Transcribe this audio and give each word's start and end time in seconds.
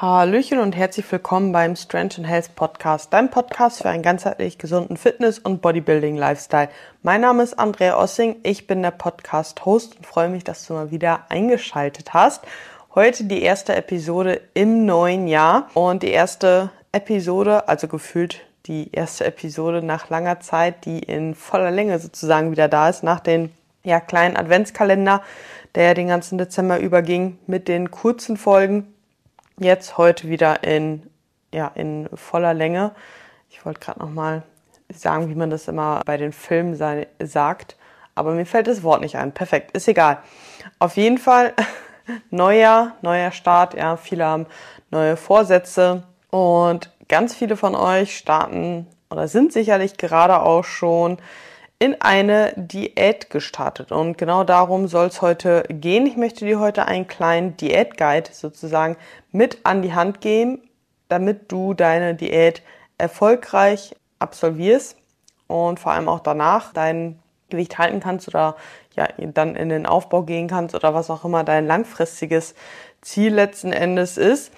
Hallöchen 0.00 0.60
und 0.60 0.74
herzlich 0.74 1.12
willkommen 1.12 1.52
beim 1.52 1.76
Strength 1.76 2.20
and 2.20 2.26
Health 2.26 2.56
Podcast, 2.56 3.12
dein 3.12 3.28
Podcast 3.28 3.82
für 3.82 3.90
einen 3.90 4.02
ganzheitlich 4.02 4.56
gesunden 4.56 4.96
Fitness- 4.96 5.38
und 5.38 5.60
Bodybuilding-Lifestyle. 5.60 6.70
Mein 7.02 7.20
Name 7.20 7.42
ist 7.42 7.58
Andrea 7.58 7.98
Ossing, 7.98 8.36
ich 8.42 8.66
bin 8.66 8.80
der 8.80 8.92
Podcast-Host 8.92 9.98
und 9.98 10.06
freue 10.06 10.30
mich, 10.30 10.42
dass 10.42 10.66
du 10.66 10.72
mal 10.72 10.90
wieder 10.90 11.26
eingeschaltet 11.28 12.14
hast. 12.14 12.42
Heute 12.94 13.24
die 13.24 13.42
erste 13.42 13.76
Episode 13.76 14.40
im 14.54 14.86
neuen 14.86 15.28
Jahr 15.28 15.68
und 15.74 16.02
die 16.02 16.12
erste 16.12 16.70
Episode, 16.92 17.68
also 17.68 17.86
gefühlt 17.86 18.40
die 18.64 18.90
erste 18.92 19.26
Episode 19.26 19.82
nach 19.82 20.08
langer 20.08 20.40
Zeit, 20.40 20.86
die 20.86 21.00
in 21.00 21.34
voller 21.34 21.70
Länge 21.70 21.98
sozusagen 21.98 22.52
wieder 22.52 22.68
da 22.68 22.88
ist, 22.88 23.02
nach 23.02 23.20
den 23.20 23.52
ja, 23.82 24.00
kleinen 24.00 24.38
Adventskalender, 24.38 25.20
der 25.74 25.88
ja 25.88 25.92
den 25.92 26.08
ganzen 26.08 26.38
Dezember 26.38 26.78
überging, 26.78 27.36
mit 27.46 27.68
den 27.68 27.90
kurzen 27.90 28.38
Folgen 28.38 28.94
jetzt 29.60 29.98
heute 29.98 30.28
wieder 30.28 30.64
in, 30.64 31.08
ja, 31.52 31.70
in 31.74 32.08
voller 32.14 32.54
Länge. 32.54 32.92
Ich 33.50 33.64
wollte 33.64 33.80
gerade 33.80 34.00
noch 34.00 34.10
mal 34.10 34.42
sagen, 34.92 35.28
wie 35.28 35.34
man 35.34 35.50
das 35.50 35.68
immer 35.68 36.00
bei 36.04 36.16
den 36.16 36.32
Filmen 36.32 36.74
sei, 36.74 37.06
sagt, 37.22 37.76
aber 38.14 38.32
mir 38.32 38.46
fällt 38.46 38.66
das 38.66 38.82
Wort 38.82 39.00
nicht 39.00 39.16
ein. 39.16 39.32
Perfekt, 39.32 39.76
ist 39.76 39.88
egal. 39.88 40.18
Auf 40.78 40.96
jeden 40.96 41.18
Fall 41.18 41.54
neuer, 42.30 42.96
neuer 43.02 43.30
Start. 43.30 43.74
Ja, 43.74 43.96
viele 43.96 44.24
haben 44.24 44.46
neue 44.90 45.16
Vorsätze 45.16 46.02
und 46.30 46.90
ganz 47.08 47.34
viele 47.34 47.56
von 47.56 47.74
euch 47.74 48.16
starten 48.16 48.86
oder 49.10 49.28
sind 49.28 49.52
sicherlich 49.52 49.96
gerade 49.96 50.40
auch 50.40 50.64
schon 50.64 51.18
in 51.80 52.00
eine 52.00 52.52
Diät 52.56 53.30
gestartet. 53.30 53.90
Und 53.90 54.18
genau 54.18 54.44
darum 54.44 54.86
soll 54.86 55.06
es 55.06 55.22
heute 55.22 55.64
gehen. 55.68 56.06
Ich 56.06 56.16
möchte 56.16 56.44
dir 56.44 56.60
heute 56.60 56.86
einen 56.86 57.08
kleinen 57.08 57.56
Diätguide 57.56 58.30
sozusagen 58.32 58.96
mit 59.32 59.60
an 59.64 59.80
die 59.80 59.94
Hand 59.94 60.20
geben, 60.20 60.60
damit 61.08 61.50
du 61.50 61.72
deine 61.72 62.14
Diät 62.14 62.62
erfolgreich 62.98 63.96
absolvierst 64.18 64.98
und 65.46 65.80
vor 65.80 65.92
allem 65.92 66.08
auch 66.10 66.20
danach 66.20 66.74
dein 66.74 67.18
Gewicht 67.48 67.78
halten 67.78 68.00
kannst 68.00 68.28
oder 68.28 68.56
ja, 68.94 69.08
dann 69.16 69.56
in 69.56 69.70
den 69.70 69.86
Aufbau 69.86 70.22
gehen 70.22 70.48
kannst 70.48 70.74
oder 70.74 70.92
was 70.92 71.08
auch 71.08 71.24
immer 71.24 71.44
dein 71.44 71.66
langfristiges 71.66 72.54
Ziel 73.00 73.32
letzten 73.32 73.72
Endes 73.72 74.18
ist. 74.18 74.52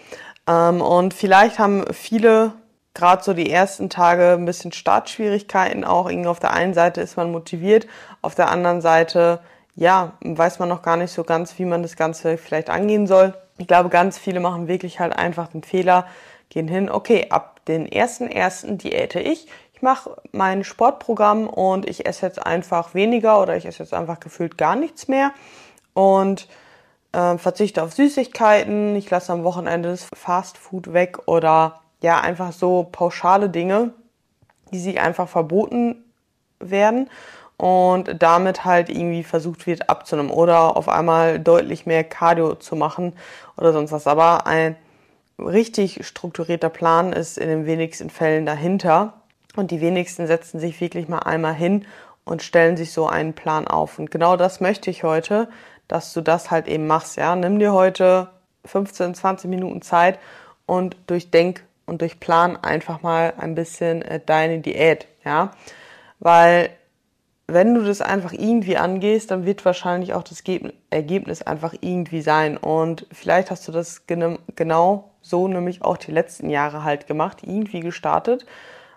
Ähm, 0.48 0.80
und 0.80 1.14
vielleicht 1.14 1.60
haben 1.60 1.84
viele 1.92 2.54
gerade 2.94 3.22
so 3.22 3.32
die 3.32 3.50
ersten 3.50 3.88
Tage 3.88 4.32
ein 4.32 4.44
bisschen 4.44 4.72
Startschwierigkeiten 4.72 5.84
auch. 5.84 6.08
Irgendwie 6.08 6.28
auf 6.28 6.40
der 6.40 6.52
einen 6.52 6.74
Seite 6.74 7.00
ist 7.00 7.16
man 7.16 7.32
motiviert, 7.32 7.86
auf 8.20 8.34
der 8.34 8.50
anderen 8.50 8.80
Seite, 8.80 9.40
ja, 9.74 10.12
weiß 10.20 10.58
man 10.58 10.68
noch 10.68 10.82
gar 10.82 10.96
nicht 10.96 11.12
so 11.12 11.24
ganz, 11.24 11.58
wie 11.58 11.64
man 11.64 11.82
das 11.82 11.96
Ganze 11.96 12.36
vielleicht 12.36 12.70
angehen 12.70 13.06
soll. 13.06 13.34
Ich 13.58 13.66
glaube, 13.66 13.88
ganz 13.88 14.18
viele 14.18 14.40
machen 14.40 14.68
wirklich 14.68 15.00
halt 15.00 15.16
einfach 15.16 15.48
den 15.48 15.62
Fehler, 15.62 16.06
gehen 16.50 16.68
hin, 16.68 16.90
okay, 16.90 17.26
ab 17.30 17.60
den 17.66 17.90
ersten 17.90 18.28
ersten 18.28 18.76
diäte 18.76 19.20
ich. 19.20 19.46
Ich 19.72 19.82
mache 19.82 20.16
mein 20.32 20.64
Sportprogramm 20.64 21.48
und 21.48 21.88
ich 21.88 22.06
esse 22.06 22.26
jetzt 22.26 22.44
einfach 22.44 22.94
weniger 22.94 23.40
oder 23.40 23.56
ich 23.56 23.66
esse 23.66 23.82
jetzt 23.82 23.94
einfach 23.94 24.20
gefühlt 24.20 24.58
gar 24.58 24.76
nichts 24.76 25.08
mehr 25.08 25.32
und 25.94 26.48
äh, 27.12 27.38
verzichte 27.38 27.82
auf 27.82 27.92
Süßigkeiten. 27.94 28.96
Ich 28.96 29.08
lasse 29.10 29.32
am 29.32 29.44
Wochenende 29.44 29.90
das 29.90 30.06
Fast 30.14 30.58
Food 30.58 30.92
weg 30.92 31.26
oder 31.26 31.81
ja 32.02 32.20
einfach 32.20 32.52
so 32.52 32.88
pauschale 32.90 33.48
Dinge, 33.48 33.92
die 34.72 34.78
sich 34.78 35.00
einfach 35.00 35.28
verboten 35.28 36.04
werden 36.58 37.08
und 37.56 38.22
damit 38.22 38.64
halt 38.64 38.88
irgendwie 38.88 39.22
versucht 39.22 39.66
wird 39.66 39.88
abzunehmen 39.88 40.30
oder 40.30 40.76
auf 40.76 40.88
einmal 40.88 41.38
deutlich 41.38 41.86
mehr 41.86 42.04
Cardio 42.04 42.54
zu 42.54 42.76
machen 42.76 43.12
oder 43.56 43.72
sonst 43.72 43.92
was. 43.92 44.06
Aber 44.06 44.46
ein 44.46 44.76
richtig 45.38 46.06
strukturierter 46.06 46.70
Plan 46.70 47.12
ist 47.12 47.38
in 47.38 47.48
den 47.48 47.66
wenigsten 47.66 48.10
Fällen 48.10 48.46
dahinter 48.46 49.14
und 49.56 49.70
die 49.70 49.80
wenigsten 49.80 50.26
setzen 50.26 50.60
sich 50.60 50.80
wirklich 50.80 51.08
mal 51.08 51.20
einmal 51.20 51.54
hin 51.54 51.84
und 52.24 52.42
stellen 52.42 52.76
sich 52.76 52.92
so 52.92 53.06
einen 53.06 53.34
Plan 53.34 53.66
auf. 53.66 53.98
Und 53.98 54.10
genau 54.10 54.36
das 54.36 54.60
möchte 54.60 54.90
ich 54.90 55.04
heute, 55.04 55.48
dass 55.88 56.12
du 56.12 56.20
das 56.20 56.50
halt 56.50 56.68
eben 56.68 56.86
machst. 56.86 57.16
Ja, 57.16 57.36
nimm 57.36 57.58
dir 57.58 57.72
heute 57.72 58.30
15, 58.64 59.14
20 59.14 59.50
Minuten 59.50 59.82
Zeit 59.82 60.18
und 60.66 60.96
durchdenk 61.06 61.64
und 61.86 62.00
durch 62.00 62.20
Plan 62.20 62.56
einfach 62.56 63.02
mal 63.02 63.34
ein 63.38 63.54
bisschen 63.54 64.02
äh, 64.02 64.20
deine 64.24 64.60
Diät, 64.60 65.06
ja, 65.24 65.52
weil 66.18 66.70
wenn 67.52 67.74
du 67.74 67.82
das 67.82 68.00
einfach 68.00 68.32
irgendwie 68.32 68.76
angehst, 68.76 69.30
dann 69.30 69.44
wird 69.44 69.64
wahrscheinlich 69.64 70.14
auch 70.14 70.22
das 70.22 70.42
Ergebnis 70.90 71.42
einfach 71.42 71.74
irgendwie 71.80 72.22
sein. 72.22 72.56
Und 72.56 73.06
vielleicht 73.12 73.50
hast 73.50 73.66
du 73.68 73.72
das 73.72 74.06
genau 74.06 75.10
so 75.20 75.48
nämlich 75.48 75.82
auch 75.82 75.96
die 75.96 76.12
letzten 76.12 76.50
Jahre 76.50 76.84
halt 76.84 77.06
gemacht, 77.06 77.38
irgendwie 77.42 77.80
gestartet 77.80 78.46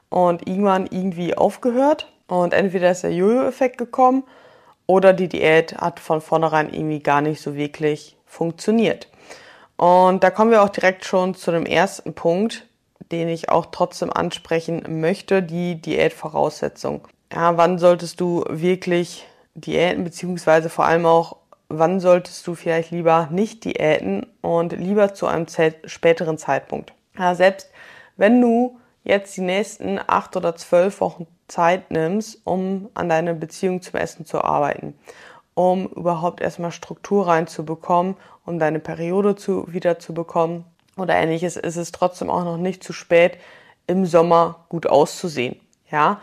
und 0.09 0.47
irgendwann 0.47 0.87
irgendwie 0.87 1.35
aufgehört. 1.35 2.11
Und 2.27 2.53
entweder 2.53 2.91
ist 2.91 3.03
der 3.03 3.13
Jojo-Effekt 3.13 3.77
gekommen 3.77 4.23
oder 4.87 5.13
die 5.13 5.27
Diät 5.27 5.77
hat 5.77 5.99
von 5.99 6.21
vornherein 6.21 6.73
irgendwie 6.73 6.99
gar 6.99 7.21
nicht 7.21 7.41
so 7.41 7.55
wirklich 7.55 8.15
funktioniert. 8.25 9.09
Und 9.77 10.23
da 10.23 10.29
kommen 10.29 10.51
wir 10.51 10.63
auch 10.63 10.69
direkt 10.69 11.05
schon 11.05 11.35
zu 11.35 11.51
dem 11.51 11.65
ersten 11.65 12.13
Punkt, 12.13 12.65
den 13.19 13.29
ich 13.29 13.49
auch 13.49 13.67
trotzdem 13.67 14.11
ansprechen 14.11 14.83
möchte, 15.01 15.41
die 15.41 15.81
Diätvoraussetzung. 15.81 17.07
Ja, 17.33 17.57
wann 17.57 17.79
solltest 17.79 18.19
du 18.19 18.43
wirklich 18.49 19.25
Diäten, 19.55 20.03
beziehungsweise 20.03 20.69
vor 20.69 20.85
allem 20.85 21.05
auch, 21.05 21.37
wann 21.69 21.99
solltest 21.99 22.45
du 22.45 22.55
vielleicht 22.55 22.91
lieber 22.91 23.29
nicht 23.31 23.63
diäten 23.63 24.27
und 24.41 24.73
lieber 24.73 25.13
zu 25.13 25.27
einem 25.27 25.47
späteren 25.85 26.37
Zeitpunkt. 26.37 26.93
Ja, 27.17 27.33
selbst 27.33 27.71
wenn 28.17 28.41
du 28.41 28.77
jetzt 29.03 29.35
die 29.37 29.41
nächsten 29.41 29.99
acht 30.05 30.35
oder 30.35 30.55
zwölf 30.55 30.99
Wochen 31.01 31.27
Zeit 31.47 31.91
nimmst, 31.91 32.41
um 32.43 32.89
an 32.93 33.09
deiner 33.09 33.33
Beziehung 33.33 33.81
zum 33.81 33.99
Essen 33.99 34.25
zu 34.25 34.43
arbeiten, 34.43 34.95
um 35.53 35.87
überhaupt 35.87 36.41
erstmal 36.41 36.71
Struktur 36.71 37.27
reinzubekommen, 37.27 38.17
um 38.45 38.59
deine 38.59 38.79
Periode 38.79 39.35
zu, 39.35 39.71
wieder 39.71 39.99
zu 39.99 40.13
bekommen, 40.13 40.65
oder 40.97 41.15
ähnliches, 41.15 41.57
ist 41.57 41.75
es 41.75 41.91
trotzdem 41.91 42.29
auch 42.29 42.43
noch 42.43 42.57
nicht 42.57 42.83
zu 42.83 42.93
spät, 42.93 43.37
im 43.87 44.05
Sommer 44.05 44.65
gut 44.69 44.87
auszusehen. 44.87 45.59
Ja, 45.91 46.19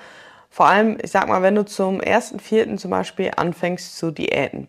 vor 0.51 0.67
allem, 0.67 0.99
ich 1.03 1.11
sag 1.11 1.29
mal, 1.29 1.43
wenn 1.43 1.55
du 1.55 1.65
zum 1.65 2.01
ersten 2.01 2.41
Vierten 2.41 2.77
zum 2.79 2.91
Beispiel 2.91 3.31
anfängst 3.35 3.97
zu 3.97 4.11
diäten 4.11 4.69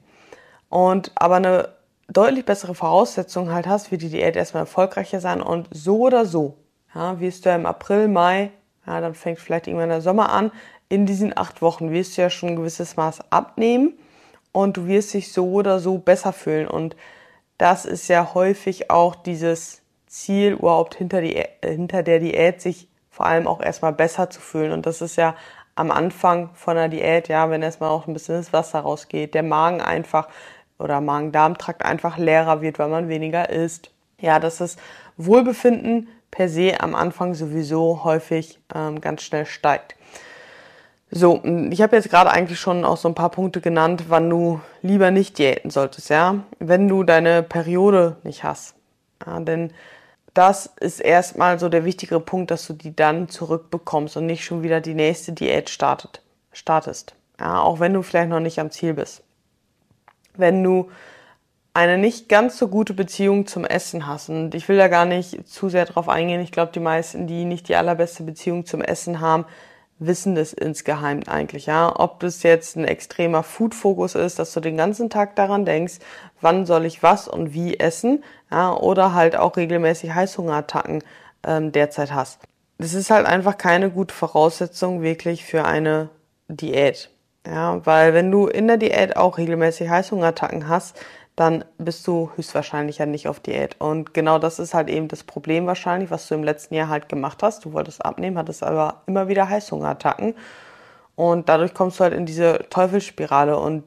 und 0.69 1.11
aber 1.15 1.35
eine 1.35 1.69
deutlich 2.07 2.45
bessere 2.45 2.75
Voraussetzung 2.75 3.51
halt 3.51 3.67
hast, 3.67 3.91
wird 3.91 4.01
die 4.01 4.09
Diät 4.09 4.35
erstmal 4.35 4.63
erfolgreicher 4.63 5.19
sein 5.19 5.41
und 5.41 5.67
so 5.71 5.99
oder 5.99 6.25
so, 6.25 6.57
ja, 6.93 7.19
wirst 7.19 7.45
du 7.45 7.49
ja 7.49 7.55
im 7.55 7.65
April, 7.65 8.07
Mai, 8.07 8.51
ja, 8.85 9.01
dann 9.01 9.13
fängt 9.13 9.39
vielleicht 9.39 9.67
irgendwann 9.67 9.89
der 9.89 10.01
Sommer 10.01 10.31
an, 10.31 10.51
in 10.89 11.05
diesen 11.05 11.35
acht 11.35 11.61
Wochen 11.61 11.91
wirst 11.91 12.17
du 12.17 12.21
ja 12.21 12.29
schon 12.29 12.49
ein 12.49 12.55
gewisses 12.55 12.95
Maß 12.95 13.31
abnehmen 13.31 13.93
und 14.51 14.77
du 14.77 14.87
wirst 14.87 15.13
dich 15.13 15.33
so 15.33 15.51
oder 15.51 15.79
so 15.79 15.97
besser 15.97 16.33
fühlen 16.33 16.67
und 16.67 16.95
das 17.57 17.85
ist 17.85 18.07
ja 18.07 18.33
häufig 18.33 18.89
auch 18.89 19.15
dieses 19.15 19.82
Ziel, 20.13 20.53
überhaupt 20.53 20.93
hinter, 20.93 21.21
die, 21.21 21.43
hinter 21.65 22.03
der 22.03 22.19
Diät 22.19 22.61
sich 22.61 22.87
vor 23.09 23.25
allem 23.25 23.47
auch 23.47 23.61
erstmal 23.61 23.93
besser 23.93 24.29
zu 24.29 24.41
fühlen. 24.41 24.71
Und 24.71 24.85
das 24.85 25.01
ist 25.01 25.15
ja 25.15 25.35
am 25.73 25.89
Anfang 25.89 26.51
von 26.53 26.75
der 26.75 26.87
Diät, 26.87 27.29
ja, 27.29 27.49
wenn 27.49 27.63
erstmal 27.63 27.89
auch 27.89 28.05
ein 28.05 28.13
bisschen 28.13 28.35
das 28.35 28.53
Wasser 28.53 28.81
rausgeht, 28.81 29.33
der 29.33 29.41
Magen 29.41 29.81
einfach 29.81 30.29
oder 30.77 31.01
Magen-Darm-Trakt 31.01 31.83
einfach 31.83 32.19
leerer 32.19 32.61
wird, 32.61 32.77
weil 32.77 32.89
man 32.89 33.09
weniger 33.09 33.49
isst. 33.49 33.89
Ja, 34.19 34.39
dass 34.39 34.57
das 34.57 34.77
Wohlbefinden 35.17 36.07
per 36.29 36.47
se 36.47 36.79
am 36.79 36.93
Anfang 36.93 37.33
sowieso 37.33 38.03
häufig 38.03 38.59
ähm, 38.73 39.01
ganz 39.01 39.23
schnell 39.23 39.47
steigt. 39.47 39.95
So, 41.09 41.41
ich 41.71 41.81
habe 41.81 41.95
jetzt 41.95 42.11
gerade 42.11 42.29
eigentlich 42.29 42.59
schon 42.59 42.85
auch 42.85 42.97
so 42.97 43.07
ein 43.07 43.15
paar 43.15 43.29
Punkte 43.29 43.61
genannt, 43.61 44.05
wann 44.09 44.29
du 44.29 44.61
lieber 44.83 45.09
nicht 45.09 45.39
diäten 45.39 45.71
solltest, 45.71 46.09
ja. 46.09 46.43
Wenn 46.59 46.87
du 46.87 47.03
deine 47.03 47.41
Periode 47.41 48.17
nicht 48.23 48.43
hast. 48.43 48.75
Ja, 49.25 49.39
denn 49.39 49.71
das 50.33 50.65
ist 50.79 50.99
erstmal 50.99 51.59
so 51.59 51.69
der 51.69 51.85
wichtigere 51.85 52.19
Punkt, 52.19 52.51
dass 52.51 52.65
du 52.67 52.73
die 52.73 52.95
dann 52.95 53.29
zurückbekommst 53.29 54.17
und 54.17 54.25
nicht 54.25 54.43
schon 54.43 54.63
wieder 54.63 54.81
die 54.81 54.95
nächste 54.95 55.33
Diät 55.33 55.69
startet, 55.69 56.21
startest. 56.51 57.15
Ja, 57.39 57.61
auch 57.61 57.79
wenn 57.79 57.93
du 57.93 58.01
vielleicht 58.01 58.29
noch 58.29 58.39
nicht 58.39 58.59
am 58.59 58.71
Ziel 58.71 58.93
bist. 58.93 59.23
Wenn 60.35 60.63
du 60.63 60.89
eine 61.73 61.97
nicht 61.97 62.29
ganz 62.29 62.57
so 62.57 62.67
gute 62.67 62.93
Beziehung 62.93 63.47
zum 63.47 63.65
Essen 63.65 64.05
hast, 64.05 64.29
und 64.29 64.53
ich 64.53 64.69
will 64.69 64.77
da 64.77 64.87
gar 64.87 65.05
nicht 65.05 65.47
zu 65.47 65.69
sehr 65.69 65.85
drauf 65.85 66.09
eingehen, 66.09 66.41
ich 66.41 66.51
glaube, 66.51 66.71
die 66.71 66.79
meisten, 66.79 67.25
die 67.27 67.45
nicht 67.45 67.67
die 67.67 67.75
allerbeste 67.75 68.23
Beziehung 68.23 68.65
zum 68.65 68.81
Essen 68.81 69.19
haben, 69.19 69.45
wissen 69.99 70.35
das 70.35 70.53
insgeheim 70.53 71.21
eigentlich, 71.27 71.65
ja. 71.65 71.93
Ob 71.99 72.19
das 72.19 72.43
jetzt 72.43 72.75
ein 72.75 72.85
extremer 72.85 73.43
Food-Fokus 73.43 74.15
ist, 74.15 74.39
dass 74.39 74.53
du 74.53 74.59
den 74.59 74.77
ganzen 74.77 75.09
Tag 75.09 75.35
daran 75.35 75.65
denkst, 75.65 75.95
wann 76.41 76.65
soll 76.65 76.85
ich 76.85 77.03
was 77.03 77.27
und 77.27 77.53
wie 77.53 77.79
essen, 77.79 78.23
ja, 78.53 78.71
oder 78.77 79.13
halt 79.13 79.35
auch 79.35 79.57
regelmäßig 79.57 80.13
Heißhungerattacken 80.13 81.03
ähm, 81.43 81.71
derzeit 81.71 82.13
hast. 82.13 82.39
Das 82.77 82.93
ist 82.93 83.09
halt 83.09 83.25
einfach 83.25 83.57
keine 83.57 83.89
gute 83.89 84.13
Voraussetzung 84.13 85.01
wirklich 85.01 85.43
für 85.43 85.65
eine 85.65 86.09
Diät. 86.47 87.09
Ja, 87.47 87.85
weil 87.85 88.13
wenn 88.13 88.31
du 88.31 88.47
in 88.47 88.67
der 88.67 88.77
Diät 88.77 89.17
auch 89.17 89.37
regelmäßig 89.37 89.89
Heißhungerattacken 89.89 90.69
hast, 90.69 90.97
dann 91.35 91.65
bist 91.79 92.05
du 92.05 92.29
höchstwahrscheinlich 92.35 92.99
ja 92.99 93.07
nicht 93.07 93.27
auf 93.27 93.39
Diät. 93.39 93.75
Und 93.79 94.13
genau 94.13 94.37
das 94.37 94.59
ist 94.59 94.75
halt 94.75 94.87
eben 94.87 95.07
das 95.07 95.23
Problem 95.23 95.65
wahrscheinlich, 95.65 96.11
was 96.11 96.27
du 96.27 96.35
im 96.35 96.43
letzten 96.43 96.75
Jahr 96.75 96.89
halt 96.89 97.09
gemacht 97.09 97.41
hast. 97.41 97.65
Du 97.65 97.73
wolltest 97.73 98.05
abnehmen, 98.05 98.37
hattest 98.37 98.61
aber 98.61 99.01
immer 99.07 99.27
wieder 99.27 99.49
Heißhungerattacken. 99.49 100.35
Und 101.15 101.49
dadurch 101.49 101.73
kommst 101.73 101.99
du 101.99 102.03
halt 102.03 102.13
in 102.13 102.27
diese 102.27 102.67
Teufelsspirale 102.69 103.57
und 103.57 103.83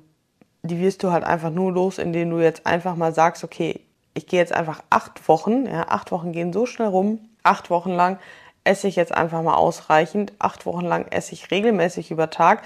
die 0.64 0.80
wirst 0.80 1.04
du 1.04 1.12
halt 1.12 1.22
einfach 1.22 1.50
nur 1.50 1.72
los, 1.72 1.98
indem 1.98 2.30
du 2.30 2.40
jetzt 2.40 2.66
einfach 2.66 2.96
mal 2.96 3.14
sagst, 3.14 3.44
okay, 3.44 3.80
ich 4.16 4.26
gehe 4.26 4.40
jetzt 4.40 4.52
einfach 4.52 4.82
acht 4.90 5.28
Wochen, 5.28 5.66
ja, 5.66 5.88
acht 5.88 6.10
Wochen 6.10 6.32
gehen 6.32 6.52
so 6.52 6.66
schnell 6.66 6.88
rum, 6.88 7.20
acht 7.42 7.70
Wochen 7.70 7.92
lang 7.92 8.18
esse 8.64 8.88
ich 8.88 8.96
jetzt 8.96 9.12
einfach 9.12 9.42
mal 9.42 9.54
ausreichend, 9.54 10.32
acht 10.38 10.66
Wochen 10.66 10.84
lang 10.84 11.06
esse 11.10 11.34
ich 11.34 11.50
regelmäßig 11.50 12.10
über 12.10 12.30
Tag 12.30 12.62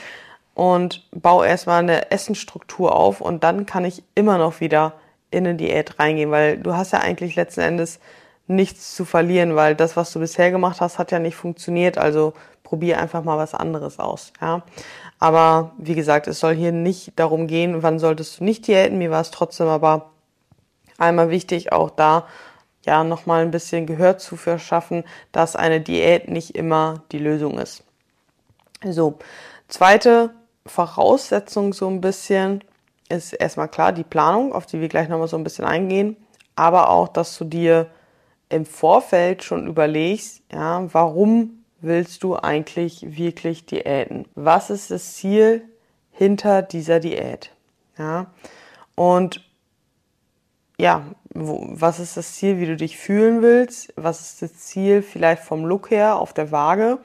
und 0.54 1.06
baue 1.10 1.46
erstmal 1.46 1.80
eine 1.80 2.10
Essensstruktur 2.10 2.94
auf 2.94 3.20
und 3.20 3.44
dann 3.44 3.66
kann 3.66 3.84
ich 3.84 4.02
immer 4.14 4.38
noch 4.38 4.60
wieder 4.60 4.94
in 5.30 5.46
eine 5.46 5.56
Diät 5.56 5.98
reingehen, 5.98 6.30
weil 6.30 6.58
du 6.58 6.74
hast 6.74 6.92
ja 6.92 7.00
eigentlich 7.00 7.36
letzten 7.36 7.60
Endes 7.60 8.00
nichts 8.46 8.94
zu 8.96 9.04
verlieren, 9.04 9.54
weil 9.54 9.74
das, 9.74 9.96
was 9.96 10.12
du 10.12 10.18
bisher 10.18 10.50
gemacht 10.50 10.80
hast, 10.80 10.98
hat 10.98 11.12
ja 11.12 11.20
nicht 11.20 11.36
funktioniert. 11.36 11.98
Also 11.98 12.34
probier 12.64 13.00
einfach 13.00 13.22
mal 13.22 13.38
was 13.38 13.54
anderes 13.54 13.98
aus. 13.98 14.32
Ja. 14.40 14.62
Aber 15.18 15.72
wie 15.78 15.94
gesagt, 15.94 16.26
es 16.26 16.40
soll 16.40 16.54
hier 16.54 16.72
nicht 16.72 17.12
darum 17.16 17.46
gehen, 17.46 17.82
wann 17.82 17.98
solltest 17.98 18.40
du 18.40 18.44
nicht 18.44 18.66
diäten. 18.66 18.98
Mir 18.98 19.10
war 19.10 19.20
es 19.20 19.30
trotzdem 19.30 19.68
aber 19.68 20.09
einmal 21.00 21.30
wichtig, 21.30 21.72
auch 21.72 21.90
da 21.90 22.26
ja 22.84 23.04
nochmal 23.04 23.42
ein 23.42 23.50
bisschen 23.50 23.86
Gehör 23.86 24.18
zu 24.18 24.36
verschaffen, 24.36 25.04
dass 25.32 25.56
eine 25.56 25.80
Diät 25.80 26.28
nicht 26.28 26.54
immer 26.54 27.02
die 27.12 27.18
Lösung 27.18 27.58
ist. 27.58 27.84
So, 28.84 29.18
zweite 29.68 30.30
Voraussetzung 30.66 31.72
so 31.72 31.88
ein 31.88 32.00
bisschen 32.00 32.64
ist 33.08 33.32
erstmal 33.32 33.68
klar 33.68 33.92
die 33.92 34.04
Planung, 34.04 34.52
auf 34.52 34.66
die 34.66 34.80
wir 34.80 34.88
gleich 34.88 35.08
nochmal 35.08 35.28
so 35.28 35.36
ein 35.36 35.44
bisschen 35.44 35.64
eingehen, 35.64 36.16
aber 36.56 36.90
auch, 36.90 37.08
dass 37.08 37.36
du 37.36 37.44
dir 37.44 37.88
im 38.48 38.64
Vorfeld 38.64 39.42
schon 39.42 39.66
überlegst, 39.66 40.42
ja, 40.52 40.86
warum 40.92 41.64
willst 41.80 42.22
du 42.22 42.36
eigentlich 42.36 43.16
wirklich 43.16 43.66
Diäten? 43.66 44.26
Was 44.34 44.70
ist 44.70 44.90
das 44.90 45.14
Ziel 45.14 45.62
hinter 46.10 46.62
dieser 46.62 47.00
Diät? 47.00 47.50
Ja, 47.98 48.26
und 48.94 49.49
ja, 50.80 51.02
wo, 51.34 51.66
was 51.70 52.00
ist 52.00 52.16
das 52.16 52.34
Ziel, 52.34 52.58
wie 52.58 52.66
du 52.66 52.76
dich 52.76 52.96
fühlen 52.96 53.42
willst? 53.42 53.92
Was 53.96 54.20
ist 54.20 54.42
das 54.42 54.54
Ziel 54.54 55.02
vielleicht 55.02 55.42
vom 55.42 55.64
Look 55.64 55.90
her 55.90 56.16
auf 56.16 56.32
der 56.32 56.50
Waage? 56.50 56.98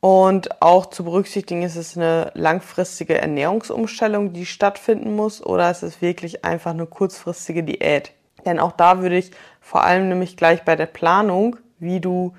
Und 0.00 0.60
auch 0.60 0.86
zu 0.86 1.04
berücksichtigen, 1.04 1.62
ist 1.62 1.76
es 1.76 1.96
eine 1.96 2.32
langfristige 2.34 3.18
Ernährungsumstellung, 3.18 4.32
die 4.32 4.46
stattfinden 4.46 5.14
muss, 5.14 5.44
oder 5.44 5.70
ist 5.70 5.84
es 5.84 6.02
wirklich 6.02 6.44
einfach 6.44 6.72
eine 6.72 6.86
kurzfristige 6.86 7.62
Diät? 7.62 8.12
Denn 8.44 8.58
auch 8.58 8.72
da 8.72 9.00
würde 9.00 9.16
ich 9.16 9.30
vor 9.60 9.84
allem 9.84 10.08
nämlich 10.08 10.36
gleich 10.36 10.64
bei 10.64 10.74
der 10.74 10.86
Planung, 10.86 11.56
wie 11.78 12.00
du 12.00 12.34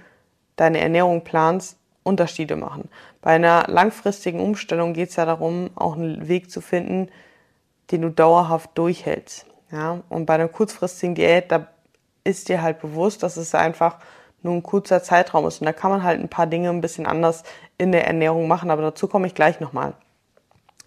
deine 0.57 0.81
Ernährung 0.81 1.23
planst, 1.23 1.77
Unterschiede 2.03 2.57
machen. 2.57 2.89
Bei 3.21 3.31
einer 3.31 3.63
langfristigen 3.67 4.41
Umstellung 4.41 4.93
geht 4.93 5.11
es 5.11 5.15
ja 5.15 5.25
darum, 5.25 5.69
auch 5.75 5.95
einen 5.95 6.27
Weg 6.27 6.51
zu 6.51 6.59
finden, 6.59 7.07
den 7.91 8.01
du 8.01 8.09
dauerhaft 8.09 8.71
durchhältst. 8.77 9.45
Ja, 9.73 10.01
und 10.09 10.27
bei 10.27 10.35
einer 10.35 10.47
kurzfristigen 10.47 11.15
Diät, 11.15 11.51
da 11.51 11.67
ist 12.23 12.47
dir 12.47 12.61
halt 12.61 12.79
bewusst, 12.79 13.23
dass 13.23 13.37
es 13.37 13.55
einfach 13.55 13.97
nur 14.43 14.53
ein 14.53 14.63
kurzer 14.63 15.01
Zeitraum 15.01 15.47
ist. 15.47 15.61
Und 15.61 15.65
da 15.65 15.73
kann 15.73 15.89
man 15.89 16.03
halt 16.03 16.19
ein 16.19 16.29
paar 16.29 16.45
Dinge 16.45 16.69
ein 16.69 16.81
bisschen 16.81 17.07
anders 17.07 17.43
in 17.79 17.91
der 17.91 18.05
Ernährung 18.05 18.47
machen, 18.47 18.69
aber 18.69 18.83
dazu 18.83 19.07
komme 19.07 19.25
ich 19.25 19.33
gleich 19.33 19.59
nochmal. 19.59 19.93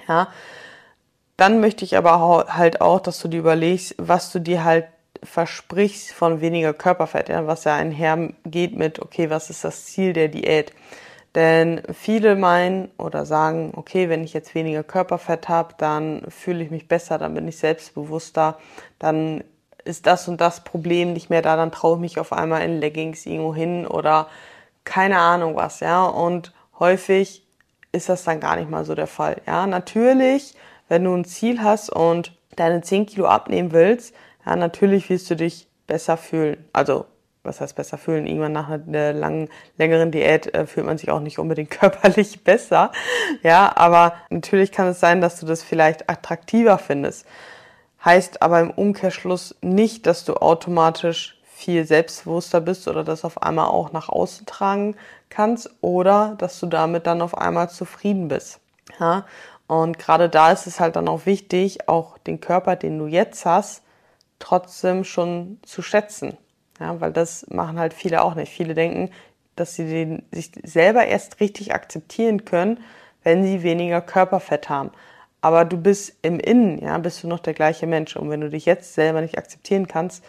Ja, 0.07 0.29
dann 1.37 1.61
möchte 1.61 1.85
ich 1.85 1.97
aber 1.97 2.47
halt 2.49 2.81
auch, 2.81 3.01
dass 3.01 3.19
du 3.21 3.29
dir 3.29 3.41
überlegst, 3.41 3.97
was 3.99 4.31
du 4.31 4.39
dir 4.39 4.63
halt 4.63 4.87
versprichst 5.23 6.13
von 6.13 6.41
weniger 6.41 6.73
Körperfett, 6.73 7.29
ja, 7.29 7.47
was 7.47 7.65
ja 7.65 7.75
einhergeht 7.75 8.77
mit, 8.77 9.01
okay, 9.01 9.31
was 9.31 9.51
ist 9.51 9.65
das 9.65 9.87
Ziel 9.87 10.13
der 10.13 10.29
Diät? 10.29 10.73
Denn 11.37 11.83
viele 11.93 12.35
meinen 12.35 12.91
oder 12.97 13.27
sagen, 13.27 13.75
okay, 13.77 14.09
wenn 14.09 14.25
ich 14.25 14.33
jetzt 14.33 14.55
weniger 14.55 14.83
Körperfett 14.83 15.51
habe, 15.51 15.75
dann 15.77 16.23
fühle 16.31 16.65
ich 16.65 16.71
mich 16.71 16.89
besser, 16.89 17.19
dann 17.19 17.35
bin 17.35 17.47
ich 17.47 17.59
selbstbewusster, 17.59 18.59
dann 18.99 19.45
ist 19.85 20.07
das 20.07 20.29
und 20.29 20.41
das 20.41 20.65
Problem 20.65 21.13
nicht 21.13 21.29
mehr 21.29 21.43
da, 21.43 21.57
dann 21.57 21.71
traue 21.71 21.97
ich 21.97 22.01
mich 22.01 22.19
auf 22.19 22.33
einmal 22.33 22.63
in 22.63 22.81
Leggings 22.81 23.27
irgendwo 23.27 23.55
hin 23.55 23.87
oder 23.87 24.29
keine 24.85 25.19
Ahnung 25.19 25.57
was, 25.57 25.81
ja. 25.81 26.07
Und 26.07 26.55
häufig 26.79 27.47
ist 27.93 28.09
das 28.09 28.25
dann 28.25 28.41
gar 28.41 28.57
nicht 28.57 28.71
mal 28.71 28.87
so 28.87 28.95
der 28.95 29.07
Fall, 29.07 29.43
ja. 29.47 29.67
Natürlich, 29.67 30.55
wenn 30.89 31.05
du 31.05 31.15
ein 31.15 31.27
Ziel 31.27 31.63
hast 31.63 31.91
und 31.91 32.33
deine 32.57 32.81
10 32.81 33.05
Kilo 33.05 33.27
abnehmen 33.27 33.73
willst, 33.73 34.15
ja, 34.47 34.57
natürlich 34.57 35.11
wirst 35.11 35.31
du 35.31 35.37
dich 35.37 35.69
besser 35.87 36.17
fühlen. 36.17 36.65
Also, 36.73 37.05
was 37.47 37.61
heißt 37.61 37.77
besser 37.77 37.99
fühlen? 37.99 38.27
Irgendwann 38.27 38.53
nach 38.53 38.69
einer 38.69 39.13
langen, 39.13 39.49
längeren 39.79 40.11
Diät 40.11 40.53
äh, 40.55 40.67
fühlt 40.67 40.87
man 40.87 40.99
sich 40.99 41.11
auch 41.11 41.21
nicht 41.21 41.39
unbedingt 41.39 41.71
körperlich 41.81 42.45
besser. 42.45 42.93
Ja, 43.43 43.73
aber 43.77 44.15
natürlich 44.31 44.73
kann 44.73 44.89
es 44.89 45.01
sein, 45.01 45.21
dass 45.21 45.41
du 45.41 45.47
das 45.47 45.63
vielleicht 45.63 46.11
attraktiver 46.11 46.79
findest 46.79 47.27
heißt 48.07 48.41
aber 48.41 48.61
im 48.61 48.71
Umkehrschluss 48.71 49.57
nicht, 49.61 50.07
dass 50.07 50.25
du 50.25 50.35
automatisch 50.35 51.39
viel 51.45 51.85
selbstbewusster 51.85 52.61
bist 52.61 52.87
oder 52.87 53.03
das 53.03 53.25
auf 53.25 53.43
einmal 53.43 53.67
auch 53.67 53.93
nach 53.93 54.09
außen 54.09 54.47
tragen 54.47 54.97
kannst 55.29 55.71
oder 55.81 56.37
dass 56.39 56.61
du 56.61 56.67
damit 56.67 57.07
dann 57.07 57.21
auf 57.21 57.37
einmal 57.37 57.69
zufrieden 57.69 58.29
bist. 58.29 58.61
Ja? 59.01 59.27
Und 59.67 59.99
gerade 59.99 60.29
da 60.29 60.53
ist 60.53 60.67
es 60.67 60.79
halt 60.79 60.95
dann 60.95 61.09
auch 61.09 61.27
wichtig, 61.27 61.89
auch 61.89 62.19
den 62.19 62.41
Körper, 62.41 62.77
den 62.77 62.99
du 62.99 63.07
jetzt 63.07 63.45
hast, 63.45 63.83
trotzdem 64.39 65.03
schon 65.03 65.59
zu 65.65 65.83
schätzen. 65.83 66.37
Ja, 66.81 67.01
weil 67.01 67.13
das 67.13 67.47
machen 67.49 67.79
halt 67.79 67.95
viele 67.95 68.23
auch 68.23 68.35
nicht. 68.35 68.53
Viele 68.53 68.75
denken, 68.75 69.11
dass 69.55 69.75
sie 69.75 69.89
den, 69.89 70.23
sich 70.31 70.53
selber 70.63 71.07
erst 71.07 71.41
richtig 71.41 71.75
akzeptieren 71.75 72.45
können, 72.45 72.81
wenn 73.23 73.43
sie 73.45 73.63
weniger 73.63 74.01
Körperfett 74.01 74.69
haben 74.69 74.91
aber 75.47 75.65
du 75.65 75.77
bist 75.77 76.17
im 76.23 76.41
Innen, 76.41 76.83
ja, 76.83 76.99
bist 76.99 77.23
du 77.23 77.29
noch 77.29 77.39
der 77.39 77.55
gleiche 77.55 77.87
Mensch. 77.87 78.17
Und 78.17 78.31
wenn 78.31 78.41
du 78.41 78.51
dich 78.51 78.67
jetzt 78.67 78.95
selber 78.95 79.21
nicht 79.21 79.39
akzeptieren 79.39 79.87
kannst, 79.87 80.25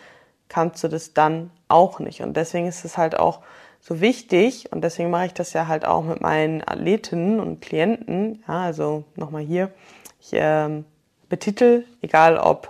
kannst 0.47 0.83
du 0.83 0.89
das 0.89 1.13
dann 1.15 1.49
auch 1.67 1.99
nicht. 1.99 2.21
Und 2.21 2.37
deswegen 2.37 2.67
ist 2.67 2.85
es 2.85 2.99
halt 2.99 3.17
auch 3.17 3.41
so 3.79 3.99
wichtig 3.99 4.71
und 4.71 4.81
deswegen 4.83 5.09
mache 5.09 5.25
ich 5.25 5.33
das 5.33 5.53
ja 5.53 5.65
halt 5.65 5.85
auch 5.85 6.03
mit 6.03 6.21
meinen 6.21 6.61
Athletinnen 6.61 7.39
und 7.39 7.61
Klienten. 7.61 8.43
Ja, 8.47 8.61
also 8.61 9.05
nochmal 9.15 9.41
hier, 9.41 9.71
ich 10.19 10.29
ähm, 10.33 10.85
betitel, 11.29 11.85
egal 12.03 12.37
ob 12.37 12.69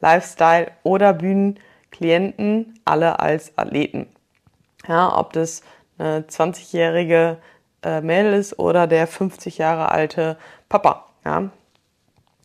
Lifestyle 0.00 0.70
oder 0.84 1.12
Bühnenklienten, 1.92 2.80
alle 2.84 3.20
als 3.20 3.56
Athleten. 3.56 4.06
Ja, 4.88 5.16
ob 5.18 5.32
das 5.32 5.62
eine 5.98 6.22
20-jährige 6.22 7.38
äh, 7.82 8.00
Mädel 8.00 8.34
ist 8.34 8.58
oder 8.58 8.86
der 8.86 9.06
50 9.06 9.58
Jahre 9.58 9.90
alte 9.90 10.36
Papa. 10.68 11.06
Ja, 11.24 11.50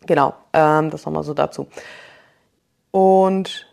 Genau, 0.05 0.36
ähm, 0.53 0.89
das 0.89 1.05
nochmal 1.05 1.24
so 1.24 1.33
dazu. 1.33 1.67
Und 2.91 3.67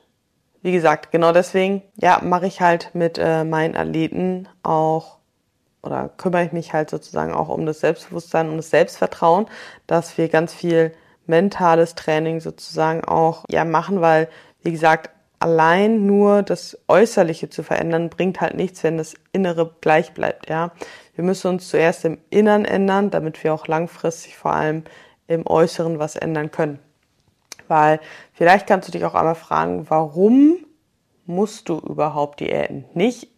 wie 0.62 0.72
gesagt, 0.72 1.12
genau 1.12 1.32
deswegen, 1.32 1.82
ja, 1.96 2.20
mache 2.22 2.46
ich 2.46 2.60
halt 2.60 2.90
mit 2.94 3.18
äh, 3.18 3.44
meinen 3.44 3.76
Athleten 3.76 4.48
auch 4.62 5.18
oder 5.82 6.08
kümmere 6.08 6.44
ich 6.44 6.52
mich 6.52 6.72
halt 6.72 6.90
sozusagen 6.90 7.32
auch 7.34 7.50
um 7.50 7.66
das 7.66 7.80
Selbstbewusstsein, 7.80 8.48
um 8.48 8.56
das 8.56 8.70
Selbstvertrauen, 8.70 9.46
dass 9.86 10.16
wir 10.18 10.28
ganz 10.28 10.54
viel 10.54 10.92
mentales 11.26 11.94
Training 11.94 12.40
sozusagen 12.40 13.04
auch 13.04 13.44
ja 13.48 13.64
machen, 13.64 14.00
weil 14.00 14.28
wie 14.62 14.72
gesagt, 14.72 15.10
allein 15.44 16.06
nur 16.06 16.42
das 16.42 16.78
Äußerliche 16.88 17.50
zu 17.50 17.62
verändern 17.62 18.08
bringt 18.08 18.40
halt 18.40 18.54
nichts, 18.54 18.82
wenn 18.82 18.96
das 18.96 19.12
Innere 19.32 19.74
gleich 19.82 20.14
bleibt, 20.14 20.48
ja. 20.48 20.72
Wir 21.14 21.22
müssen 21.22 21.48
uns 21.48 21.68
zuerst 21.68 22.06
im 22.06 22.16
Innern 22.30 22.64
ändern, 22.64 23.10
damit 23.10 23.44
wir 23.44 23.52
auch 23.52 23.68
langfristig 23.68 24.38
vor 24.38 24.54
allem 24.54 24.84
im 25.26 25.46
Äußeren 25.46 25.98
was 25.98 26.16
ändern 26.16 26.50
können. 26.50 26.78
Weil 27.68 28.00
vielleicht 28.32 28.66
kannst 28.66 28.88
du 28.88 28.92
dich 28.92 29.04
auch 29.04 29.14
einmal 29.14 29.34
fragen, 29.34 29.84
warum 29.90 30.56
musst 31.26 31.68
du 31.68 31.78
überhaupt 31.78 32.40
diäten? 32.40 32.86
Nicht, 32.94 33.28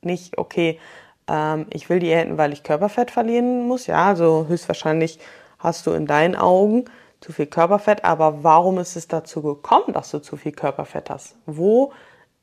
nicht, 0.00 0.38
okay, 0.38 0.80
ähm, 1.28 1.66
ich 1.70 1.90
will 1.90 1.98
diäten, 1.98 2.38
weil 2.38 2.54
ich 2.54 2.62
Körperfett 2.62 3.10
verlieren 3.10 3.68
muss. 3.68 3.86
Ja, 3.86 4.06
also 4.06 4.46
höchstwahrscheinlich 4.48 5.18
hast 5.58 5.86
du 5.86 5.90
in 5.92 6.06
deinen 6.06 6.36
Augen 6.36 6.86
zu 7.24 7.32
viel 7.32 7.46
Körperfett, 7.46 8.04
aber 8.04 8.44
warum 8.44 8.76
ist 8.76 8.96
es 8.96 9.08
dazu 9.08 9.40
gekommen, 9.40 9.94
dass 9.94 10.10
du 10.10 10.18
zu 10.18 10.36
viel 10.36 10.52
Körperfett 10.52 11.08
hast? 11.08 11.36
Wo 11.46 11.90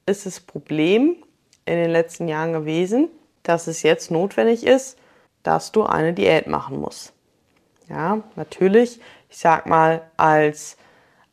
ist 0.07 0.25
das 0.25 0.39
Problem 0.39 1.17
in 1.65 1.75
den 1.75 1.91
letzten 1.91 2.27
Jahren 2.27 2.51
gewesen, 2.51 3.07
dass 3.43 3.67
es 3.67 3.83
jetzt 3.83 4.09
notwendig 4.09 4.65
ist, 4.65 4.97
dass 5.43 5.71
du 5.71 5.83
eine 5.83 6.13
Diät 6.13 6.47
machen 6.47 6.79
musst? 6.79 7.13
Ja, 7.89 8.23
natürlich, 8.35 8.99
ich 9.29 9.37
sag 9.37 9.67
mal, 9.67 10.01
als 10.17 10.77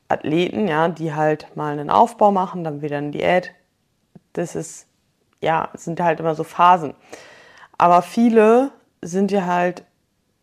Athleten, 0.08 0.68
ja, 0.68 0.88
die 0.88 1.14
halt 1.14 1.56
mal 1.56 1.72
einen 1.72 1.88
Aufbau 1.88 2.30
machen, 2.30 2.64
dann 2.64 2.82
wieder 2.82 2.98
eine 2.98 3.12
Diät. 3.12 3.54
Das 4.34 4.56
ist, 4.56 4.86
ja, 5.40 5.70
sind 5.72 6.02
halt 6.02 6.20
immer 6.20 6.34
so 6.34 6.44
Phasen. 6.44 6.94
Aber 7.78 8.02
viele 8.02 8.72
sind 9.00 9.30
ja 9.30 9.46
halt 9.46 9.84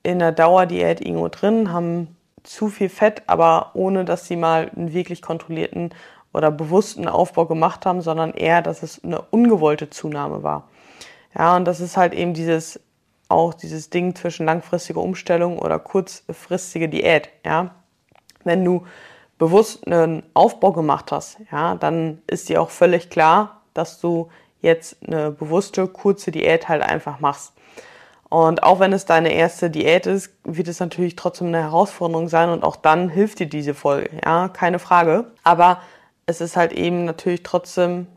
in 0.01 0.17
der 0.17 0.31
Dauerdiät 0.31 1.01
irgendwo 1.01 1.27
drin, 1.27 1.71
haben 1.71 2.15
zu 2.45 2.69
viel 2.69 2.89
Fett, 2.89 3.23
aber 3.27 3.71
ohne 3.73 4.05
dass 4.05 4.27
sie 4.27 4.35
mal 4.35 4.71
einen 4.75 4.93
wirklich 4.93 5.21
kontrollierten 5.21 5.93
oder 6.33 6.51
bewussten 6.51 7.07
Aufbau 7.07 7.45
gemacht 7.45 7.85
haben, 7.85 8.01
sondern 8.01 8.33
eher, 8.33 8.61
dass 8.61 8.83
es 8.83 9.03
eine 9.03 9.21
ungewollte 9.21 9.89
Zunahme 9.89 10.43
war. 10.43 10.69
Ja, 11.37 11.55
und 11.55 11.65
das 11.65 11.79
ist 11.79 11.97
halt 11.97 12.13
eben 12.13 12.33
dieses, 12.33 12.79
auch 13.29 13.53
dieses 13.53 13.89
Ding 13.89 14.15
zwischen 14.15 14.45
langfristiger 14.45 15.01
Umstellung 15.01 15.59
oder 15.59 15.79
kurzfristige 15.79 16.89
Diät, 16.89 17.29
ja. 17.45 17.75
Wenn 18.43 18.63
du 18.63 18.85
bewusst 19.37 19.87
einen 19.87 20.23
Aufbau 20.33 20.71
gemacht 20.71 21.11
hast, 21.11 21.37
ja, 21.51 21.75
dann 21.75 22.21
ist 22.27 22.49
dir 22.49 22.61
auch 22.61 22.69
völlig 22.69 23.09
klar, 23.09 23.61
dass 23.73 23.99
du 23.99 24.29
jetzt 24.61 24.97
eine 25.07 25.31
bewusste, 25.31 25.87
kurze 25.87 26.31
Diät 26.31 26.69
halt 26.69 26.81
einfach 26.81 27.19
machst. 27.19 27.53
Und 28.29 28.63
auch 28.63 28.79
wenn 28.79 28.91
es 28.91 29.05
deine 29.05 29.31
erste 29.33 29.69
Diät 29.69 30.07
ist, 30.07 30.31
wird 30.43 30.67
es 30.67 30.79
natürlich 30.79 31.15
trotzdem 31.15 31.47
eine 31.47 31.61
Herausforderung 31.61 32.27
sein 32.27 32.49
und 32.49 32.63
auch 32.63 32.75
dann 32.75 33.09
hilft 33.09 33.39
dir 33.39 33.47
diese 33.47 33.73
Folge, 33.73 34.09
ja, 34.25 34.49
keine 34.49 34.79
Frage. 34.79 35.31
Aber 35.43 35.79
es 36.25 36.41
ist 36.41 36.57
halt 36.57 36.73
eben 36.73 37.05
natürlich 37.05 37.43
trotzdem, 37.43 38.07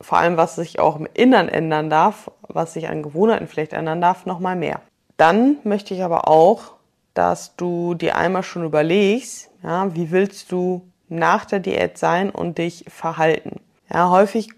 vor 0.00 0.18
allem 0.18 0.36
was 0.36 0.56
sich 0.56 0.78
auch 0.78 0.96
im 0.96 1.08
Innern 1.12 1.48
ändern 1.48 1.90
darf, 1.90 2.30
was 2.42 2.74
sich 2.74 2.88
an 2.88 3.02
Gewohnheiten 3.02 3.48
vielleicht 3.48 3.72
ändern 3.72 4.00
darf, 4.00 4.26
nochmal 4.26 4.56
mehr. 4.56 4.80
Dann 5.16 5.56
möchte 5.64 5.92
ich 5.92 6.04
aber 6.04 6.28
auch, 6.28 6.74
dass 7.14 7.56
du 7.56 7.94
dir 7.94 8.16
einmal 8.16 8.44
schon 8.44 8.64
überlegst, 8.64 9.50
ja, 9.64 9.92
wie 9.94 10.12
willst 10.12 10.52
du 10.52 10.88
nach 11.08 11.44
der 11.44 11.58
Diät 11.58 11.98
sein 11.98 12.30
und 12.30 12.58
dich 12.58 12.84
verhalten. 12.86 13.60
Ja, 13.92 14.10
häufig 14.10 14.50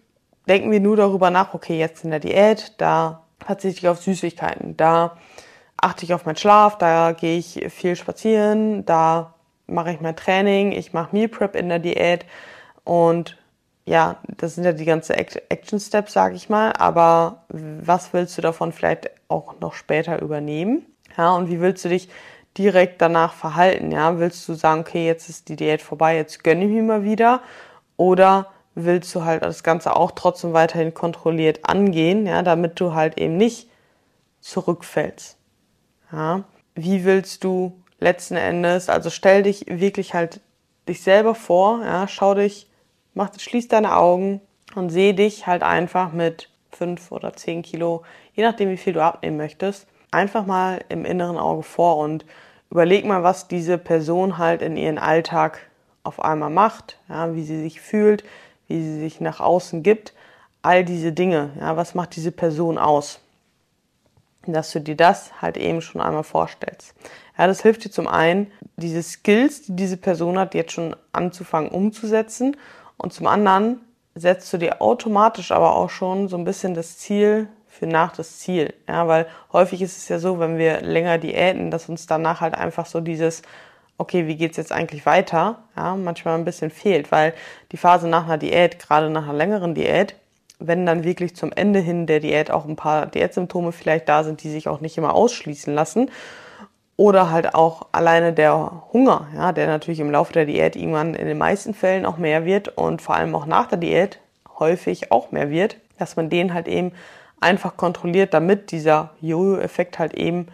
denken 0.46 0.70
wir 0.70 0.80
nur 0.80 0.96
darüber 0.96 1.30
nach, 1.30 1.54
okay, 1.54 1.78
jetzt 1.78 2.04
in 2.04 2.10
der 2.10 2.20
Diät, 2.20 2.74
da 2.78 3.22
verzichte 3.44 3.80
ich 3.80 3.88
auf 3.88 4.00
Süßigkeiten, 4.00 4.76
da 4.76 5.16
achte 5.80 6.04
ich 6.04 6.14
auf 6.14 6.26
meinen 6.26 6.36
Schlaf, 6.36 6.78
da 6.78 7.12
gehe 7.12 7.38
ich 7.38 7.66
viel 7.70 7.96
spazieren, 7.96 8.84
da 8.84 9.34
mache 9.66 9.92
ich 9.92 10.00
mein 10.00 10.16
Training, 10.16 10.72
ich 10.72 10.92
mache 10.92 11.14
Meal 11.14 11.28
Prep 11.28 11.56
in 11.56 11.68
der 11.68 11.78
Diät 11.78 12.26
und 12.84 13.36
ja, 13.86 14.18
das 14.36 14.54
sind 14.54 14.64
ja 14.64 14.72
die 14.72 14.84
ganzen 14.84 15.14
Action 15.14 15.80
Steps, 15.80 16.12
sage 16.12 16.36
ich 16.36 16.48
mal, 16.48 16.72
aber 16.74 17.44
was 17.48 18.12
willst 18.12 18.36
du 18.38 18.42
davon 18.42 18.72
vielleicht 18.72 19.10
auch 19.28 19.58
noch 19.60 19.74
später 19.74 20.20
übernehmen? 20.20 20.86
Ja, 21.16 21.34
und 21.34 21.48
wie 21.48 21.60
willst 21.60 21.84
du 21.84 21.88
dich 21.88 22.08
direkt 22.56 23.00
danach 23.00 23.32
verhalten? 23.32 23.90
Ja, 23.90 24.18
willst 24.18 24.48
du 24.48 24.54
sagen, 24.54 24.80
okay, 24.82 25.06
jetzt 25.06 25.28
ist 25.28 25.48
die 25.48 25.56
Diät 25.56 25.82
vorbei, 25.82 26.16
jetzt 26.16 26.44
gönne 26.44 26.64
ich 26.64 26.70
mir 26.70 26.82
mal 26.82 27.04
wieder? 27.04 27.40
Oder 27.96 28.46
willst 28.74 29.14
du 29.14 29.24
halt 29.24 29.42
das 29.42 29.62
Ganze 29.62 29.96
auch 29.96 30.12
trotzdem 30.12 30.52
weiterhin 30.52 30.94
kontrolliert 30.94 31.60
angehen, 31.64 32.26
ja, 32.26 32.42
damit 32.42 32.80
du 32.80 32.94
halt 32.94 33.18
eben 33.18 33.36
nicht 33.36 33.68
zurückfällst. 34.40 35.36
Ja. 36.12 36.44
Wie 36.74 37.04
willst 37.04 37.44
du 37.44 37.80
letzten 37.98 38.36
Endes, 38.36 38.88
also 38.88 39.10
stell 39.10 39.42
dich 39.42 39.66
wirklich 39.68 40.14
halt 40.14 40.40
dich 40.88 41.02
selber 41.02 41.34
vor, 41.34 41.82
ja, 41.84 42.08
schau 42.08 42.34
dich, 42.34 42.68
mach, 43.14 43.30
schließ 43.38 43.68
deine 43.68 43.96
Augen 43.96 44.40
und 44.74 44.90
seh 44.90 45.12
dich 45.12 45.46
halt 45.46 45.62
einfach 45.62 46.12
mit 46.12 46.48
fünf 46.70 47.12
oder 47.12 47.34
zehn 47.34 47.62
Kilo, 47.62 48.02
je 48.34 48.44
nachdem 48.44 48.70
wie 48.70 48.76
viel 48.76 48.92
du 48.92 49.02
abnehmen 49.02 49.36
möchtest, 49.36 49.86
einfach 50.10 50.46
mal 50.46 50.82
im 50.88 51.04
inneren 51.04 51.38
Auge 51.38 51.62
vor 51.62 51.98
und 51.98 52.24
überleg 52.70 53.04
mal, 53.04 53.22
was 53.22 53.48
diese 53.48 53.78
Person 53.78 54.38
halt 54.38 54.62
in 54.62 54.76
ihren 54.76 54.98
Alltag 54.98 55.60
auf 56.02 56.22
einmal 56.24 56.50
macht, 56.50 56.98
ja, 57.08 57.34
wie 57.34 57.44
sie 57.44 57.60
sich 57.60 57.80
fühlt, 57.80 58.24
wie 58.70 58.82
sie 58.82 59.00
sich 59.00 59.20
nach 59.20 59.40
außen 59.40 59.82
gibt, 59.82 60.14
all 60.62 60.84
diese 60.84 61.12
Dinge, 61.12 61.50
ja, 61.58 61.76
was 61.76 61.94
macht 61.94 62.14
diese 62.16 62.32
Person 62.32 62.78
aus? 62.78 63.20
Dass 64.46 64.72
du 64.72 64.80
dir 64.80 64.96
das 64.96 65.42
halt 65.42 65.56
eben 65.56 65.82
schon 65.82 66.00
einmal 66.00 66.22
vorstellst. 66.22 66.94
Ja, 67.36 67.46
das 67.46 67.62
hilft 67.62 67.84
dir 67.84 67.90
zum 67.90 68.06
einen, 68.06 68.50
diese 68.76 69.02
Skills, 69.02 69.62
die 69.62 69.76
diese 69.76 69.96
Person 69.96 70.38
hat, 70.38 70.54
jetzt 70.54 70.72
schon 70.72 70.94
anzufangen 71.12 71.70
umzusetzen 71.70 72.56
und 72.96 73.12
zum 73.12 73.26
anderen 73.26 73.80
setzt 74.14 74.52
du 74.52 74.58
dir 74.58 74.80
automatisch 74.80 75.52
aber 75.52 75.74
auch 75.74 75.90
schon 75.90 76.28
so 76.28 76.36
ein 76.36 76.44
bisschen 76.44 76.74
das 76.74 76.98
Ziel 76.98 77.48
für 77.66 77.86
nach 77.86 78.12
das 78.12 78.38
Ziel. 78.38 78.74
Ja, 78.88 79.08
weil 79.08 79.26
häufig 79.52 79.82
ist 79.82 79.96
es 79.96 80.08
ja 80.08 80.18
so, 80.18 80.38
wenn 80.38 80.58
wir 80.58 80.80
länger 80.80 81.18
diäten, 81.18 81.70
dass 81.70 81.88
uns 81.88 82.06
danach 82.06 82.40
halt 82.40 82.54
einfach 82.54 82.86
so 82.86 83.00
dieses, 83.00 83.42
okay, 84.00 84.26
wie 84.26 84.36
geht's 84.36 84.56
jetzt 84.56 84.72
eigentlich 84.72 85.04
weiter, 85.04 85.58
ja, 85.76 85.94
manchmal 85.94 86.38
ein 86.38 86.44
bisschen 86.44 86.70
fehlt, 86.70 87.12
weil 87.12 87.34
die 87.70 87.76
Phase 87.76 88.08
nach 88.08 88.24
einer 88.24 88.38
Diät, 88.38 88.78
gerade 88.78 89.10
nach 89.10 89.24
einer 89.24 89.34
längeren 89.34 89.74
Diät, 89.74 90.14
wenn 90.58 90.86
dann 90.86 91.04
wirklich 91.04 91.36
zum 91.36 91.52
Ende 91.52 91.80
hin 91.80 92.06
der 92.06 92.20
Diät 92.20 92.50
auch 92.50 92.64
ein 92.64 92.76
paar 92.76 93.06
Diätsymptome 93.06 93.72
vielleicht 93.72 94.08
da 94.08 94.24
sind, 94.24 94.42
die 94.42 94.50
sich 94.50 94.68
auch 94.68 94.80
nicht 94.80 94.96
immer 94.96 95.14
ausschließen 95.14 95.74
lassen, 95.74 96.10
oder 96.96 97.30
halt 97.30 97.54
auch 97.54 97.86
alleine 97.92 98.32
der 98.32 98.82
Hunger, 98.92 99.28
ja, 99.34 99.52
der 99.52 99.66
natürlich 99.66 100.00
im 100.00 100.10
Laufe 100.10 100.32
der 100.32 100.46
Diät 100.46 100.76
irgendwann 100.76 101.14
in 101.14 101.26
den 101.26 101.38
meisten 101.38 101.72
Fällen 101.72 102.04
auch 102.04 102.18
mehr 102.18 102.44
wird 102.44 102.68
und 102.76 103.00
vor 103.00 103.14
allem 103.14 103.34
auch 103.34 103.46
nach 103.46 103.68
der 103.68 103.78
Diät 103.78 104.18
häufig 104.58 105.12
auch 105.12 105.30
mehr 105.30 105.50
wird, 105.50 105.76
dass 105.98 106.16
man 106.16 106.28
den 106.28 106.52
halt 106.52 106.68
eben 106.68 106.92
einfach 107.40 107.76
kontrolliert, 107.76 108.34
damit 108.34 108.70
dieser 108.70 109.10
Jojo-Effekt 109.20 109.98
halt 109.98 110.14
eben 110.14 110.48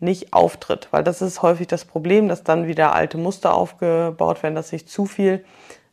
nicht 0.00 0.32
auftritt. 0.32 0.88
Weil 0.90 1.04
das 1.04 1.22
ist 1.22 1.42
häufig 1.42 1.66
das 1.66 1.84
Problem, 1.84 2.28
dass 2.28 2.44
dann 2.44 2.66
wieder 2.66 2.94
alte 2.94 3.18
Muster 3.18 3.54
aufgebaut 3.54 4.42
werden, 4.42 4.54
dass 4.54 4.68
sich 4.68 4.86
zu 4.86 5.06
viel 5.06 5.44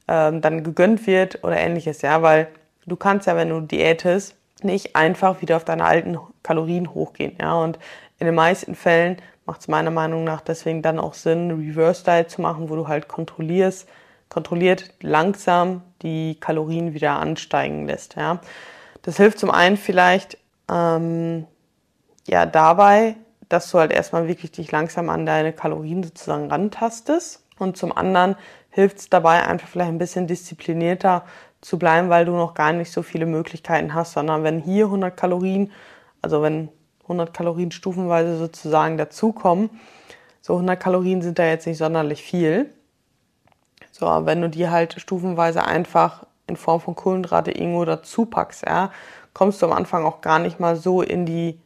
ähm, 0.07 0.41
dann 0.41 0.63
gegönnt 0.63 1.07
wird 1.07 1.43
oder 1.43 1.57
ähnliches. 1.57 2.01
Ja, 2.01 2.21
weil 2.21 2.47
du 2.85 2.95
kannst 2.95 3.27
ja, 3.27 3.35
wenn 3.35 3.49
du 3.49 3.61
diätest, 3.61 4.35
nicht 4.63 4.95
einfach 4.95 5.41
wieder 5.41 5.57
auf 5.57 5.65
deine 5.65 5.85
alten 5.85 6.17
Kalorien 6.43 6.93
hochgehen. 6.93 7.35
Ja, 7.39 7.55
und 7.55 7.79
in 8.19 8.25
den 8.25 8.35
meisten 8.35 8.75
Fällen 8.75 9.17
macht 9.45 9.61
es 9.61 9.67
meiner 9.67 9.91
Meinung 9.91 10.23
nach 10.23 10.41
deswegen 10.41 10.81
dann 10.81 10.99
auch 10.99 11.13
Sinn, 11.13 11.51
Reverse 11.51 12.03
Diet 12.03 12.29
zu 12.29 12.41
machen, 12.41 12.69
wo 12.69 12.75
du 12.75 12.87
halt 12.87 13.07
kontrollierst, 13.07 13.87
kontrolliert 14.29 14.93
langsam 15.01 15.81
die 16.01 16.37
Kalorien 16.39 16.93
wieder 16.93 17.19
ansteigen 17.19 17.87
lässt. 17.87 18.15
Ja, 18.15 18.39
das 19.03 19.17
hilft 19.17 19.39
zum 19.39 19.51
einen 19.51 19.77
vielleicht 19.77 20.37
ähm, 20.71 21.45
ja 22.27 22.45
dabei, 22.45 23.15
dass 23.49 23.71
du 23.71 23.79
halt 23.79 23.91
erstmal 23.91 24.27
wirklich 24.27 24.51
dich 24.51 24.71
langsam 24.71 25.09
an 25.09 25.25
deine 25.25 25.53
Kalorien 25.53 26.03
sozusagen 26.03 26.49
rantastest. 26.49 27.43
Und 27.57 27.77
zum 27.77 27.95
anderen 27.95 28.35
hilft 28.69 28.97
es 28.99 29.09
dabei, 29.09 29.45
einfach 29.45 29.67
vielleicht 29.67 29.89
ein 29.89 29.97
bisschen 29.97 30.27
disziplinierter 30.27 31.23
zu 31.61 31.79
bleiben, 31.79 32.09
weil 32.09 32.25
du 32.25 32.33
noch 32.33 32.53
gar 32.53 32.73
nicht 32.73 32.91
so 32.91 33.01
viele 33.01 33.25
Möglichkeiten 33.25 33.93
hast, 33.93 34.13
sondern 34.13 34.43
wenn 34.43 34.59
hier 34.59 34.85
100 34.85 35.15
Kalorien, 35.15 35.71
also 36.21 36.41
wenn 36.41 36.69
100 37.03 37.33
Kalorien 37.33 37.71
stufenweise 37.71 38.37
sozusagen 38.37 38.97
dazukommen, 38.97 39.69
so 40.41 40.53
100 40.53 40.79
Kalorien 40.79 41.21
sind 41.21 41.39
da 41.39 41.45
jetzt 41.45 41.65
nicht 41.65 41.77
sonderlich 41.77 42.21
viel. 42.21 42.69
So, 43.91 44.05
aber 44.05 44.25
wenn 44.25 44.41
du 44.41 44.49
die 44.49 44.69
halt 44.69 44.99
stufenweise 44.99 45.63
einfach 45.63 46.25
in 46.47 46.57
Form 46.57 46.81
von 46.81 46.95
Kohlenhydrate 46.95 47.51
irgendwo 47.51 47.85
dazu 47.85 48.25
packst, 48.25 48.63
ja, 48.65 48.91
kommst 49.33 49.61
du 49.61 49.65
am 49.65 49.71
Anfang 49.71 50.05
auch 50.05 50.21
gar 50.21 50.39
nicht 50.39 50.59
mal 50.59 50.75
so 50.75 51.01
in 51.01 51.25
die 51.25 51.59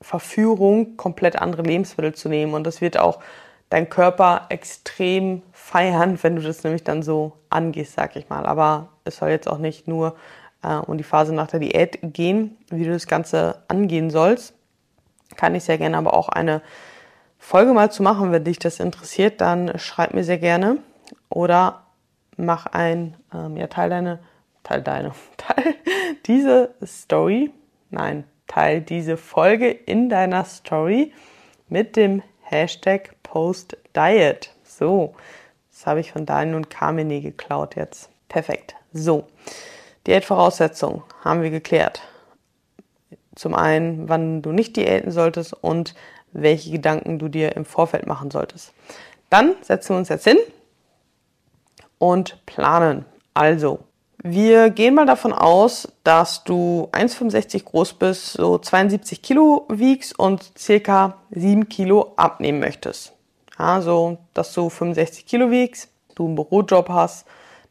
Verführung, 0.00 0.96
komplett 0.96 1.36
andere 1.36 1.62
Lebensmittel 1.62 2.14
zu 2.14 2.28
nehmen. 2.28 2.54
Und 2.54 2.64
das 2.64 2.80
wird 2.80 2.98
auch 2.98 3.20
dein 3.70 3.88
Körper 3.88 4.46
extrem 4.48 5.42
feiern, 5.52 6.18
wenn 6.22 6.36
du 6.36 6.42
das 6.42 6.62
nämlich 6.62 6.84
dann 6.84 7.02
so 7.02 7.32
angehst, 7.50 7.94
sag 7.94 8.16
ich 8.16 8.28
mal. 8.28 8.46
Aber 8.46 8.88
es 9.04 9.16
soll 9.16 9.30
jetzt 9.30 9.48
auch 9.48 9.58
nicht 9.58 9.88
nur 9.88 10.16
äh, 10.62 10.74
um 10.74 10.98
die 10.98 11.04
Phase 11.04 11.34
nach 11.34 11.48
der 11.48 11.60
Diät 11.60 11.98
gehen, 12.02 12.56
wie 12.70 12.84
du 12.84 12.92
das 12.92 13.06
Ganze 13.06 13.62
angehen 13.68 14.10
sollst. 14.10 14.54
Kann 15.36 15.54
ich 15.54 15.64
sehr 15.64 15.78
gerne 15.78 15.96
aber 15.96 16.14
auch 16.14 16.28
eine 16.28 16.62
Folge 17.38 17.72
mal 17.72 17.90
zu 17.90 18.02
machen, 18.02 18.32
wenn 18.32 18.44
dich 18.44 18.58
das 18.58 18.80
interessiert, 18.80 19.40
dann 19.40 19.78
schreib 19.78 20.14
mir 20.14 20.24
sehr 20.24 20.38
gerne 20.38 20.78
oder 21.28 21.84
mach 22.36 22.66
ein, 22.66 23.16
ähm, 23.32 23.56
ja, 23.56 23.66
teil 23.66 23.90
deine, 23.90 24.18
teil 24.62 24.82
deine, 24.82 25.12
teil 25.36 25.74
diese 26.26 26.74
Story, 26.84 27.52
nein, 27.90 28.24
teil 28.46 28.80
diese 28.80 29.16
Folge 29.16 29.70
in 29.70 30.08
deiner 30.08 30.44
Story 30.44 31.12
mit 31.68 31.96
dem 31.96 32.22
Hashtag 32.42 33.14
PostDiet. 33.22 34.52
So, 34.64 35.14
das 35.70 35.86
habe 35.86 36.00
ich 36.00 36.12
von 36.12 36.26
Daniel 36.26 36.56
und 36.56 36.70
Carmine 36.70 37.20
geklaut 37.20 37.76
jetzt. 37.76 38.10
Perfekt. 38.28 38.76
So, 38.92 39.26
Diätvoraussetzungen 40.06 41.02
haben 41.24 41.42
wir 41.42 41.50
geklärt. 41.50 42.02
Zum 43.34 43.54
einen, 43.54 44.08
wann 44.08 44.40
du 44.40 44.52
nicht 44.52 44.76
diäten 44.76 45.10
solltest 45.10 45.52
und 45.52 45.94
welche 46.32 46.70
Gedanken 46.70 47.18
du 47.18 47.28
dir 47.28 47.56
im 47.56 47.64
Vorfeld 47.64 48.06
machen 48.06 48.30
solltest. 48.30 48.72
Dann 49.30 49.56
setzen 49.62 49.90
wir 49.90 49.98
uns 49.98 50.08
jetzt 50.08 50.24
hin 50.24 50.38
und 51.98 52.44
planen. 52.46 53.04
Also, 53.34 53.80
wir 54.30 54.70
gehen 54.70 54.94
mal 54.94 55.06
davon 55.06 55.32
aus, 55.32 55.88
dass 56.04 56.44
du 56.44 56.88
1,65 56.92 57.64
groß 57.64 57.94
bist, 57.94 58.32
so 58.32 58.58
72 58.58 59.22
Kilo 59.22 59.66
wiegst 59.68 60.18
und 60.18 60.52
circa 60.58 61.18
7 61.30 61.68
Kilo 61.68 62.12
abnehmen 62.16 62.60
möchtest. 62.60 63.12
Also, 63.56 64.18
dass 64.34 64.52
du 64.52 64.68
65 64.68 65.26
Kilo 65.26 65.50
wiegst, 65.50 65.88
du 66.14 66.26
einen 66.26 66.34
Bürojob 66.34 66.88
hast, 66.88 67.26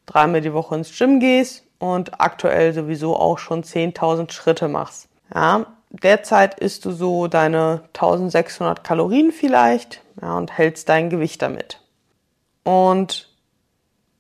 dreimal 0.06 0.42
die 0.42 0.54
Woche 0.54 0.76
ins 0.76 0.98
Gym 0.98 1.20
gehst 1.20 1.64
und 1.80 2.20
aktuell 2.20 2.74
sowieso 2.74 3.16
auch 3.16 3.38
schon 3.38 3.64
10.000 3.64 4.32
Schritte 4.32 4.68
machst. 4.68 5.08
Ja, 5.34 5.66
derzeit 5.90 6.60
isst 6.60 6.86
du 6.86 6.92
so 6.92 7.28
deine 7.28 7.84
1600 7.94 8.84
Kalorien 8.84 9.32
vielleicht 9.32 10.02
ja, 10.22 10.38
und 10.38 10.58
hältst 10.58 10.90
dein 10.90 11.10
Gewicht 11.10 11.42
damit. 11.42 11.80
Und 12.64 13.30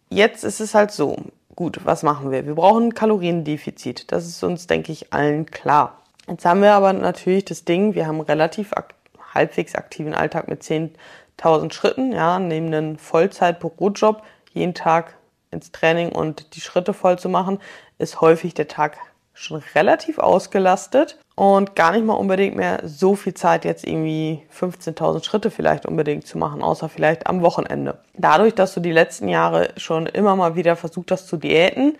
jetzt 0.09 0.43
ist 0.43 0.59
es 0.59 0.75
halt 0.75 0.91
so, 0.91 1.17
gut, 1.55 1.85
was 1.85 2.03
machen 2.03 2.31
wir? 2.31 2.45
Wir 2.45 2.55
brauchen 2.55 2.85
ein 2.85 2.93
Kaloriendefizit. 2.93 4.11
Das 4.11 4.25
ist 4.25 4.43
uns, 4.43 4.67
denke 4.67 4.91
ich, 4.91 5.13
allen 5.13 5.45
klar. 5.45 6.01
Jetzt 6.27 6.45
haben 6.45 6.61
wir 6.61 6.73
aber 6.73 6.93
natürlich 6.93 7.45
das 7.45 7.65
Ding, 7.65 7.93
wir 7.93 8.07
haben 8.07 8.21
relativ 8.21 8.73
ak 8.73 8.93
halbwegs 9.33 9.75
aktiven 9.75 10.13
Alltag 10.13 10.47
mit 10.47 10.63
10.000 10.63 11.73
Schritten, 11.73 12.13
ja, 12.13 12.39
neben 12.39 12.67
einem 12.67 12.97
Vollzeit-Bürojob, 12.97 14.23
jeden 14.53 14.73
Tag 14.73 15.17
ins 15.51 15.71
Training 15.71 16.13
und 16.13 16.55
die 16.55 16.61
Schritte 16.61 16.93
voll 16.93 17.19
zu 17.19 17.27
machen, 17.27 17.59
ist 17.97 18.21
häufig 18.21 18.53
der 18.53 18.69
Tag 18.69 18.97
schon 19.33 19.61
relativ 19.75 20.19
ausgelastet 20.19 21.19
und 21.35 21.75
gar 21.75 21.91
nicht 21.91 22.05
mal 22.05 22.13
unbedingt 22.13 22.55
mehr 22.55 22.79
so 22.85 23.15
viel 23.15 23.33
Zeit, 23.33 23.65
jetzt 23.65 23.85
irgendwie 23.85 24.41
15.000 24.57 25.23
Schritte 25.23 25.51
vielleicht 25.51 25.85
unbedingt 25.85 26.25
zu 26.25 26.37
machen, 26.37 26.63
außer 26.63 26.87
vielleicht 26.87 27.27
am 27.27 27.41
Wochenende. 27.41 27.99
Dadurch, 28.13 28.55
dass 28.55 28.73
du 28.73 28.79
die 28.79 28.93
letzten 28.93 29.27
Jahre 29.27 29.69
schon 29.75 30.05
immer 30.05 30.35
mal 30.37 30.55
wieder 30.55 30.77
versucht 30.77 31.11
hast 31.11 31.27
zu 31.27 31.35
diäten, 31.35 31.97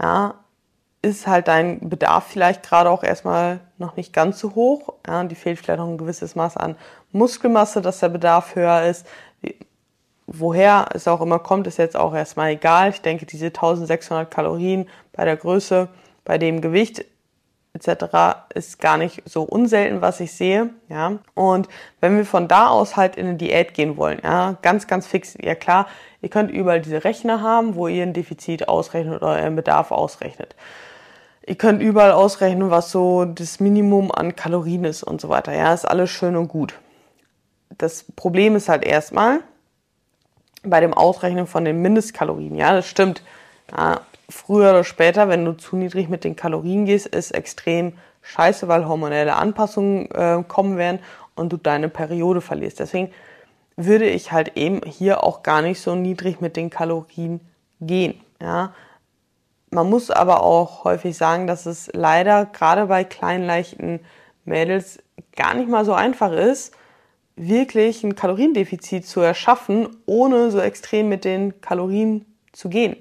ja, 0.00 0.34
ist 1.02 1.26
halt 1.26 1.48
dein 1.48 1.88
Bedarf 1.88 2.26
vielleicht 2.28 2.62
gerade 2.62 2.90
auch 2.90 3.02
erstmal 3.02 3.60
noch 3.78 3.96
nicht 3.96 4.12
ganz 4.12 4.38
so 4.38 4.54
hoch. 4.54 4.94
Ja, 5.06 5.22
die 5.24 5.34
fehlt 5.34 5.58
vielleicht 5.58 5.78
noch 5.78 5.88
ein 5.88 5.98
gewisses 5.98 6.34
Maß 6.34 6.56
an 6.56 6.76
Muskelmasse, 7.12 7.80
dass 7.82 8.00
der 8.00 8.08
Bedarf 8.08 8.54
höher 8.54 8.82
ist. 8.82 9.06
Woher 10.26 10.86
es 10.92 11.08
auch 11.08 11.20
immer 11.20 11.38
kommt, 11.38 11.66
ist 11.66 11.78
jetzt 11.78 11.96
auch 11.96 12.14
erstmal 12.14 12.50
egal. 12.50 12.90
Ich 12.90 13.00
denke, 13.00 13.26
diese 13.26 13.46
1600 13.46 14.30
Kalorien 14.30 14.88
bei 15.12 15.24
der 15.24 15.36
Größe, 15.36 15.88
bei 16.24 16.36
dem 16.36 16.60
Gewicht 16.60 17.04
etc. 17.74 18.46
ist 18.54 18.80
gar 18.80 18.96
nicht 18.96 19.22
so 19.24 19.42
unselten, 19.42 20.00
was 20.00 20.20
ich 20.20 20.32
sehe, 20.32 20.70
ja. 20.88 21.18
Und 21.34 21.68
wenn 22.00 22.16
wir 22.16 22.24
von 22.24 22.48
da 22.48 22.68
aus 22.68 22.96
halt 22.96 23.16
in 23.16 23.26
eine 23.26 23.36
Diät 23.36 23.74
gehen 23.74 23.96
wollen, 23.96 24.20
ja, 24.22 24.56
ganz, 24.62 24.86
ganz 24.86 25.06
fix, 25.06 25.36
ja 25.40 25.54
klar, 25.54 25.86
ihr 26.22 26.28
könnt 26.28 26.50
überall 26.50 26.80
diese 26.80 27.04
Rechner 27.04 27.42
haben, 27.42 27.74
wo 27.74 27.88
ihr 27.88 28.02
ein 28.02 28.12
Defizit 28.12 28.68
ausrechnet 28.68 29.16
oder 29.16 29.32
euren 29.32 29.56
Bedarf 29.56 29.90
ausrechnet. 29.90 30.54
Ihr 31.46 31.56
könnt 31.56 31.80
überall 31.80 32.12
ausrechnen, 32.12 32.70
was 32.70 32.90
so 32.90 33.24
das 33.24 33.58
Minimum 33.58 34.12
an 34.12 34.36
Kalorien 34.36 34.84
ist 34.84 35.02
und 35.02 35.20
so 35.20 35.30
weiter. 35.30 35.54
Ja, 35.54 35.72
ist 35.72 35.86
alles 35.86 36.10
schön 36.10 36.36
und 36.36 36.48
gut. 36.48 36.74
Das 37.78 38.04
Problem 38.16 38.54
ist 38.54 38.68
halt 38.68 38.84
erstmal 38.84 39.40
bei 40.62 40.80
dem 40.80 40.92
Ausrechnen 40.92 41.46
von 41.46 41.64
den 41.64 41.80
Mindestkalorien. 41.80 42.54
Ja, 42.54 42.74
das 42.74 42.86
stimmt. 42.86 43.22
Ja, 43.70 44.00
früher 44.28 44.70
oder 44.70 44.84
später, 44.84 45.28
wenn 45.28 45.44
du 45.44 45.52
zu 45.52 45.76
niedrig 45.76 46.08
mit 46.08 46.24
den 46.24 46.36
Kalorien 46.36 46.84
gehst, 46.84 47.06
ist 47.06 47.32
extrem 47.32 47.94
scheiße, 48.22 48.68
weil 48.68 48.86
hormonelle 48.86 49.36
Anpassungen 49.36 50.10
äh, 50.10 50.42
kommen 50.46 50.76
werden 50.76 51.00
und 51.34 51.52
du 51.52 51.56
deine 51.56 51.88
Periode 51.88 52.40
verlierst. 52.40 52.80
Deswegen 52.80 53.10
würde 53.76 54.08
ich 54.08 54.32
halt 54.32 54.56
eben 54.56 54.80
hier 54.84 55.22
auch 55.24 55.42
gar 55.42 55.62
nicht 55.62 55.80
so 55.80 55.94
niedrig 55.94 56.40
mit 56.40 56.56
den 56.56 56.68
Kalorien 56.68 57.40
gehen. 57.80 58.20
Ja. 58.42 58.74
Man 59.70 59.88
muss 59.88 60.10
aber 60.10 60.42
auch 60.42 60.84
häufig 60.84 61.16
sagen, 61.16 61.46
dass 61.46 61.66
es 61.66 61.90
leider 61.92 62.46
gerade 62.46 62.86
bei 62.86 63.04
kleinen, 63.04 63.46
leichten 63.46 64.00
Mädels 64.44 65.02
gar 65.36 65.54
nicht 65.54 65.68
mal 65.68 65.84
so 65.84 65.92
einfach 65.92 66.32
ist, 66.32 66.74
wirklich 67.36 68.02
ein 68.02 68.16
Kaloriendefizit 68.16 69.06
zu 69.06 69.20
erschaffen, 69.20 69.88
ohne 70.06 70.50
so 70.50 70.58
extrem 70.58 71.08
mit 71.08 71.24
den 71.24 71.60
Kalorien 71.60 72.24
zu 72.52 72.68
gehen. 72.68 72.96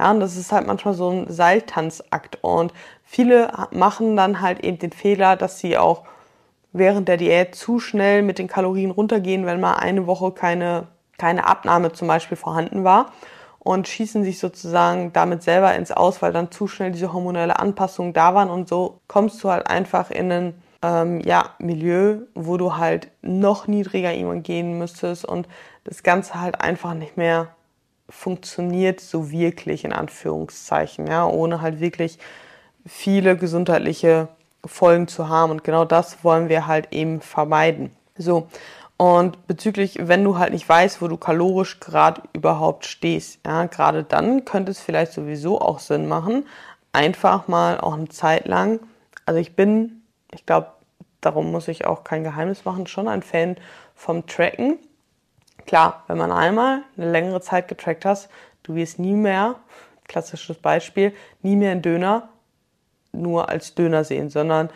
Ja, 0.00 0.10
und 0.12 0.20
das 0.20 0.36
ist 0.38 0.50
halt 0.50 0.66
manchmal 0.66 0.94
so 0.94 1.10
ein 1.10 1.26
Seiltanzakt. 1.28 2.38
Und 2.40 2.72
viele 3.04 3.52
machen 3.70 4.16
dann 4.16 4.40
halt 4.40 4.64
eben 4.64 4.78
den 4.78 4.92
Fehler, 4.92 5.36
dass 5.36 5.58
sie 5.58 5.76
auch 5.76 6.04
während 6.72 7.06
der 7.06 7.18
Diät 7.18 7.54
zu 7.54 7.80
schnell 7.80 8.22
mit 8.22 8.38
den 8.38 8.48
Kalorien 8.48 8.92
runtergehen, 8.92 9.44
wenn 9.44 9.60
mal 9.60 9.74
eine 9.74 10.06
Woche 10.06 10.32
keine, 10.32 10.86
keine 11.18 11.46
Abnahme 11.46 11.92
zum 11.92 12.08
Beispiel 12.08 12.38
vorhanden 12.38 12.82
war 12.82 13.12
und 13.58 13.88
schießen 13.88 14.24
sich 14.24 14.38
sozusagen 14.38 15.12
damit 15.12 15.42
selber 15.42 15.74
ins 15.74 15.92
Aus, 15.92 16.22
weil 16.22 16.32
dann 16.32 16.50
zu 16.50 16.66
schnell 16.66 16.92
diese 16.92 17.12
hormonelle 17.12 17.58
Anpassungen 17.58 18.14
da 18.14 18.34
waren 18.34 18.48
und 18.48 18.70
so 18.70 19.00
kommst 19.06 19.44
du 19.44 19.50
halt 19.50 19.66
einfach 19.66 20.10
in 20.10 20.32
ein 20.32 20.62
ähm, 20.82 21.20
ja, 21.20 21.50
Milieu, 21.58 22.20
wo 22.34 22.56
du 22.56 22.78
halt 22.78 23.08
noch 23.20 23.66
niedriger 23.66 24.14
irgendwann 24.14 24.42
gehen 24.42 24.78
müsstest 24.78 25.26
und 25.26 25.46
das 25.84 26.02
Ganze 26.02 26.40
halt 26.40 26.58
einfach 26.58 26.94
nicht 26.94 27.18
mehr 27.18 27.48
funktioniert 28.10 29.00
so 29.00 29.30
wirklich 29.30 29.84
in 29.84 29.92
Anführungszeichen, 29.92 31.06
ja, 31.06 31.26
ohne 31.26 31.60
halt 31.60 31.80
wirklich 31.80 32.18
viele 32.86 33.36
gesundheitliche 33.36 34.28
Folgen 34.64 35.08
zu 35.08 35.28
haben. 35.28 35.50
Und 35.50 35.64
genau 35.64 35.84
das 35.84 36.22
wollen 36.24 36.48
wir 36.48 36.66
halt 36.66 36.92
eben 36.92 37.20
vermeiden. 37.20 37.90
So. 38.16 38.48
Und 38.96 39.46
bezüglich, 39.46 39.96
wenn 39.98 40.24
du 40.24 40.36
halt 40.36 40.52
nicht 40.52 40.68
weißt, 40.68 41.00
wo 41.00 41.08
du 41.08 41.16
kalorisch 41.16 41.80
gerade 41.80 42.22
überhaupt 42.34 42.84
stehst, 42.84 43.40
ja, 43.46 43.64
gerade 43.64 44.04
dann 44.04 44.44
könnte 44.44 44.72
es 44.72 44.80
vielleicht 44.80 45.12
sowieso 45.12 45.58
auch 45.60 45.78
Sinn 45.78 46.06
machen, 46.06 46.46
einfach 46.92 47.48
mal 47.48 47.80
auch 47.80 47.94
eine 47.94 48.10
Zeit 48.10 48.46
lang, 48.46 48.80
also 49.24 49.40
ich 49.40 49.56
bin, 49.56 50.02
ich 50.32 50.44
glaube, 50.44 50.72
darum 51.20 51.50
muss 51.50 51.68
ich 51.68 51.86
auch 51.86 52.04
kein 52.04 52.24
Geheimnis 52.24 52.64
machen, 52.64 52.86
schon 52.86 53.08
ein 53.08 53.22
Fan 53.22 53.56
vom 53.94 54.26
Tracken. 54.26 54.78
Klar, 55.70 56.02
wenn 56.08 56.18
man 56.18 56.32
einmal 56.32 56.82
eine 56.96 57.12
längere 57.12 57.40
Zeit 57.40 57.68
getrackt 57.68 58.04
hast, 58.04 58.28
du 58.64 58.74
wirst 58.74 58.98
nie 58.98 59.12
mehr, 59.12 59.54
klassisches 60.08 60.58
Beispiel, 60.58 61.14
nie 61.42 61.54
mehr 61.54 61.70
einen 61.70 61.80
Döner 61.80 62.28
nur 63.12 63.48
als 63.48 63.76
Döner 63.76 64.02
sehen, 64.02 64.30
sondern 64.30 64.68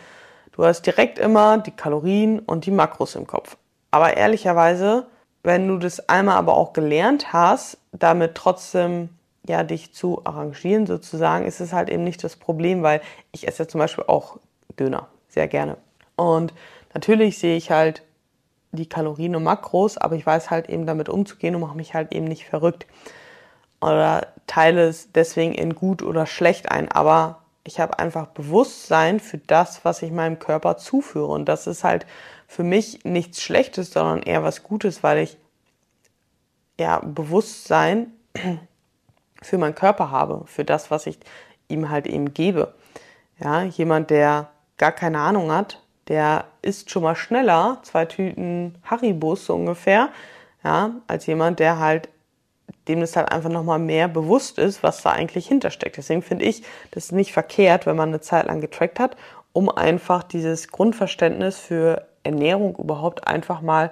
du 0.53 0.63
hast 0.63 0.83
direkt 0.83 1.19
immer 1.19 1.57
die 1.57 1.71
Kalorien 1.71 2.39
und 2.39 2.65
die 2.65 2.71
Makros 2.71 3.15
im 3.15 3.27
Kopf. 3.27 3.57
Aber 3.91 4.15
ehrlicherweise, 4.15 5.07
wenn 5.43 5.67
du 5.67 5.79
das 5.79 6.07
einmal 6.07 6.37
aber 6.37 6.53
auch 6.53 6.71
gelernt 6.71 7.33
hast, 7.33 7.77
damit 7.91 8.35
trotzdem 8.35 9.09
ja 9.45 9.63
dich 9.63 9.93
zu 9.93 10.21
arrangieren 10.23 10.87
sozusagen, 10.87 11.45
ist 11.45 11.59
es 11.59 11.73
halt 11.73 11.89
eben 11.89 12.05
nicht 12.05 12.23
das 12.23 12.37
Problem, 12.37 12.83
weil 12.83 13.01
ich 13.33 13.49
esse 13.49 13.63
ja 13.63 13.67
zum 13.67 13.79
Beispiel 13.79 14.05
auch 14.07 14.37
Döner 14.79 15.09
sehr 15.27 15.49
gerne. 15.49 15.75
Und 16.15 16.53
natürlich 16.93 17.37
sehe 17.37 17.57
ich 17.57 17.69
halt 17.69 18.01
die 18.75 18.89
Kalorien 18.89 19.35
und 19.35 19.43
Makros, 19.43 19.97
aber 19.97 20.15
ich 20.15 20.25
weiß 20.25 20.49
halt 20.49 20.69
eben 20.69 20.85
damit 20.85 21.09
umzugehen 21.09 21.55
und 21.55 21.61
mache 21.61 21.77
mich 21.77 21.93
halt 21.93 22.13
eben 22.13 22.25
nicht 22.25 22.45
verrückt. 22.45 22.85
Oder 23.81 24.27
teile 24.47 24.87
es 24.87 25.11
deswegen 25.11 25.53
in 25.53 25.75
gut 25.75 26.01
oder 26.01 26.25
schlecht 26.25 26.71
ein, 26.71 26.91
aber 26.91 27.41
ich 27.63 27.79
habe 27.79 27.99
einfach 27.99 28.27
Bewusstsein 28.27 29.19
für 29.19 29.39
das, 29.39 29.83
was 29.83 30.01
ich 30.01 30.11
meinem 30.11 30.39
Körper 30.39 30.77
zuführe. 30.77 31.27
Und 31.27 31.45
das 31.45 31.67
ist 31.67 31.83
halt 31.83 32.05
für 32.47 32.63
mich 32.63 33.03
nichts 33.03 33.41
Schlechtes, 33.41 33.91
sondern 33.91 34.21
eher 34.21 34.43
was 34.43 34.63
Gutes, 34.63 35.03
weil 35.03 35.19
ich 35.19 35.37
ja 36.79 36.99
Bewusstsein 36.99 38.13
für 39.41 39.57
meinen 39.57 39.75
Körper 39.75 40.11
habe, 40.11 40.43
für 40.45 40.63
das, 40.63 40.91
was 40.91 41.07
ich 41.07 41.17
ihm 41.67 41.89
halt 41.89 42.05
eben 42.05 42.33
gebe. 42.33 42.73
Ja, 43.39 43.63
jemand, 43.63 44.11
der 44.11 44.49
gar 44.77 44.91
keine 44.91 45.19
Ahnung 45.19 45.51
hat, 45.51 45.81
der 46.07 46.45
isst 46.61 46.91
schon 46.91 47.03
mal 47.03 47.15
schneller 47.15 47.79
zwei 47.83 48.05
Tüten 48.05 48.75
Haribus 48.83 49.45
so 49.45 49.55
ungefähr, 49.55 50.09
ja, 50.63 50.91
als 51.07 51.25
jemand, 51.25 51.59
der 51.59 51.79
halt 51.79 52.09
dem 52.87 53.01
es 53.01 53.15
halt 53.15 53.31
einfach 53.31 53.49
nochmal 53.49 53.79
mehr 53.79 54.07
bewusst 54.07 54.59
ist, 54.59 54.83
was 54.83 55.01
da 55.01 55.11
eigentlich 55.11 55.47
hintersteckt. 55.47 55.97
Deswegen 55.97 56.21
finde 56.21 56.45
ich 56.45 56.63
das 56.91 57.11
nicht 57.11 57.33
verkehrt, 57.33 57.85
wenn 57.85 57.95
man 57.95 58.09
eine 58.09 58.21
Zeit 58.21 58.45
lang 58.45 58.61
getrackt 58.61 58.99
hat, 58.99 59.17
um 59.53 59.69
einfach 59.69 60.23
dieses 60.23 60.67
Grundverständnis 60.67 61.57
für 61.57 62.05
Ernährung 62.23 62.75
überhaupt 62.75 63.27
einfach 63.27 63.61
mal 63.61 63.91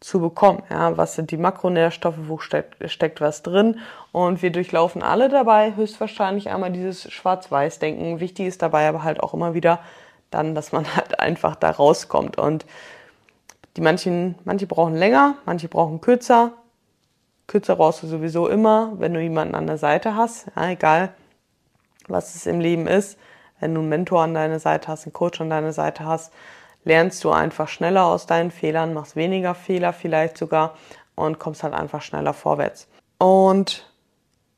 zu 0.00 0.20
bekommen. 0.20 0.62
Ja, 0.68 0.96
was 0.96 1.14
sind 1.14 1.30
die 1.30 1.38
Makronährstoffe, 1.38 2.18
wo 2.26 2.38
steckt, 2.38 2.90
steckt 2.90 3.20
was 3.20 3.42
drin? 3.42 3.78
Und 4.12 4.42
wir 4.42 4.52
durchlaufen 4.52 5.02
alle 5.02 5.28
dabei 5.28 5.74
höchstwahrscheinlich 5.76 6.50
einmal 6.50 6.72
dieses 6.72 7.10
Schwarz-Weiß-Denken. 7.10 8.20
Wichtig 8.20 8.46
ist 8.46 8.60
dabei 8.60 8.88
aber 8.88 9.02
halt 9.02 9.22
auch 9.22 9.32
immer 9.32 9.54
wieder 9.54 9.80
dann, 10.34 10.54
dass 10.54 10.72
man 10.72 10.84
halt 10.94 11.18
einfach 11.20 11.56
da 11.56 11.70
rauskommt. 11.70 12.38
Und 12.38 12.66
die 13.76 13.80
manchen, 13.80 14.36
manche 14.44 14.66
brauchen 14.66 14.94
länger, 14.94 15.36
manche 15.46 15.68
brauchen 15.68 16.00
kürzer. 16.00 16.52
Kürzer 17.46 17.76
brauchst 17.76 18.02
du 18.02 18.06
sowieso 18.06 18.48
immer, 18.48 18.92
wenn 18.98 19.14
du 19.14 19.20
jemanden 19.20 19.54
an 19.54 19.66
der 19.66 19.78
Seite 19.78 20.16
hast, 20.16 20.46
ja, 20.56 20.70
egal 20.70 21.14
was 22.06 22.34
es 22.34 22.46
im 22.46 22.60
Leben 22.60 22.86
ist. 22.86 23.18
Wenn 23.60 23.74
du 23.74 23.80
einen 23.80 23.88
Mentor 23.88 24.22
an 24.22 24.34
deiner 24.34 24.58
Seite 24.58 24.88
hast, 24.88 25.06
einen 25.06 25.14
Coach 25.14 25.40
an 25.40 25.48
deiner 25.48 25.72
Seite 25.72 26.04
hast, 26.04 26.32
lernst 26.84 27.24
du 27.24 27.30
einfach 27.30 27.68
schneller 27.68 28.04
aus 28.04 28.26
deinen 28.26 28.50
Fehlern, 28.50 28.92
machst 28.92 29.16
weniger 29.16 29.54
Fehler 29.54 29.92
vielleicht 29.92 30.36
sogar 30.36 30.76
und 31.14 31.38
kommst 31.38 31.62
halt 31.62 31.72
einfach 31.72 32.02
schneller 32.02 32.34
vorwärts. 32.34 32.88
Und 33.18 33.90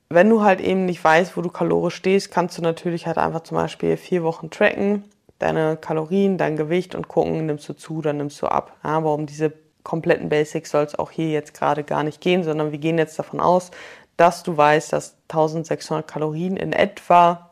wenn 0.09 0.29
du 0.29 0.43
halt 0.43 0.61
eben 0.61 0.87
nicht 0.87 1.03
weißt, 1.03 1.37
wo 1.37 1.41
du 1.41 1.51
kalorisch 1.51 1.95
stehst, 1.95 2.31
kannst 2.31 2.59
du 2.59 2.63
natürlich 2.63 3.07
halt 3.07 3.19
einfach 3.19 3.43
zum 3.43 3.57
Beispiel 3.57 3.97
vier 3.97 4.23
Wochen 4.23 4.51
tracken 4.51 5.05
deine 5.39 5.77
Kalorien, 5.77 6.39
dein 6.39 6.57
Gewicht 6.57 6.95
und 6.95 7.09
gucken, 7.09 7.47
nimmst 7.47 7.69
du 7.69 7.75
zu 7.75 7.99
oder 7.99 8.13
nimmst 8.13 8.41
du 8.41 8.47
ab. 8.47 8.77
Aber 8.83 9.15
um 9.15 9.27
diese 9.27 9.53
kompletten 9.83 10.29
Basics 10.29 10.71
soll 10.71 10.85
es 10.85 10.99
auch 10.99 11.11
hier 11.11 11.31
jetzt 11.31 11.55
gerade 11.55 11.85
gar 11.85 12.03
nicht 12.03 12.21
gehen, 12.21 12.43
sondern 12.43 12.73
wir 12.73 12.79
gehen 12.79 12.99
jetzt 12.99 13.19
davon 13.19 13.41
aus, 13.41 13.71
dass 14.17 14.43
du 14.43 14.57
weißt, 14.57 14.93
dass 14.93 15.17
1600 15.29 16.07
Kalorien 16.07 16.57
in 16.57 16.73
etwa 16.73 17.51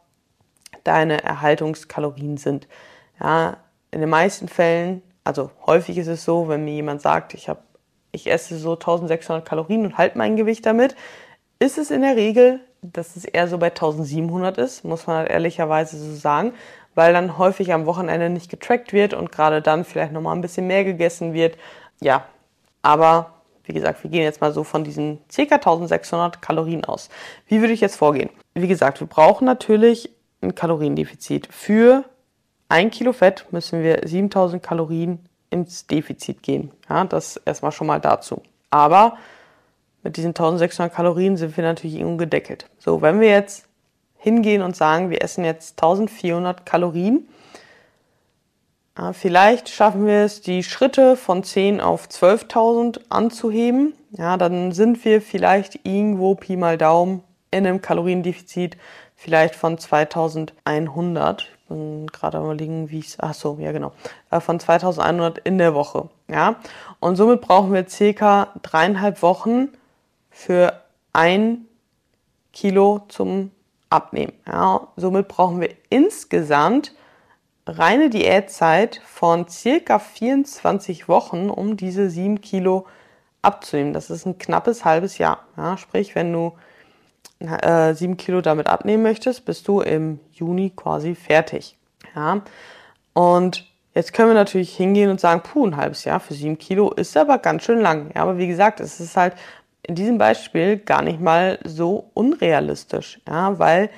deine 0.83 1.23
Erhaltungskalorien 1.23 2.37
sind. 2.37 2.67
Ja, 3.21 3.59
in 3.91 4.01
den 4.01 4.11
meisten 4.11 4.49
Fällen, 4.49 5.03
also 5.23 5.51
häufig 5.67 5.99
ist 5.99 6.09
es 6.09 6.25
so, 6.25 6.49
wenn 6.49 6.65
mir 6.65 6.75
jemand 6.75 7.01
sagt, 7.01 7.35
ich 7.35 7.49
habe 7.49 7.61
ich 8.15 8.31
esse 8.31 8.57
so 8.59 8.75
1600 8.75 9.45
Kalorien 9.45 9.85
und 9.85 9.99
halte 9.99 10.17
mein 10.19 10.37
Gewicht 10.37 10.65
damit, 10.67 10.95
ist 11.59 11.79
es 11.79 11.91
in 11.91 12.03
der 12.03 12.17
Regel, 12.17 12.61
dass 12.83 13.17
es 13.17 13.25
eher 13.25 13.49
so 13.49 13.59
bei 13.59 13.69
1700 13.69 14.59
ist, 14.59 14.85
muss 14.85 15.07
man 15.07 15.17
halt 15.17 15.31
ehrlicherweise 15.31 15.99
so 15.99 16.15
sagen, 16.15 16.53
weil 16.95 17.13
dann 17.13 17.39
häufig 17.39 17.73
am 17.73 17.87
Wochenende 17.87 18.31
nicht 18.31 18.51
getrackt 18.51 18.93
wird 18.93 19.15
und 19.15 19.33
gerade 19.33 19.63
dann 19.63 19.85
vielleicht 19.85 20.13
nochmal 20.13 20.35
ein 20.35 20.41
bisschen 20.41 20.67
mehr 20.67 20.85
gegessen 20.85 21.33
wird. 21.33 21.57
Ja, 22.01 22.25
aber 22.83 23.33
wie 23.65 23.73
gesagt, 23.73 24.03
wir 24.05 24.11
gehen 24.11 24.23
jetzt 24.23 24.41
mal 24.41 24.53
so 24.53 24.63
von 24.63 24.85
diesen 24.85 25.19
ca. 25.35 25.43
1600 25.55 26.43
Kalorien 26.43 26.85
aus. 26.85 27.09
Wie 27.47 27.61
würde 27.61 27.73
ich 27.73 27.81
jetzt 27.81 27.97
vorgehen? 27.97 28.31
Wie 28.55 28.69
gesagt, 28.69 29.01
wir 29.01 29.07
brauchen 29.07 29.47
natürlich 29.47 30.11
ein 30.43 30.55
Kaloriendefizit. 30.55 31.49
Für 31.51 32.05
ein 32.69 32.91
Kilo 32.91 33.13
Fett 33.13 33.47
müssen 33.51 33.83
wir 33.83 34.01
7000 34.05 34.63
Kalorien 34.63 35.19
ins 35.51 35.87
Defizit 35.87 36.43
gehen. 36.43 36.73
Ja, 36.89 37.05
das 37.05 37.37
erstmal 37.39 37.73
schon 37.73 37.87
mal 37.87 38.01
dazu. 38.01 38.43
Aber 38.71 39.17
mit 40.03 40.17
diesen 40.17 40.31
1600 40.31 40.93
Kalorien 40.95 41.37
sind 41.37 41.57
wir 41.57 41.65
natürlich 41.65 42.03
ungedeckelt. 42.05 42.67
So, 42.79 43.01
wenn 43.01 43.21
wir 43.21 43.31
jetzt 43.31 43.67
hingehen 44.25 44.63
und 44.63 44.75
sagen, 44.75 45.11
wir 45.11 45.23
essen 45.23 45.45
jetzt 45.45 45.81
1400 45.81 46.67
Kalorien, 46.67 47.29
ja, 48.99 49.13
vielleicht 49.13 49.69
schaffen 49.69 50.07
wir 50.07 50.25
es, 50.25 50.41
die 50.41 50.63
Schritte 50.63 51.17
von 51.17 51.43
10 51.43 51.81
auf 51.81 52.07
12.000 52.07 53.01
anzuheben. 53.09 53.95
Ja, 54.13 54.37
dann 54.37 54.71
sind 54.71 55.05
wir 55.05 55.21
vielleicht 55.21 55.81
irgendwo 55.85 56.37
Pi 56.37 56.57
mal 56.57 56.79
Daumen 56.79 57.25
in 57.51 57.67
einem 57.67 57.83
Kaloriendefizit 57.83 58.77
vielleicht 59.17 59.57
von 59.57 59.79
2100 59.79 61.49
bin 61.69 62.07
gerade 62.09 62.39
überlegen, 62.39 62.91
wie 62.91 63.01
es, 63.01 63.19
ach 63.21 63.35
so, 63.35 63.59
ja 63.61 63.73
genau, 63.73 63.93
äh, 64.31 64.41
von 64.41 64.61
2100 64.61 65.39
in 65.39 65.59
der 65.59 65.75
Woche, 65.75 66.09
ja. 66.29 66.57
Und 67.01 67.17
somit 67.17 67.41
brauchen 67.41 67.73
wir 67.73 67.89
circa 67.89 68.49
dreieinhalb 68.63 69.23
Wochen 69.23 69.69
für 70.31 70.81
ein 71.13 71.67
Kilo 72.53 73.01
zum 73.09 73.51
Abnehmen, 73.95 74.33
ja. 74.47 74.89
Somit 74.97 75.29
brauchen 75.29 75.61
wir 75.61 75.71
insgesamt 75.89 76.95
reine 77.67 78.11
Diätzeit 78.11 79.01
von 79.07 79.49
circa 79.49 79.99
24 79.99 81.09
Wochen, 81.09 81.49
um 81.49 81.77
diese 81.77 82.11
sieben 82.11 82.41
Kilo 82.41 82.87
abzunehmen. 83.41 83.93
Das 83.93 84.11
ist 84.11 84.27
ein 84.27 84.39
knappes 84.39 84.85
halbes 84.85 85.19
Jahr, 85.19 85.47
ja. 85.57 85.77
Sprich, 85.77 86.15
wenn 86.15 86.33
du 86.33 86.53
äh, 87.41 87.95
sieben 87.95 88.17
Kilo 88.17 88.41
damit 88.41 88.69
abnehmen 88.69 89.03
möchtest, 89.03 89.45
bist 89.45 89.69
du 89.69 89.81
im 89.81 90.21
Juni 90.33 90.71
quasi 90.75 91.15
fertig. 91.15 91.77
Ja. 92.15 92.43
Und 93.13 93.67
jetzt 93.95 94.13
können 94.13 94.31
wir 94.31 94.35
natürlich 94.35 94.77
hingehen 94.77 95.11
und 95.11 95.21
sagen, 95.21 95.43
puh, 95.43 95.67
ein 95.67 95.77
halbes 95.77 96.05
Jahr 96.05 96.21
für 96.21 96.35
sieben 96.35 96.59
Kilo 96.59 96.93
ist 96.93 97.17
aber 97.17 97.39
ganz 97.39 97.65
schön 97.65 97.81
lang. 97.81 98.11
Ja, 98.15 98.23
aber 98.23 98.39
wie 98.39 98.49
gesagt, 98.49 98.81
es 98.81 99.01
ist 99.01 99.17
halt 99.17 99.35
in 99.87 99.95
diesem 99.95 100.19
Beispiel 100.19 100.79
gar 100.79 101.03
nicht 101.03 101.21
mal 101.21 101.59
so 101.65 102.11
unrealistisch. 102.15 103.21
Ja, 103.29 103.59
weil 103.59 103.91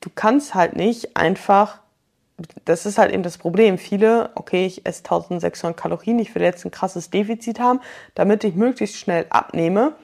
du 0.00 0.10
kannst 0.14 0.54
halt 0.54 0.76
nicht 0.76 1.16
einfach 1.16 1.80
das 2.64 2.84
ist 2.84 2.98
halt 2.98 3.12
eben 3.12 3.22
das 3.22 3.38
Problem. 3.38 3.78
Viele, 3.78 4.30
okay, 4.34 4.66
ich 4.66 4.84
esse 4.84 5.04
1600 5.04 5.76
Kalorien, 5.76 6.18
ich 6.18 6.34
will 6.34 6.42
jetzt 6.42 6.64
ein 6.64 6.72
krasses 6.72 7.08
Defizit 7.08 7.60
haben, 7.60 7.78
damit 8.16 8.42
ich 8.42 8.56
möglichst 8.56 8.96
schnell 8.96 9.26
abnehme 9.30 9.94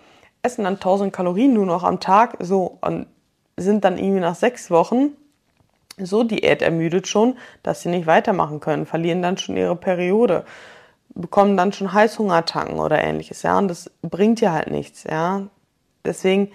essen 0.42 0.64
dann 0.64 0.74
1000 0.74 1.12
Kalorien 1.12 1.52
nur 1.52 1.66
noch 1.66 1.84
am 1.84 2.00
Tag, 2.00 2.36
so, 2.40 2.78
und 2.80 3.06
sind 3.56 3.84
dann 3.84 3.98
irgendwie 3.98 4.20
nach 4.20 4.34
sechs 4.34 4.70
Wochen 4.70 5.16
so 5.98 6.24
Diät 6.24 6.62
ermüdet 6.62 7.08
schon, 7.08 7.36
dass 7.62 7.82
sie 7.82 7.90
nicht 7.90 8.06
weitermachen 8.06 8.60
können, 8.60 8.86
verlieren 8.86 9.20
dann 9.20 9.36
schon 9.36 9.56
ihre 9.56 9.76
Periode, 9.76 10.44
bekommen 11.20 11.56
dann 11.56 11.72
schon 11.72 11.92
Heißhungerattacken 11.92 12.78
oder 12.78 13.02
ähnliches, 13.02 13.42
ja, 13.42 13.58
und 13.58 13.68
das 13.68 13.90
bringt 14.02 14.40
dir 14.40 14.52
halt 14.52 14.70
nichts, 14.70 15.04
ja. 15.04 15.46
Deswegen 16.04 16.50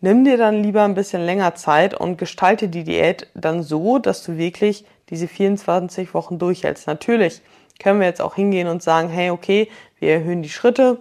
nimm 0.00 0.24
dir 0.24 0.36
dann 0.36 0.62
lieber 0.62 0.82
ein 0.82 0.94
bisschen 0.94 1.24
länger 1.24 1.54
Zeit 1.54 1.94
und 1.94 2.18
gestalte 2.18 2.68
die 2.68 2.84
Diät 2.84 3.28
dann 3.34 3.62
so, 3.62 3.98
dass 3.98 4.22
du 4.22 4.36
wirklich 4.36 4.86
diese 5.10 5.28
24 5.28 6.14
Wochen 6.14 6.38
durchhältst. 6.38 6.86
Natürlich 6.86 7.42
können 7.78 8.00
wir 8.00 8.06
jetzt 8.06 8.22
auch 8.22 8.34
hingehen 8.34 8.68
und 8.68 8.82
sagen, 8.82 9.08
hey, 9.08 9.30
okay, 9.30 9.68
wir 9.98 10.12
erhöhen 10.12 10.42
die 10.42 10.48
Schritte, 10.48 11.00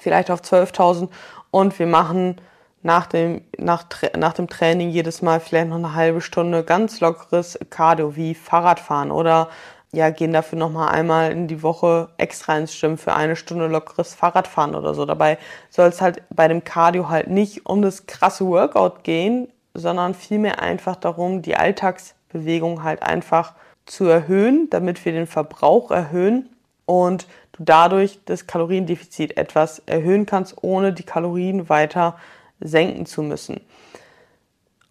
vielleicht 0.00 0.30
auf 0.30 0.40
12.000 0.40 1.08
und 1.50 1.78
wir 1.78 1.86
machen 1.86 2.40
nach 2.82 3.06
dem, 3.06 3.42
nach, 3.58 3.84
nach 4.16 4.32
dem 4.32 4.48
Training 4.48 4.90
jedes 4.90 5.20
Mal 5.22 5.40
vielleicht 5.40 5.68
noch 5.68 5.76
eine 5.76 5.94
halbe 5.94 6.20
Stunde 6.20 6.62
ganz 6.62 7.00
lockeres 7.00 7.58
Cardio 7.70 8.14
wie 8.14 8.34
Fahrradfahren 8.34 9.10
oder 9.10 9.48
ja, 9.92 10.10
gehen 10.10 10.32
dafür 10.32 10.58
nochmal 10.58 10.88
einmal 10.88 11.32
in 11.32 11.48
die 11.48 11.62
Woche 11.62 12.08
extra 12.18 12.58
ins 12.58 12.78
Gym 12.78 12.98
für 12.98 13.14
eine 13.14 13.36
Stunde 13.36 13.66
lockeres 13.66 14.14
Fahrradfahren 14.14 14.74
oder 14.74 14.94
so. 14.94 15.06
Dabei 15.06 15.38
soll 15.70 15.88
es 15.88 16.00
halt 16.00 16.22
bei 16.30 16.48
dem 16.48 16.64
Cardio 16.64 17.08
halt 17.08 17.28
nicht 17.28 17.66
um 17.66 17.82
das 17.82 18.06
krasse 18.06 18.46
Workout 18.46 19.04
gehen, 19.04 19.48
sondern 19.74 20.14
vielmehr 20.14 20.60
einfach 20.60 20.96
darum, 20.96 21.42
die 21.42 21.56
Alltagsbewegung 21.56 22.82
halt 22.82 23.02
einfach 23.02 23.54
zu 23.86 24.04
erhöhen, 24.04 24.68
damit 24.70 25.04
wir 25.04 25.12
den 25.12 25.26
Verbrauch 25.26 25.90
erhöhen 25.90 26.48
und 26.84 27.26
du 27.52 27.64
dadurch 27.64 28.20
das 28.24 28.46
Kaloriendefizit 28.46 29.36
etwas 29.36 29.80
erhöhen 29.86 30.26
kannst, 30.26 30.62
ohne 30.62 30.92
die 30.92 31.04
Kalorien 31.04 31.68
weiter 31.68 32.16
senken 32.60 33.06
zu 33.06 33.22
müssen. 33.22 33.60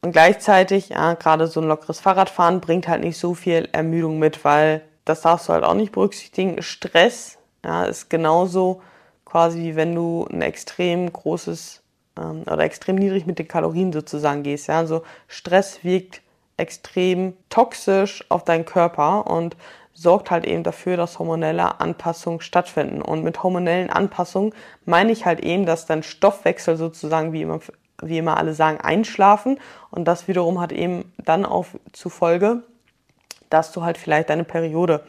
Und 0.05 0.11
gleichzeitig, 0.11 0.89
ja, 0.89 1.15
gerade 1.15 1.47
so 1.47 1.59
ein 1.59 1.67
lockeres 1.67 1.99
Fahrradfahren 1.99 2.61
bringt 2.61 2.87
halt 2.87 3.03
nicht 3.03 3.17
so 3.17 3.33
viel 3.33 3.67
Ermüdung 3.71 4.19
mit, 4.19 4.45
weil 4.45 4.83
das 5.03 5.21
darfst 5.21 5.49
du 5.49 5.53
halt 5.53 5.63
auch 5.63 5.73
nicht 5.73 5.93
berücksichtigen. 5.93 6.61
Stress 6.61 7.39
ja, 7.65 7.85
ist 7.85 8.07
genauso 8.11 8.83
quasi 9.25 9.63
wie 9.63 9.75
wenn 9.75 9.95
du 9.95 10.27
ein 10.31 10.43
extrem 10.43 11.11
großes 11.11 11.81
ähm, 12.19 12.43
oder 12.43 12.59
extrem 12.59 12.97
niedrig 12.97 13.25
mit 13.25 13.39
den 13.39 13.47
Kalorien 13.47 13.91
sozusagen 13.91 14.43
gehst. 14.43 14.67
Ja, 14.67 14.77
also 14.77 15.01
Stress 15.27 15.83
wirkt 15.83 16.21
extrem 16.55 17.33
toxisch 17.49 18.23
auf 18.29 18.43
deinen 18.43 18.65
Körper 18.65 19.25
und 19.25 19.57
sorgt 19.95 20.29
halt 20.29 20.45
eben 20.45 20.61
dafür, 20.61 20.97
dass 20.97 21.17
hormonelle 21.17 21.79
Anpassungen 21.79 22.41
stattfinden. 22.41 23.01
Und 23.01 23.23
mit 23.23 23.41
hormonellen 23.41 23.89
Anpassungen 23.89 24.53
meine 24.85 25.11
ich 25.11 25.25
halt 25.25 25.39
eben, 25.39 25.65
dass 25.65 25.87
dein 25.87 26.03
Stoffwechsel 26.03 26.77
sozusagen, 26.77 27.33
wie 27.33 27.41
immer, 27.41 27.59
wie 28.01 28.17
immer 28.17 28.37
alle 28.37 28.53
sagen, 28.53 28.79
einschlafen. 28.81 29.59
Und 29.91 30.05
das 30.05 30.27
wiederum 30.27 30.59
hat 30.59 30.71
eben 30.71 31.13
dann 31.17 31.45
auch 31.45 31.65
zur 31.93 32.11
Folge, 32.11 32.63
dass 33.49 33.71
du 33.71 33.83
halt 33.83 33.97
vielleicht 33.97 34.29
deine 34.29 34.43
Periode 34.43 35.03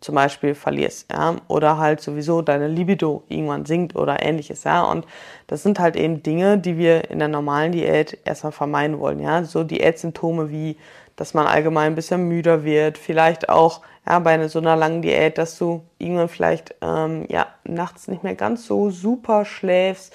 zum 0.00 0.14
Beispiel 0.14 0.54
verlierst, 0.54 1.10
ja, 1.10 1.36
oder 1.48 1.78
halt 1.78 2.00
sowieso 2.00 2.42
deine 2.42 2.68
Libido 2.68 3.22
irgendwann 3.28 3.64
sinkt 3.64 3.96
oder 3.96 4.22
ähnliches, 4.22 4.64
ja, 4.64 4.82
und 4.82 5.06
das 5.46 5.62
sind 5.62 5.78
halt 5.78 5.96
eben 5.96 6.22
Dinge, 6.22 6.58
die 6.58 6.76
wir 6.76 7.10
in 7.10 7.18
der 7.18 7.28
normalen 7.28 7.72
Diät 7.72 8.18
erstmal 8.24 8.52
vermeiden 8.52 8.98
wollen, 8.98 9.20
ja, 9.20 9.44
so 9.44 9.64
Diätsymptome 9.64 10.50
wie, 10.50 10.76
dass 11.16 11.32
man 11.32 11.46
allgemein 11.46 11.92
ein 11.92 11.94
bisschen 11.94 12.28
müder 12.28 12.62
wird, 12.62 12.98
vielleicht 12.98 13.48
auch 13.48 13.80
ja, 14.06 14.18
bei 14.18 14.34
einer, 14.34 14.48
so 14.48 14.58
einer 14.58 14.76
langen 14.76 15.02
Diät, 15.02 15.38
dass 15.38 15.58
du 15.58 15.82
irgendwann 15.98 16.28
vielleicht 16.28 16.74
ähm, 16.82 17.24
ja, 17.28 17.46
nachts 17.64 18.06
nicht 18.06 18.22
mehr 18.22 18.34
ganz 18.34 18.66
so 18.66 18.90
super 18.90 19.44
schläfst, 19.44 20.14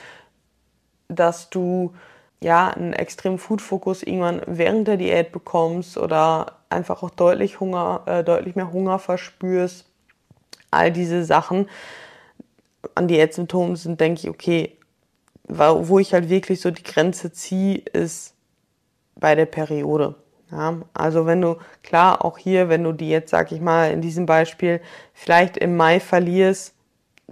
dass 1.15 1.49
du 1.49 1.93
ja 2.41 2.69
einen 2.69 2.93
extremen 2.93 3.37
Food-Fokus 3.37 4.03
irgendwann 4.03 4.41
während 4.47 4.87
der 4.87 4.97
Diät 4.97 5.31
bekommst 5.31 5.97
oder 5.97 6.57
einfach 6.69 7.03
auch 7.03 7.11
deutlich 7.11 7.59
Hunger, 7.59 8.01
äh, 8.05 8.23
deutlich 8.23 8.55
mehr 8.55 8.71
Hunger 8.71 8.99
verspürst. 8.99 9.85
All 10.71 10.91
diese 10.91 11.23
Sachen 11.23 11.69
an 12.95 13.07
Diätsymptomen 13.07 13.75
sind, 13.75 13.99
denke 13.99 14.21
ich, 14.21 14.29
okay, 14.29 14.77
wo 15.43 15.99
ich 15.99 16.13
halt 16.13 16.29
wirklich 16.29 16.61
so 16.61 16.71
die 16.71 16.83
Grenze 16.83 17.31
ziehe, 17.31 17.79
ist 17.93 18.33
bei 19.15 19.35
der 19.35 19.45
Periode. 19.45 20.15
Ja, 20.51 20.81
also 20.93 21.25
wenn 21.25 21.41
du, 21.41 21.57
klar, 21.83 22.25
auch 22.25 22.37
hier, 22.37 22.67
wenn 22.67 22.83
du 22.83 22.91
die 22.91 23.09
jetzt, 23.09 23.31
sag 23.31 23.51
ich 23.51 23.61
mal, 23.61 23.91
in 23.91 24.01
diesem 24.01 24.25
Beispiel 24.25 24.81
vielleicht 25.13 25.57
im 25.57 25.77
Mai 25.77 25.99
verlierst, 25.99 26.73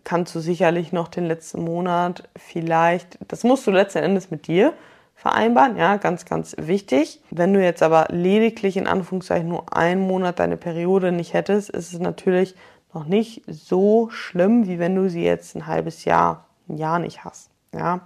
kannst 0.03 0.33
du 0.35 0.39
sicherlich 0.39 0.91
noch 0.91 1.07
den 1.07 1.25
letzten 1.25 1.63
Monat 1.63 2.29
vielleicht, 2.35 3.17
das 3.27 3.43
musst 3.43 3.67
du 3.67 3.71
letzten 3.71 3.99
Endes 3.99 4.31
mit 4.31 4.47
dir 4.47 4.73
vereinbaren, 5.15 5.75
ja, 5.75 5.97
ganz, 5.97 6.25
ganz 6.25 6.55
wichtig. 6.57 7.21
Wenn 7.29 7.53
du 7.53 7.61
jetzt 7.61 7.83
aber 7.83 8.07
lediglich 8.09 8.77
in 8.77 8.87
Anführungszeichen 8.87 9.49
nur 9.49 9.75
einen 9.75 10.07
Monat 10.07 10.39
deine 10.39 10.55
Periode 10.55 11.11
nicht 11.11 11.33
hättest, 11.33 11.69
ist 11.69 11.91
es 11.91 11.99
natürlich 11.99 12.55
noch 12.93 13.05
nicht 13.05 13.43
so 13.47 14.09
schlimm, 14.11 14.67
wie 14.67 14.79
wenn 14.79 14.95
du 14.95 15.09
sie 15.09 15.23
jetzt 15.23 15.55
ein 15.55 15.67
halbes 15.67 16.05
Jahr, 16.05 16.45
ein 16.69 16.77
Jahr 16.77 16.99
nicht 16.99 17.25
hast, 17.25 17.49
ja. 17.73 18.01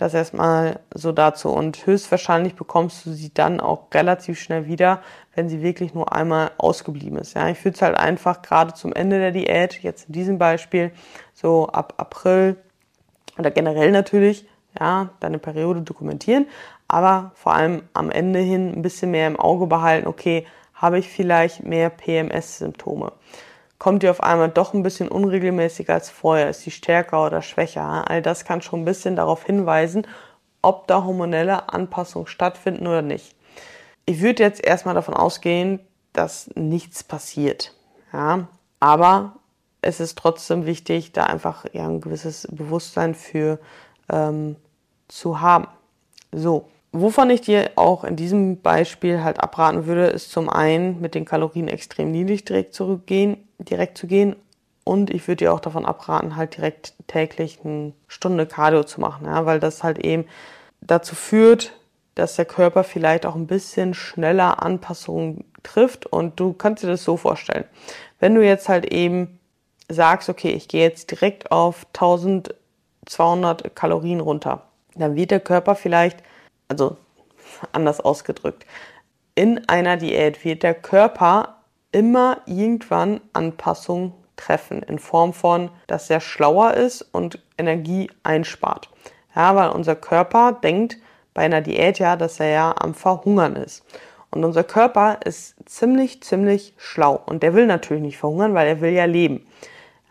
Das 0.00 0.14
erstmal 0.14 0.80
so 0.94 1.12
dazu. 1.12 1.50
Und 1.50 1.84
höchstwahrscheinlich 1.84 2.54
bekommst 2.54 3.04
du 3.04 3.12
sie 3.12 3.34
dann 3.34 3.60
auch 3.60 3.88
relativ 3.92 4.40
schnell 4.40 4.66
wieder, 4.66 5.02
wenn 5.34 5.50
sie 5.50 5.60
wirklich 5.60 5.92
nur 5.92 6.14
einmal 6.14 6.52
ausgeblieben 6.56 7.18
ist. 7.18 7.34
Ja, 7.34 7.50
ich 7.50 7.62
würde 7.62 7.74
es 7.74 7.82
halt 7.82 7.98
einfach 7.98 8.40
gerade 8.40 8.72
zum 8.72 8.94
Ende 8.94 9.18
der 9.18 9.30
Diät, 9.30 9.82
jetzt 9.82 10.06
in 10.06 10.14
diesem 10.14 10.38
Beispiel, 10.38 10.92
so 11.34 11.66
ab 11.66 11.92
April 11.98 12.56
oder 13.36 13.50
generell 13.50 13.90
natürlich, 13.90 14.46
ja, 14.80 15.10
deine 15.20 15.38
Periode 15.38 15.82
dokumentieren, 15.82 16.46
aber 16.88 17.32
vor 17.34 17.52
allem 17.52 17.82
am 17.92 18.10
Ende 18.10 18.38
hin 18.38 18.72
ein 18.74 18.80
bisschen 18.80 19.10
mehr 19.10 19.26
im 19.26 19.38
Auge 19.38 19.66
behalten, 19.66 20.06
okay, 20.06 20.46
habe 20.72 20.98
ich 20.98 21.10
vielleicht 21.10 21.62
mehr 21.62 21.90
PMS-Symptome? 21.90 23.12
Kommt 23.80 24.02
die 24.04 24.10
auf 24.10 24.22
einmal 24.22 24.50
doch 24.50 24.74
ein 24.74 24.84
bisschen 24.84 25.08
unregelmäßiger 25.08 25.94
als 25.94 26.10
vorher, 26.10 26.50
ist 26.50 26.60
sie 26.60 26.70
stärker 26.70 27.26
oder 27.26 27.42
schwächer. 27.42 28.08
All 28.08 28.22
das 28.22 28.44
kann 28.44 28.62
schon 28.62 28.82
ein 28.82 28.84
bisschen 28.84 29.16
darauf 29.16 29.44
hinweisen, 29.44 30.06
ob 30.62 30.86
da 30.86 31.02
hormonelle 31.02 31.72
Anpassungen 31.72 32.28
stattfinden 32.28 32.86
oder 32.86 33.02
nicht. 33.02 33.34
Ich 34.04 34.20
würde 34.20 34.42
jetzt 34.42 34.62
erstmal 34.62 34.94
davon 34.94 35.14
ausgehen, 35.14 35.80
dass 36.12 36.50
nichts 36.54 37.02
passiert. 37.02 37.72
Ja, 38.12 38.48
aber 38.80 39.36
es 39.80 39.98
ist 39.98 40.18
trotzdem 40.18 40.66
wichtig, 40.66 41.12
da 41.12 41.24
einfach 41.24 41.64
ja, 41.72 41.86
ein 41.86 42.02
gewisses 42.02 42.46
Bewusstsein 42.50 43.14
für 43.14 43.58
ähm, 44.10 44.56
zu 45.08 45.40
haben. 45.40 45.68
So, 46.32 46.68
wovon 46.92 47.30
ich 47.30 47.40
dir 47.40 47.70
auch 47.76 48.04
in 48.04 48.16
diesem 48.16 48.60
Beispiel 48.60 49.24
halt 49.24 49.40
abraten 49.40 49.86
würde, 49.86 50.08
ist 50.08 50.30
zum 50.30 50.50
einen 50.50 51.00
mit 51.00 51.14
den 51.14 51.24
Kalorien 51.24 51.68
extrem 51.68 52.10
niedrig 52.10 52.44
direkt 52.44 52.74
zurückgehen, 52.74 53.38
direkt 53.64 53.98
zu 53.98 54.06
gehen. 54.06 54.36
Und 54.84 55.10
ich 55.10 55.28
würde 55.28 55.44
dir 55.44 55.52
auch 55.52 55.60
davon 55.60 55.84
abraten, 55.84 56.36
halt 56.36 56.56
direkt 56.56 56.94
täglich 57.06 57.60
eine 57.64 57.92
Stunde 58.08 58.46
Cardio 58.46 58.84
zu 58.84 59.00
machen, 59.00 59.26
ja, 59.26 59.46
weil 59.46 59.60
das 59.60 59.82
halt 59.82 59.98
eben 59.98 60.24
dazu 60.80 61.14
führt, 61.14 61.72
dass 62.14 62.36
der 62.36 62.46
Körper 62.46 62.82
vielleicht 62.84 63.26
auch 63.26 63.34
ein 63.34 63.46
bisschen 63.46 63.94
schneller 63.94 64.62
Anpassungen 64.62 65.44
trifft. 65.62 66.06
Und 66.06 66.40
du 66.40 66.52
kannst 66.52 66.82
dir 66.82 66.88
das 66.88 67.04
so 67.04 67.16
vorstellen. 67.16 67.64
Wenn 68.18 68.34
du 68.34 68.44
jetzt 68.44 68.68
halt 68.68 68.86
eben 68.86 69.38
sagst, 69.88 70.28
okay, 70.28 70.50
ich 70.50 70.68
gehe 70.68 70.82
jetzt 70.82 71.10
direkt 71.10 71.52
auf 71.52 71.86
1200 71.94 73.74
Kalorien 73.76 74.20
runter, 74.20 74.62
dann 74.94 75.14
wird 75.14 75.30
der 75.30 75.40
Körper 75.40 75.74
vielleicht, 75.74 76.22
also 76.68 76.96
anders 77.72 78.00
ausgedrückt, 78.00 78.66
in 79.34 79.68
einer 79.68 79.96
Diät 79.96 80.44
wird 80.44 80.62
der 80.62 80.74
Körper 80.74 81.59
immer 81.92 82.38
irgendwann 82.46 83.20
Anpassungen 83.32 84.12
treffen 84.36 84.82
in 84.82 84.98
Form 84.98 85.32
von, 85.32 85.70
dass 85.86 86.10
er 86.10 86.20
schlauer 86.20 86.74
ist 86.74 87.02
und 87.12 87.38
Energie 87.58 88.10
einspart. 88.22 88.88
Ja, 89.34 89.54
weil 89.54 89.70
unser 89.70 89.96
Körper 89.96 90.52
denkt 90.52 90.98
bei 91.34 91.42
einer 91.42 91.60
Diät 91.60 91.98
ja, 91.98 92.16
dass 92.16 92.40
er 92.40 92.48
ja 92.48 92.74
am 92.78 92.94
Verhungern 92.94 93.56
ist. 93.56 93.84
Und 94.30 94.44
unser 94.44 94.64
Körper 94.64 95.18
ist 95.24 95.56
ziemlich, 95.66 96.22
ziemlich 96.22 96.74
schlau. 96.76 97.20
Und 97.26 97.42
der 97.42 97.54
will 97.54 97.66
natürlich 97.66 98.02
nicht 98.02 98.18
verhungern, 98.18 98.54
weil 98.54 98.68
er 98.68 98.80
will 98.80 98.92
ja 98.92 99.04
leben. 99.04 99.46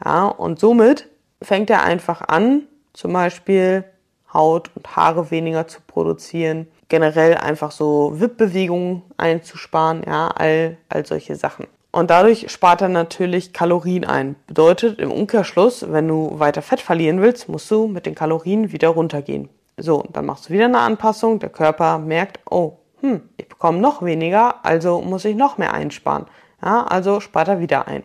Ja, 0.04 0.28
und 0.28 0.60
somit 0.60 1.08
fängt 1.42 1.70
er 1.70 1.84
einfach 1.84 2.22
an, 2.22 2.64
zum 2.94 3.14
Beispiel 3.14 3.86
Haut 4.34 4.72
und 4.76 4.96
Haare 4.96 5.32
weniger 5.32 5.68
zu 5.68 5.80
produzieren, 5.82 6.68
generell 6.90 7.36
einfach 7.36 7.72
so 7.72 8.20
Wippbewegungen 8.20 9.04
einzusparen, 9.18 10.04
ja, 10.06 10.28
all, 10.30 10.78
all 10.90 11.06
solche 11.06 11.36
Sachen. 11.36 11.68
Und 11.92 12.12
dadurch 12.12 12.52
spart 12.52 12.82
er 12.82 12.90
natürlich 12.90 13.54
Kalorien 13.54 14.06
ein. 14.06 14.36
Bedeutet 14.46 15.00
im 15.00 15.12
Umkehrschluss, 15.12 15.92
wenn 15.92 16.08
du 16.08 16.38
weiter 16.38 16.62
Fett 16.62 16.82
verlieren 16.82 17.22
willst, 17.22 17.50
musst 17.50 17.72
du 17.72 17.88
mit 17.88 18.06
den 18.06 18.16
Kalorien 18.16 18.72
wieder 18.72 18.90
runtergehen. 18.90 19.50
So, 19.78 20.04
dann 20.12 20.26
machst 20.26 20.50
du 20.50 20.54
wieder 20.54 20.66
eine 20.66 20.80
Anpassung. 20.80 21.40
Der 21.40 21.50
Körper 21.50 21.98
merkt, 21.98 22.40
oh, 22.50 22.74
hm, 23.02 23.22
ich 23.38 23.48
bekomme 23.48 23.80
noch 23.80 24.04
weniger, 24.04 24.64
also 24.64 25.02
muss 25.02 25.26
ich 25.26 25.36
noch 25.36 25.58
mehr 25.58 25.74
einsparen. 25.74 26.26
Ja, 26.64 26.84
also 26.84 27.22
spart 27.22 27.48
er 27.48 27.60
wieder 27.60 27.88
ein. 27.88 28.04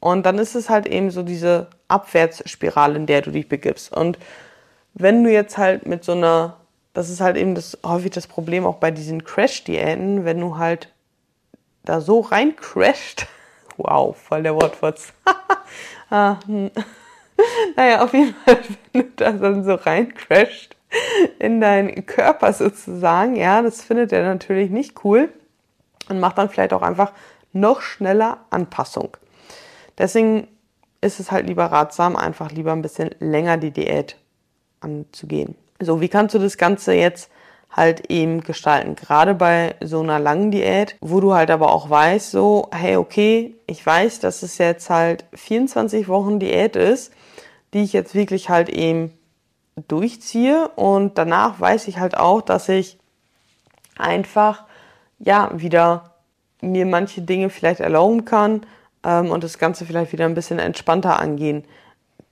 Und 0.00 0.24
dann 0.24 0.38
ist 0.38 0.54
es 0.54 0.70
halt 0.70 0.86
eben 0.86 1.10
so 1.10 1.22
diese 1.22 1.68
Abwärtsspirale, 1.88 2.96
in 2.96 3.06
der 3.06 3.22
du 3.22 3.32
dich 3.32 3.48
begibst. 3.48 3.94
Und 3.94 4.18
wenn 4.94 5.24
du 5.24 5.30
jetzt 5.30 5.58
halt 5.58 5.86
mit 5.86 6.04
so 6.04 6.12
einer, 6.12 6.57
das 6.98 7.10
ist 7.10 7.20
halt 7.20 7.36
eben 7.36 7.54
das 7.54 7.78
häufig 7.86 8.10
das 8.10 8.26
Problem 8.26 8.66
auch 8.66 8.78
bei 8.78 8.90
diesen 8.90 9.22
Crash-Diäten, 9.22 10.24
wenn 10.24 10.40
du 10.40 10.58
halt 10.58 10.92
da 11.84 12.00
so 12.00 12.20
rein 12.20 12.56
crasht. 12.56 13.26
Wow, 13.80 14.16
voll 14.16 14.42
der 14.42 14.56
Wortwitz. 14.56 15.12
ah, 16.10 16.38
hm. 16.46 16.72
Naja, 17.76 18.02
auf 18.02 18.12
jeden 18.12 18.34
Fall, 18.34 18.58
wenn 18.92 19.02
du 19.02 19.08
da 19.14 19.30
dann 19.30 19.62
so 19.62 19.74
rein 19.74 20.12
crasht 20.12 20.74
in 21.38 21.60
deinen 21.60 22.04
Körper 22.04 22.52
sozusagen, 22.52 23.36
ja, 23.36 23.62
das 23.62 23.84
findet 23.84 24.10
er 24.10 24.24
natürlich 24.24 24.70
nicht 24.70 25.04
cool 25.04 25.32
und 26.08 26.18
macht 26.18 26.38
dann 26.38 26.48
vielleicht 26.48 26.72
auch 26.72 26.82
einfach 26.82 27.12
noch 27.52 27.80
schneller 27.80 28.38
Anpassung. 28.50 29.16
Deswegen 29.96 30.48
ist 31.00 31.20
es 31.20 31.30
halt 31.30 31.46
lieber 31.46 31.66
ratsam, 31.66 32.16
einfach 32.16 32.50
lieber 32.50 32.72
ein 32.72 32.82
bisschen 32.82 33.14
länger 33.20 33.56
die 33.56 33.70
Diät 33.70 34.16
anzugehen. 34.80 35.54
So, 35.80 36.00
wie 36.00 36.08
kannst 36.08 36.34
du 36.34 36.38
das 36.38 36.58
Ganze 36.58 36.92
jetzt 36.92 37.30
halt 37.70 38.10
eben 38.10 38.40
gestalten? 38.40 38.96
Gerade 38.96 39.34
bei 39.34 39.76
so 39.80 40.00
einer 40.00 40.18
langen 40.18 40.50
Diät, 40.50 40.96
wo 41.00 41.20
du 41.20 41.34
halt 41.34 41.50
aber 41.50 41.72
auch 41.72 41.88
weißt, 41.88 42.32
so, 42.32 42.68
hey, 42.72 42.96
okay, 42.96 43.54
ich 43.66 43.84
weiß, 43.84 44.20
dass 44.20 44.42
es 44.42 44.58
jetzt 44.58 44.90
halt 44.90 45.24
24 45.34 46.08
Wochen 46.08 46.40
Diät 46.40 46.74
ist, 46.74 47.12
die 47.74 47.82
ich 47.82 47.92
jetzt 47.92 48.14
wirklich 48.14 48.48
halt 48.48 48.68
eben 48.68 49.12
durchziehe 49.86 50.68
und 50.74 51.16
danach 51.18 51.60
weiß 51.60 51.86
ich 51.86 51.98
halt 51.98 52.16
auch, 52.16 52.40
dass 52.40 52.68
ich 52.68 52.98
einfach 53.96 54.64
ja 55.20 55.50
wieder 55.54 56.14
mir 56.60 56.86
manche 56.86 57.22
Dinge 57.22 57.50
vielleicht 57.50 57.78
erlauben 57.78 58.24
kann 58.24 58.62
ähm, 59.04 59.30
und 59.30 59.44
das 59.44 59.58
Ganze 59.58 59.84
vielleicht 59.84 60.12
wieder 60.12 60.24
ein 60.24 60.34
bisschen 60.34 60.58
entspannter 60.58 61.20
angehen 61.20 61.64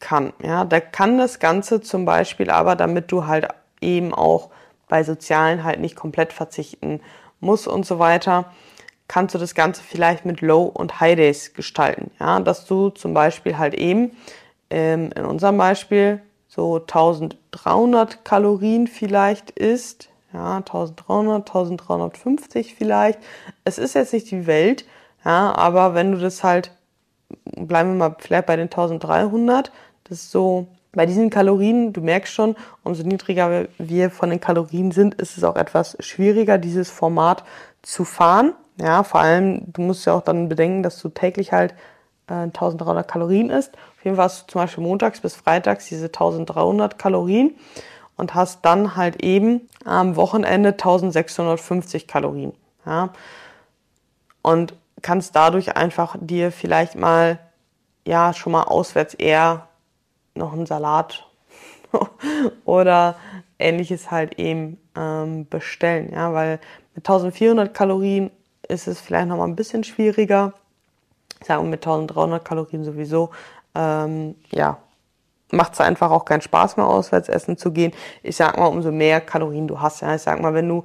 kann. 0.00 0.32
Ja, 0.42 0.64
da 0.64 0.80
kann 0.80 1.18
das 1.18 1.38
Ganze 1.38 1.80
zum 1.80 2.04
Beispiel 2.04 2.50
aber, 2.50 2.76
damit 2.76 3.10
du 3.12 3.26
halt 3.26 3.48
eben 3.80 4.14
auch 4.14 4.50
bei 4.88 5.02
Sozialen 5.02 5.64
halt 5.64 5.80
nicht 5.80 5.96
komplett 5.96 6.32
verzichten 6.32 7.00
musst 7.40 7.66
und 7.66 7.84
so 7.84 7.98
weiter, 7.98 8.52
kannst 9.08 9.34
du 9.34 9.38
das 9.38 9.54
Ganze 9.54 9.82
vielleicht 9.82 10.24
mit 10.24 10.40
Low 10.40 10.64
und 10.64 11.00
High 11.00 11.16
Days 11.16 11.54
gestalten. 11.54 12.10
Ja, 12.20 12.40
dass 12.40 12.66
du 12.66 12.90
zum 12.90 13.14
Beispiel 13.14 13.58
halt 13.58 13.74
eben 13.74 14.12
ähm, 14.70 15.10
in 15.14 15.24
unserem 15.24 15.58
Beispiel 15.58 16.20
so 16.48 16.76
1300 16.76 18.24
Kalorien 18.24 18.86
vielleicht 18.86 19.50
isst. 19.50 20.08
Ja, 20.32 20.56
1300, 20.56 21.46
1350 21.48 22.74
vielleicht. 22.74 23.18
Es 23.64 23.78
ist 23.78 23.94
jetzt 23.94 24.12
nicht 24.12 24.30
die 24.30 24.46
Welt, 24.46 24.84
ja, 25.24 25.54
aber 25.54 25.94
wenn 25.94 26.12
du 26.12 26.18
das 26.18 26.44
halt, 26.44 26.72
bleiben 27.56 27.96
wir 27.96 28.08
mal 28.10 28.16
vielleicht 28.18 28.46
bei 28.46 28.56
den 28.56 28.66
1300, 28.66 29.72
das 30.08 30.18
ist 30.18 30.30
so, 30.30 30.66
bei 30.92 31.04
diesen 31.04 31.28
Kalorien, 31.28 31.92
du 31.92 32.00
merkst 32.00 32.32
schon, 32.32 32.56
umso 32.82 33.02
niedriger 33.02 33.68
wir 33.78 34.10
von 34.10 34.30
den 34.30 34.40
Kalorien 34.40 34.92
sind, 34.92 35.14
ist 35.14 35.36
es 35.36 35.44
auch 35.44 35.56
etwas 35.56 35.96
schwieriger, 36.00 36.56
dieses 36.56 36.90
Format 36.90 37.44
zu 37.82 38.04
fahren. 38.04 38.54
Ja, 38.80 39.02
vor 39.02 39.20
allem, 39.20 39.72
du 39.72 39.82
musst 39.82 40.06
ja 40.06 40.14
auch 40.14 40.22
dann 40.22 40.48
bedenken, 40.48 40.82
dass 40.82 41.00
du 41.00 41.10
täglich 41.10 41.52
halt 41.52 41.74
äh, 42.28 42.34
1300 42.34 43.06
Kalorien 43.06 43.50
isst. 43.50 43.74
Auf 43.98 44.04
jeden 44.04 44.16
Fall 44.16 44.24
hast 44.24 44.42
du 44.42 44.52
zum 44.52 44.62
Beispiel 44.62 44.84
montags 44.84 45.20
bis 45.20 45.34
freitags 45.34 45.86
diese 45.86 46.06
1300 46.06 46.98
Kalorien 46.98 47.54
und 48.16 48.34
hast 48.34 48.64
dann 48.64 48.96
halt 48.96 49.22
eben 49.22 49.68
am 49.84 50.16
Wochenende 50.16 50.70
1650 50.70 52.06
Kalorien. 52.06 52.52
Ja. 52.86 53.10
Und 54.42 54.74
kannst 55.02 55.36
dadurch 55.36 55.76
einfach 55.76 56.16
dir 56.18 56.52
vielleicht 56.52 56.94
mal, 56.94 57.38
ja, 58.06 58.32
schon 58.32 58.52
mal 58.52 58.62
auswärts 58.62 59.12
eher 59.14 59.68
noch 60.36 60.52
einen 60.52 60.66
Salat 60.66 61.26
oder 62.64 63.16
ähnliches 63.58 64.10
halt 64.10 64.38
eben 64.38 64.78
ähm, 64.96 65.48
bestellen, 65.48 66.12
ja, 66.12 66.32
weil 66.32 66.60
mit 66.94 67.08
1400 67.08 67.72
Kalorien 67.72 68.30
ist 68.68 68.88
es 68.88 69.00
vielleicht 69.00 69.28
noch 69.28 69.36
mal 69.36 69.44
ein 69.44 69.56
bisschen 69.56 69.84
schwieriger 69.84 70.52
ich 71.40 71.46
sage 71.46 71.62
mit 71.62 71.86
1300 71.86 72.44
Kalorien 72.44 72.84
sowieso, 72.84 73.30
ähm, 73.74 74.36
ja, 74.50 74.78
macht 75.50 75.74
es 75.74 75.80
einfach 75.80 76.10
auch 76.10 76.24
keinen 76.24 76.40
Spaß 76.40 76.76
mehr, 76.76 76.86
auswärts 76.86 77.28
essen 77.28 77.56
zu 77.56 77.72
gehen. 77.72 77.92
Ich 78.22 78.36
sag 78.36 78.58
mal, 78.58 78.66
umso 78.66 78.90
mehr 78.90 79.20
Kalorien 79.20 79.68
du 79.68 79.80
hast, 79.80 80.00
ja, 80.00 80.14
ich 80.14 80.22
sag 80.22 80.40
mal, 80.40 80.54
wenn 80.54 80.68
du 80.68 80.84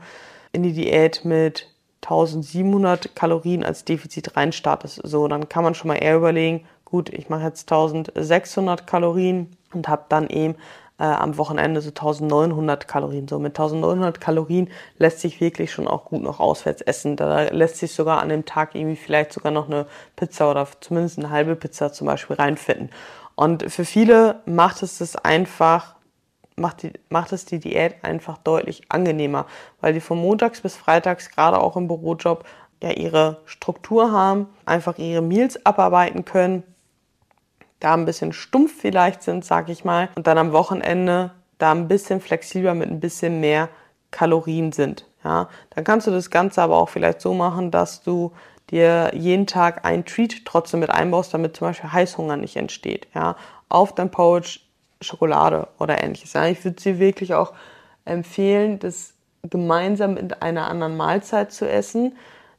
in 0.51 0.63
die 0.63 0.73
Diät 0.73 1.25
mit 1.25 1.67
1700 2.03 3.15
Kalorien 3.15 3.63
als 3.63 3.85
Defizit 3.85 4.35
reinstartest, 4.35 5.01
so, 5.03 5.27
dann 5.27 5.49
kann 5.49 5.63
man 5.63 5.73
schon 5.73 5.87
mal 5.87 5.95
eher 5.95 6.17
überlegen, 6.17 6.65
gut, 6.91 7.09
ich 7.09 7.29
mache 7.29 7.43
jetzt 7.43 7.71
1600 7.71 8.85
Kalorien 8.85 9.55
und 9.73 9.87
habe 9.87 10.03
dann 10.09 10.29
eben 10.29 10.55
äh, 10.99 11.05
am 11.05 11.37
Wochenende 11.37 11.81
so 11.81 11.89
1900 11.89 12.87
Kalorien. 12.87 13.27
So 13.27 13.39
mit 13.39 13.57
1900 13.57 14.19
Kalorien 14.19 14.69
lässt 14.99 15.21
sich 15.21 15.39
wirklich 15.39 15.71
schon 15.71 15.87
auch 15.87 16.05
gut 16.05 16.21
noch 16.21 16.39
auswärts 16.39 16.81
essen. 16.81 17.15
Da 17.15 17.43
lässt 17.43 17.77
sich 17.77 17.93
sogar 17.93 18.21
an 18.21 18.29
dem 18.29 18.45
Tag 18.45 18.75
irgendwie 18.75 18.97
vielleicht 18.97 19.31
sogar 19.33 19.51
noch 19.51 19.67
eine 19.67 19.87
Pizza 20.17 20.51
oder 20.51 20.67
zumindest 20.81 21.17
eine 21.17 21.29
halbe 21.29 21.55
Pizza 21.55 21.93
zum 21.93 22.07
Beispiel 22.07 22.35
reinfinden. 22.35 22.89
Und 23.35 23.71
für 23.71 23.85
viele 23.85 24.41
macht 24.45 24.83
es 24.83 24.99
das 24.99 25.15
einfach 25.15 25.95
macht, 26.57 26.83
die, 26.83 26.91
macht 27.09 27.31
es 27.31 27.45
die 27.45 27.59
Diät 27.59 27.95
einfach 28.03 28.37
deutlich 28.37 28.83
angenehmer, 28.89 29.47
weil 29.79 29.93
die 29.93 30.01
von 30.01 30.19
montags 30.19 30.61
bis 30.61 30.75
freitags 30.75 31.29
gerade 31.31 31.59
auch 31.59 31.77
im 31.77 31.87
Bürojob 31.87 32.43
ja 32.83 32.91
ihre 32.91 33.37
Struktur 33.45 34.11
haben, 34.11 34.47
einfach 34.65 34.97
ihre 34.97 35.21
Meals 35.21 35.65
abarbeiten 35.65 36.25
können 36.25 36.63
da 37.81 37.93
ein 37.93 38.05
bisschen 38.05 38.31
stumpf 38.31 38.79
vielleicht 38.79 39.21
sind, 39.23 39.43
sag 39.43 39.67
ich 39.67 39.83
mal, 39.83 40.07
und 40.15 40.27
dann 40.27 40.37
am 40.37 40.53
Wochenende 40.53 41.31
da 41.57 41.71
ein 41.71 41.89
bisschen 41.89 42.21
flexibler 42.21 42.73
mit 42.73 42.89
ein 42.89 43.01
bisschen 43.01 43.41
mehr 43.41 43.67
Kalorien 44.11 44.71
sind. 44.71 45.05
Ja, 45.23 45.49
dann 45.71 45.83
kannst 45.83 46.07
du 46.07 46.11
das 46.11 46.29
Ganze 46.29 46.61
aber 46.61 46.77
auch 46.77 46.89
vielleicht 46.89 47.21
so 47.21 47.33
machen, 47.33 47.69
dass 47.69 48.01
du 48.01 48.31
dir 48.69 49.11
jeden 49.13 49.47
Tag 49.47 49.85
ein 49.85 50.05
Treat 50.05 50.45
trotzdem 50.45 50.79
mit 50.79 50.89
einbaust, 50.89 51.33
damit 51.33 51.57
zum 51.57 51.67
Beispiel 51.67 51.91
Heißhunger 51.91 52.37
nicht 52.37 52.55
entsteht. 52.55 53.07
Ja, 53.13 53.35
auf 53.69 53.93
dein 53.93 54.09
Porridge 54.09 54.59
Schokolade 55.01 55.67
oder 55.79 56.03
ähnliches. 56.03 56.33
Ja, 56.33 56.45
ich 56.45 56.63
würde 56.63 56.81
sie 56.81 56.99
wirklich 56.99 57.33
auch 57.33 57.53
empfehlen, 58.05 58.79
das 58.79 59.13
gemeinsam 59.43 60.17
in 60.17 60.31
einer 60.33 60.69
anderen 60.69 60.95
Mahlzeit 60.95 61.51
zu 61.51 61.67
essen, 61.67 62.15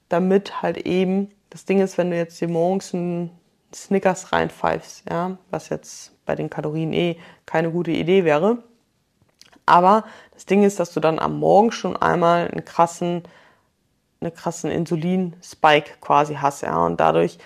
damit 0.09 0.63
halt 0.63 0.79
eben 0.79 1.31
das 1.51 1.65
Ding 1.65 1.81
ist, 1.81 1.99
wenn 1.99 2.11
du 2.11 2.17
jetzt 2.17 2.41
dir 2.41 2.49
morgens 2.49 2.95
einen 2.95 3.31
Snickers 3.75 4.33
reinpfeifst, 4.33 5.05
ja, 5.11 5.37
was 5.51 5.69
jetzt 5.69 6.13
bei 6.25 6.35
den 6.35 6.51
Kalorien 6.51 6.93
eh 6.93 7.19
keine 7.47 7.71
gute 7.71 7.91
Idee 7.91 8.25
wäre. 8.25 8.59
Aber 9.67 10.05
das 10.33 10.47
Ding 10.47 10.65
ist, 10.65 10.81
dass 10.81 10.93
du 10.93 11.01
dann 11.01 11.19
am 11.19 11.39
Morgen 11.39 11.73
schon 11.73 11.97
einmal 11.97 12.49
einen 12.49 12.65
krassen, 12.65 13.23
eine 14.21 14.31
krassen 14.31 14.71
Insulin-Spike 14.71 15.95
quasi 16.01 16.35
hast, 16.35 16.63
ja, 16.63 16.77
und 16.77 17.01
dadurch 17.01 17.39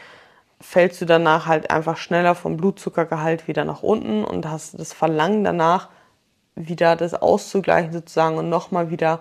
fällst 0.61 1.01
du 1.01 1.05
danach 1.05 1.47
halt 1.47 1.71
einfach 1.71 1.97
schneller 1.99 2.35
vom 2.35 2.57
Blutzuckergehalt 2.57 3.47
wieder 3.47 3.65
nach 3.65 3.83
unten 3.83 4.25
und 4.25 4.47
hast 4.47 4.79
das 4.79 4.93
Verlangen 4.93 5.45
danach, 5.45 5.91
wieder 6.55 6.97
das 6.97 7.13
auszugleichen 7.13 7.93
sozusagen 7.93 8.39
und 8.39 8.49
nochmal 8.49 8.91
wieder 8.91 9.21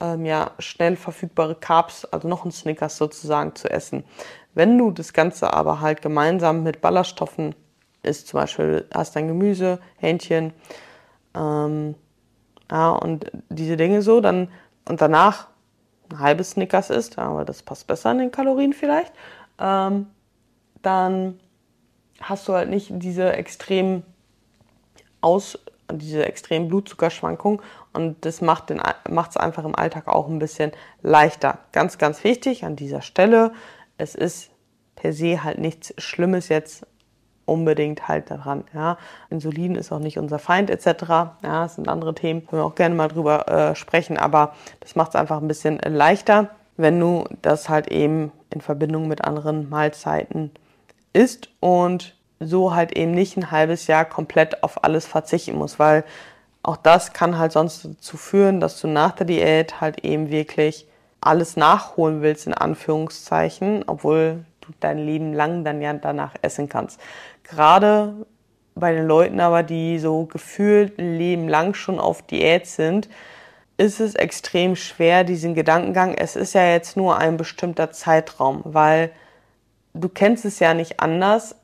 ähm, 0.00 0.24
ja, 0.24 0.52
schnell 0.58 0.96
verfügbare 0.96 1.56
Carbs, 1.56 2.04
also 2.04 2.28
noch 2.28 2.44
ein 2.44 2.52
Snickers 2.52 2.96
sozusagen 2.96 3.54
zu 3.56 3.68
essen. 3.70 4.04
Wenn 4.56 4.78
du 4.78 4.90
das 4.90 5.12
Ganze 5.12 5.52
aber 5.52 5.82
halt 5.82 6.00
gemeinsam 6.00 6.62
mit 6.62 6.80
Ballaststoffen 6.80 7.54
isst, 8.02 8.28
zum 8.28 8.40
Beispiel 8.40 8.86
hast 8.92 9.14
dein 9.14 9.28
Gemüse, 9.28 9.80
Hähnchen, 9.98 10.54
ähm, 11.34 11.94
ja, 12.70 12.92
und 12.92 13.30
diese 13.50 13.76
Dinge 13.76 14.00
so, 14.00 14.22
dann 14.22 14.48
und 14.88 15.02
danach 15.02 15.48
ein 16.08 16.20
halbes 16.20 16.52
Snickers 16.52 16.88
isst, 16.88 17.18
aber 17.18 17.44
das 17.44 17.62
passt 17.62 17.86
besser 17.86 18.08
an 18.08 18.18
den 18.18 18.30
Kalorien 18.30 18.72
vielleicht, 18.72 19.12
ähm, 19.60 20.06
dann 20.80 21.38
hast 22.22 22.48
du 22.48 22.54
halt 22.54 22.70
nicht 22.70 22.88
diese 22.90 23.34
extrem 23.34 24.04
aus 25.20 25.58
diese 25.92 26.24
extremen 26.24 26.68
Blutzuckerschwankungen 26.68 27.60
und 27.92 28.24
das 28.24 28.40
macht 28.40 28.70
es 28.70 29.36
einfach 29.36 29.64
im 29.64 29.76
Alltag 29.76 30.08
auch 30.08 30.28
ein 30.28 30.38
bisschen 30.38 30.72
leichter. 31.02 31.58
Ganz, 31.72 31.98
ganz 31.98 32.24
wichtig 32.24 32.64
an 32.64 32.74
dieser 32.74 33.02
Stelle, 33.02 33.52
es 33.98 34.14
ist 34.14 34.50
per 34.94 35.12
se 35.12 35.42
halt 35.42 35.58
nichts 35.58 35.94
Schlimmes 35.98 36.48
jetzt 36.48 36.86
unbedingt 37.46 38.08
halt 38.08 38.30
daran. 38.30 38.64
Ja. 38.74 38.98
Insulin 39.30 39.76
ist 39.76 39.92
auch 39.92 40.00
nicht 40.00 40.18
unser 40.18 40.38
Feind 40.38 40.68
etc. 40.68 41.04
Ja, 41.08 41.32
das 41.62 41.76
sind 41.76 41.88
andere 41.88 42.14
Themen, 42.14 42.46
können 42.46 42.62
wir 42.62 42.66
auch 42.66 42.74
gerne 42.74 42.94
mal 42.94 43.08
drüber 43.08 43.48
äh, 43.48 43.74
sprechen, 43.74 44.18
aber 44.18 44.54
das 44.80 44.96
macht 44.96 45.10
es 45.10 45.16
einfach 45.16 45.40
ein 45.40 45.48
bisschen 45.48 45.78
leichter, 45.78 46.50
wenn 46.76 46.98
du 47.00 47.24
das 47.42 47.68
halt 47.68 47.88
eben 47.88 48.32
in 48.50 48.60
Verbindung 48.60 49.08
mit 49.08 49.24
anderen 49.24 49.68
Mahlzeiten 49.70 50.50
isst 51.12 51.48
und 51.60 52.16
so 52.38 52.74
halt 52.74 52.96
eben 52.96 53.12
nicht 53.12 53.36
ein 53.36 53.50
halbes 53.50 53.86
Jahr 53.86 54.04
komplett 54.04 54.62
auf 54.62 54.84
alles 54.84 55.06
verzichten 55.06 55.56
musst, 55.56 55.78
weil 55.78 56.04
auch 56.62 56.76
das 56.76 57.12
kann 57.12 57.38
halt 57.38 57.52
sonst 57.52 57.84
dazu 57.84 58.16
führen, 58.16 58.60
dass 58.60 58.80
du 58.80 58.88
nach 58.88 59.12
der 59.12 59.26
Diät 59.26 59.80
halt 59.80 60.04
eben 60.04 60.30
wirklich 60.30 60.86
alles 61.20 61.56
nachholen 61.56 62.22
willst, 62.22 62.46
in 62.46 62.54
Anführungszeichen, 62.54 63.84
obwohl 63.86 64.44
du 64.60 64.68
dein 64.80 64.98
Leben 64.98 65.32
lang 65.32 65.64
dann 65.64 65.80
ja 65.80 65.92
danach 65.92 66.34
essen 66.42 66.68
kannst. 66.68 67.00
Gerade 67.42 68.26
bei 68.74 68.92
den 68.92 69.06
Leuten 69.06 69.40
aber, 69.40 69.62
die 69.62 69.98
so 69.98 70.26
gefühlt 70.26 70.98
ein 70.98 71.16
Leben 71.16 71.48
lang 71.48 71.74
schon 71.74 71.98
auf 71.98 72.22
Diät 72.22 72.66
sind, 72.66 73.08
ist 73.78 74.00
es 74.00 74.14
extrem 74.14 74.76
schwer, 74.76 75.24
diesen 75.24 75.54
Gedankengang. 75.54 76.14
Es 76.14 76.36
ist 76.36 76.54
ja 76.54 76.66
jetzt 76.70 76.96
nur 76.96 77.18
ein 77.18 77.36
bestimmter 77.36 77.90
Zeitraum, 77.90 78.62
weil 78.64 79.10
du 79.94 80.08
kennst 80.08 80.44
es 80.44 80.58
ja 80.58 80.74
nicht 80.74 81.00
anders 81.00 81.56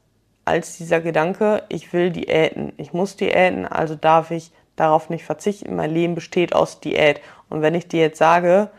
als 0.45 0.77
dieser 0.77 1.01
Gedanke, 1.01 1.63
ich 1.69 1.93
will 1.93 2.11
Diäten. 2.11 2.73
Ich 2.77 2.93
muss 2.93 3.17
Diäten, 3.17 3.67
also 3.67 3.95
darf 3.95 4.31
ich 4.31 4.51
darauf 4.77 5.09
nicht 5.09 5.25
verzichten. 5.25 5.77
Mein 5.77 5.93
Leben 5.93 6.15
besteht 6.15 6.55
aus 6.55 6.81
Diät. 6.81 7.21
Und 7.49 7.63
wenn 7.63 7.75
ich 7.75 7.89
dir 7.89 8.01
jetzt 8.01 8.19
sage, 8.19 8.71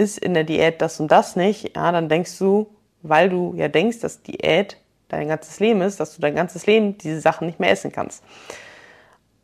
ist 0.00 0.18
in 0.18 0.32
der 0.32 0.44
Diät 0.44 0.80
das 0.80 0.98
und 0.98 1.12
das 1.12 1.36
nicht, 1.36 1.76
ja, 1.76 1.92
dann 1.92 2.08
denkst 2.08 2.38
du, 2.38 2.68
weil 3.02 3.28
du 3.28 3.54
ja 3.54 3.68
denkst, 3.68 4.00
dass 4.00 4.22
Diät 4.22 4.78
dein 5.08 5.28
ganzes 5.28 5.60
Leben 5.60 5.82
ist, 5.82 6.00
dass 6.00 6.16
du 6.16 6.22
dein 6.22 6.34
ganzes 6.34 6.66
Leben 6.66 6.96
diese 6.96 7.20
Sachen 7.20 7.46
nicht 7.46 7.60
mehr 7.60 7.70
essen 7.70 7.92
kannst. 7.92 8.24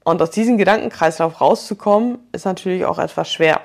Und 0.03 0.23
aus 0.23 0.31
diesem 0.31 0.57
Gedankenkreislauf 0.57 1.41
rauszukommen, 1.41 2.19
ist 2.33 2.47
natürlich 2.47 2.87
auch 2.87 2.99
etwas 2.99 3.31
schwer. 3.31 3.61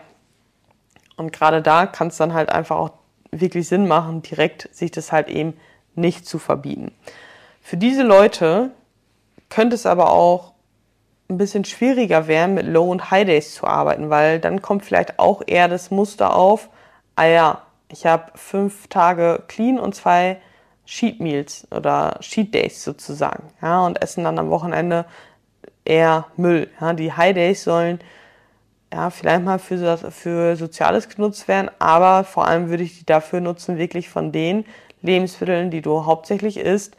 Und 1.15 1.31
gerade 1.31 1.61
da 1.61 1.85
kann 1.85 2.07
es 2.07 2.17
dann 2.17 2.33
halt 2.33 2.49
einfach 2.49 2.77
auch 2.77 2.91
wirklich 3.31 3.67
Sinn 3.67 3.87
machen, 3.87 4.21
direkt 4.21 4.67
sich 4.75 4.91
das 4.91 5.11
halt 5.11 5.29
eben 5.29 5.53
nicht 5.95 6.25
zu 6.25 6.39
verbieten. 6.39 6.91
Für 7.61 7.77
diese 7.77 8.03
Leute 8.03 8.71
könnte 9.49 9.75
es 9.75 9.85
aber 9.85 10.11
auch 10.11 10.51
ein 11.29 11.37
bisschen 11.37 11.63
schwieriger 11.63 12.27
werden, 12.27 12.55
mit 12.55 12.65
Low- 12.65 12.89
und 12.89 13.11
High-Days 13.11 13.53
zu 13.53 13.65
arbeiten, 13.65 14.09
weil 14.09 14.39
dann 14.39 14.61
kommt 14.61 14.83
vielleicht 14.83 15.19
auch 15.19 15.41
eher 15.45 15.67
das 15.67 15.91
Muster 15.91 16.35
auf, 16.35 16.69
ah 17.21 17.27
ja, 17.27 17.61
ich 17.89 18.07
habe 18.07 18.31
fünf 18.33 18.87
Tage 18.87 19.43
clean 19.47 19.79
und 19.79 19.93
zwei 19.93 20.41
Cheat 20.87 21.19
Meals 21.19 21.67
oder 21.69 22.17
Cheat 22.21 22.51
Days 22.51 22.83
sozusagen, 22.83 23.43
ja, 23.61 23.85
und 23.85 24.01
essen 24.01 24.23
dann 24.23 24.39
am 24.39 24.49
Wochenende 24.49 25.05
eher 25.85 26.25
Müll. 26.35 26.67
Ja. 26.79 26.93
Die 26.93 27.13
High 27.13 27.35
Days 27.35 27.63
sollen 27.63 27.99
ja 28.91 29.11
vielleicht 29.11 29.43
mal 29.43 29.59
für, 29.59 29.97
für 29.97 30.55
Soziales 30.55 31.09
genutzt 31.09 31.47
werden, 31.47 31.69
aber 31.77 32.23
vor 32.23 32.47
allem 32.47 32.69
würde 32.69 32.83
ich 32.83 32.97
die 32.97 33.05
dafür 33.05 33.39
nutzen, 33.39 33.77
wirklich 33.77 34.09
von 34.09 34.31
den 34.31 34.65
Lebensmitteln, 35.03 35.69
die 35.69 35.81
du 35.83 36.05
hauptsächlich 36.05 36.57
isst, 36.57 36.97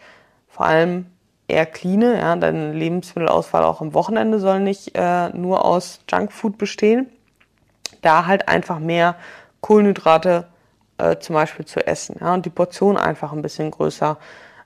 vor 0.48 0.66
allem 0.66 1.06
eher 1.48 1.66
clean. 1.66 2.02
Ja, 2.02 2.36
deine 2.36 2.72
Lebensmittelauswahl 2.72 3.64
auch 3.64 3.80
am 3.80 3.92
Wochenende 3.92 4.38
soll 4.38 4.60
nicht 4.60 4.92
äh, 4.94 5.30
nur 5.30 5.64
aus 5.64 6.00
Junkfood 6.08 6.58
bestehen. 6.58 7.10
Da 8.02 8.26
halt 8.26 8.48
einfach 8.48 8.78
mehr 8.78 9.16
Kohlenhydrate 9.62 10.48
äh, 10.98 11.18
zum 11.18 11.34
Beispiel 11.34 11.64
zu 11.64 11.86
essen 11.86 12.16
ja, 12.20 12.34
und 12.34 12.44
die 12.44 12.50
Portion 12.50 12.98
einfach 12.98 13.32
ein 13.32 13.40
bisschen 13.40 13.70
größer 13.70 14.18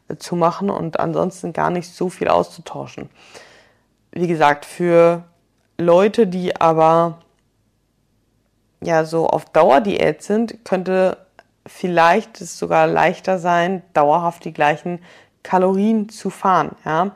äh, 0.09 0.17
zu 0.17 0.35
machen 0.35 0.69
und 0.69 0.99
ansonsten 0.99 1.53
gar 1.53 1.71
nicht 1.71 1.95
so 1.95 2.09
viel 2.09 2.29
auszutauschen. 2.29 3.09
Wie 4.11 4.27
gesagt, 4.27 4.65
für 4.65 5.23
Leute, 5.79 6.27
die 6.27 6.57
aber 6.57 7.19
ja 8.81 9.05
so 9.05 9.29
auf 9.29 9.45
Dauerdiät 9.47 10.23
sind, 10.23 10.65
könnte 10.65 11.19
vielleicht 11.67 12.41
es 12.41 12.59
sogar 12.59 12.87
leichter 12.87 13.39
sein, 13.39 13.83
dauerhaft 13.93 14.45
die 14.45 14.53
gleichen 14.53 15.01
Kalorien 15.43 16.09
zu 16.09 16.31
fahren, 16.31 16.75
ja. 16.85 17.13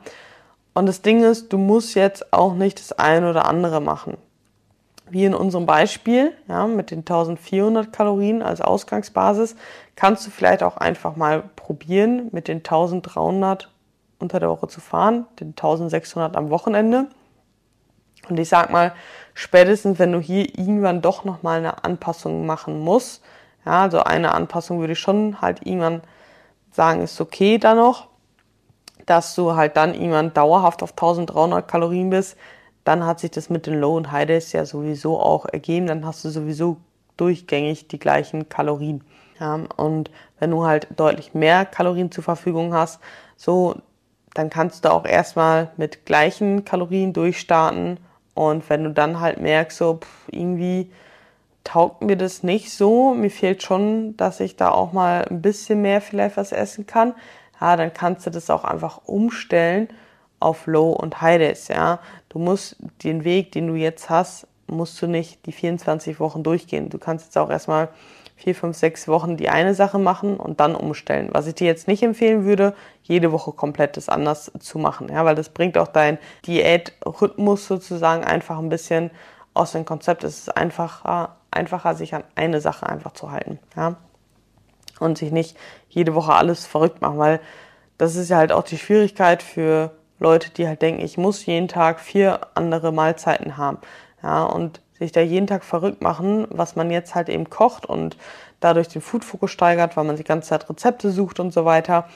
Und 0.73 0.85
das 0.85 1.01
Ding 1.01 1.21
ist, 1.23 1.51
du 1.51 1.57
musst 1.57 1.95
jetzt 1.95 2.31
auch 2.31 2.53
nicht 2.53 2.79
das 2.79 2.93
eine 2.93 3.29
oder 3.29 3.45
andere 3.45 3.81
machen. 3.81 4.17
Wie 5.11 5.25
in 5.25 5.33
unserem 5.33 5.65
Beispiel, 5.65 6.31
ja, 6.47 6.65
mit 6.67 6.89
den 6.89 6.99
1400 6.99 7.91
Kalorien 7.91 8.41
als 8.41 8.61
Ausgangsbasis, 8.61 9.57
kannst 9.97 10.25
du 10.25 10.31
vielleicht 10.31 10.63
auch 10.63 10.77
einfach 10.77 11.17
mal 11.17 11.43
probieren, 11.57 12.29
mit 12.31 12.47
den 12.47 12.59
1300 12.59 13.69
unter 14.19 14.39
der 14.39 14.47
Woche 14.47 14.69
zu 14.69 14.79
fahren, 14.79 15.25
den 15.41 15.49
1600 15.49 16.37
am 16.37 16.49
Wochenende. 16.49 17.07
Und 18.29 18.39
ich 18.39 18.47
sag 18.47 18.71
mal, 18.71 18.93
spätestens 19.33 19.99
wenn 19.99 20.13
du 20.13 20.21
hier 20.21 20.57
irgendwann 20.57 21.01
doch 21.01 21.25
nochmal 21.25 21.57
eine 21.57 21.83
Anpassung 21.83 22.45
machen 22.45 22.79
musst, 22.79 23.21
ja, 23.65 23.81
also 23.81 23.99
eine 23.99 24.33
Anpassung 24.33 24.79
würde 24.79 24.93
ich 24.93 24.99
schon 24.99 25.41
halt 25.41 25.65
irgendwann 25.65 26.03
sagen, 26.71 27.01
ist 27.01 27.19
okay 27.19 27.57
da 27.57 27.75
noch, 27.75 28.07
dass 29.05 29.35
du 29.35 29.57
halt 29.57 29.75
dann 29.75 29.93
irgendwann 29.93 30.33
dauerhaft 30.33 30.83
auf 30.83 30.91
1300 30.91 31.67
Kalorien 31.67 32.09
bist, 32.09 32.37
dann 32.83 33.05
hat 33.05 33.19
sich 33.19 33.31
das 33.31 33.49
mit 33.49 33.67
den 33.67 33.79
Low 33.79 33.95
und 33.95 34.11
High 34.11 34.27
Days 34.27 34.51
ja 34.53 34.65
sowieso 34.65 35.19
auch 35.19 35.45
ergeben, 35.45 35.87
dann 35.87 36.05
hast 36.05 36.25
du 36.25 36.29
sowieso 36.29 36.77
durchgängig 37.17 37.87
die 37.87 37.99
gleichen 37.99 38.49
Kalorien. 38.49 39.03
Ja, 39.39 39.59
und 39.77 40.11
wenn 40.39 40.51
du 40.51 40.65
halt 40.65 40.87
deutlich 40.95 41.33
mehr 41.33 41.65
Kalorien 41.65 42.11
zur 42.11 42.23
Verfügung 42.23 42.73
hast, 42.73 42.99
so, 43.35 43.75
dann 44.33 44.49
kannst 44.49 44.85
du 44.85 44.91
auch 44.91 45.05
erstmal 45.05 45.71
mit 45.77 46.05
gleichen 46.05 46.63
Kalorien 46.63 47.13
durchstarten. 47.13 47.99
Und 48.33 48.69
wenn 48.69 48.83
du 48.83 48.91
dann 48.91 49.19
halt 49.19 49.41
merkst, 49.41 49.77
so, 49.77 49.95
pff, 49.95 50.29
irgendwie 50.29 50.91
taugt 51.63 52.01
mir 52.01 52.17
das 52.17 52.43
nicht 52.43 52.71
so, 52.71 53.13
mir 53.13 53.29
fehlt 53.29 53.61
schon, 53.61 54.15
dass 54.17 54.39
ich 54.39 54.55
da 54.55 54.71
auch 54.71 54.93
mal 54.93 55.25
ein 55.29 55.41
bisschen 55.41 55.81
mehr 55.81 56.01
vielleicht 56.01 56.37
was 56.37 56.51
essen 56.51 56.87
kann, 56.87 57.13
ja, 57.59 57.75
dann 57.75 57.93
kannst 57.93 58.25
du 58.25 58.31
das 58.31 58.49
auch 58.49 58.63
einfach 58.63 59.01
umstellen 59.05 59.89
auf 60.41 60.67
Low 60.67 60.91
und 60.91 61.21
High 61.21 61.39
Days, 61.39 61.67
ja. 61.67 61.99
Du 62.29 62.39
musst 62.39 62.77
den 63.03 63.23
Weg, 63.23 63.51
den 63.51 63.67
du 63.67 63.75
jetzt 63.75 64.09
hast, 64.09 64.47
musst 64.67 65.01
du 65.01 65.07
nicht 65.07 65.45
die 65.45 65.51
24 65.51 66.19
Wochen 66.19 66.43
durchgehen. 66.43 66.89
Du 66.89 66.97
kannst 66.97 67.25
jetzt 67.25 67.37
auch 67.37 67.49
erstmal 67.49 67.89
vier, 68.41 68.55
fünf, 68.55 68.75
sechs 68.75 69.07
Wochen 69.07 69.37
die 69.37 69.49
eine 69.49 69.75
Sache 69.75 69.99
machen 69.99 70.37
und 70.37 70.59
dann 70.59 70.75
umstellen. 70.75 71.29
Was 71.31 71.45
ich 71.47 71.55
dir 71.55 71.67
jetzt 71.67 71.87
nicht 71.87 72.01
empfehlen 72.01 72.43
würde, 72.43 72.73
jede 73.03 73.31
Woche 73.31 73.51
komplett 73.51 73.97
das 73.97 74.09
anders 74.09 74.51
zu 74.59 74.79
machen, 74.79 75.09
ja, 75.09 75.23
weil 75.25 75.35
das 75.35 75.49
bringt 75.49 75.77
auch 75.77 75.87
dein 75.87 76.17
Diätrhythmus 76.47 77.67
sozusagen 77.67 78.23
einfach 78.23 78.57
ein 78.57 78.69
bisschen 78.69 79.11
aus 79.53 79.73
dem 79.73 79.85
Konzept. 79.85 80.23
Es 80.23 80.39
ist 80.39 80.57
einfacher, 80.57 81.35
einfacher, 81.51 81.93
sich 81.93 82.15
an 82.15 82.23
eine 82.35 82.61
Sache 82.61 82.87
einfach 82.87 83.11
zu 83.13 83.31
halten, 83.31 83.59
ja. 83.75 83.95
und 84.99 85.17
sich 85.17 85.31
nicht 85.31 85.55
jede 85.89 86.15
Woche 86.15 86.33
alles 86.33 86.65
verrückt 86.65 87.01
machen, 87.01 87.19
weil 87.19 87.39
das 87.97 88.15
ist 88.15 88.29
ja 88.29 88.37
halt 88.37 88.51
auch 88.51 88.63
die 88.63 88.79
Schwierigkeit 88.79 89.43
für 89.43 89.91
Leute, 90.21 90.51
die 90.51 90.67
halt 90.67 90.81
denken, 90.81 91.03
ich 91.03 91.17
muss 91.17 91.45
jeden 91.45 91.67
Tag 91.67 91.99
vier 91.99 92.41
andere 92.53 92.91
Mahlzeiten 92.91 93.57
haben. 93.57 93.79
Ja, 94.23 94.43
und 94.43 94.79
sich 94.99 95.11
da 95.11 95.19
jeden 95.19 95.47
Tag 95.47 95.63
verrückt 95.63 96.01
machen, 96.01 96.45
was 96.51 96.75
man 96.75 96.91
jetzt 96.91 97.15
halt 97.15 97.27
eben 97.27 97.49
kocht 97.49 97.87
und 97.87 98.17
dadurch 98.59 98.87
den 98.87 99.01
Foodfokus 99.01 99.49
steigert, 99.49 99.97
weil 99.97 100.03
man 100.03 100.15
die 100.15 100.23
ganze 100.23 100.49
Zeit 100.49 100.69
Rezepte 100.69 101.11
sucht 101.11 101.39
und 101.39 101.51
so 101.51 101.65
weiter. 101.65 102.07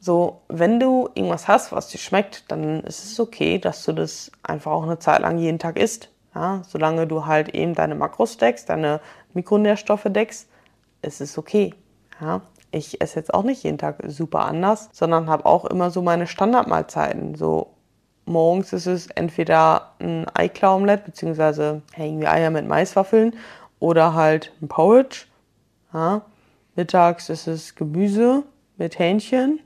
So, 0.00 0.40
wenn 0.48 0.80
du 0.80 1.08
irgendwas 1.14 1.46
hast, 1.46 1.70
was 1.70 1.88
dir 1.88 1.98
schmeckt, 1.98 2.50
dann 2.50 2.80
ist 2.80 3.04
es 3.04 3.20
okay, 3.20 3.58
dass 3.58 3.84
du 3.84 3.92
das 3.92 4.32
einfach 4.42 4.72
auch 4.72 4.82
eine 4.82 4.98
Zeit 4.98 5.20
lang 5.20 5.38
jeden 5.38 5.60
Tag 5.60 5.78
isst. 5.78 6.10
Ja, 6.34 6.62
solange 6.68 7.06
du 7.06 7.26
halt 7.26 7.50
eben 7.50 7.74
deine 7.74 7.94
Makros 7.94 8.36
deckst, 8.36 8.68
deine 8.68 9.00
Mikronährstoffe 9.32 10.06
deckst, 10.08 10.48
ist 11.00 11.20
es 11.20 11.38
okay. 11.38 11.72
Ja, 12.20 12.42
ich 12.76 13.00
esse 13.00 13.18
jetzt 13.18 13.32
auch 13.32 13.42
nicht 13.42 13.62
jeden 13.62 13.78
Tag 13.78 13.98
super 14.06 14.44
anders, 14.44 14.90
sondern 14.92 15.28
habe 15.28 15.46
auch 15.46 15.64
immer 15.64 15.90
so 15.90 16.02
meine 16.02 16.26
Standardmahlzeiten. 16.26 17.34
So 17.34 17.72
morgens 18.26 18.72
ist 18.72 18.86
es 18.86 19.06
entweder 19.08 19.92
ein 19.98 20.26
Eiklar-Omelett, 20.34 21.04
beziehungsweise 21.04 21.82
irgendwie 21.96 22.26
Eier 22.26 22.50
mit 22.50 22.68
Maiswaffeln 22.68 23.34
oder 23.78 24.14
halt 24.14 24.52
ein 24.60 24.68
Porridge. 24.68 25.26
Ja. 25.92 26.22
Mittags 26.74 27.30
ist 27.30 27.46
es 27.46 27.74
Gemüse 27.74 28.42
mit 28.76 28.98
Hähnchen, 28.98 29.60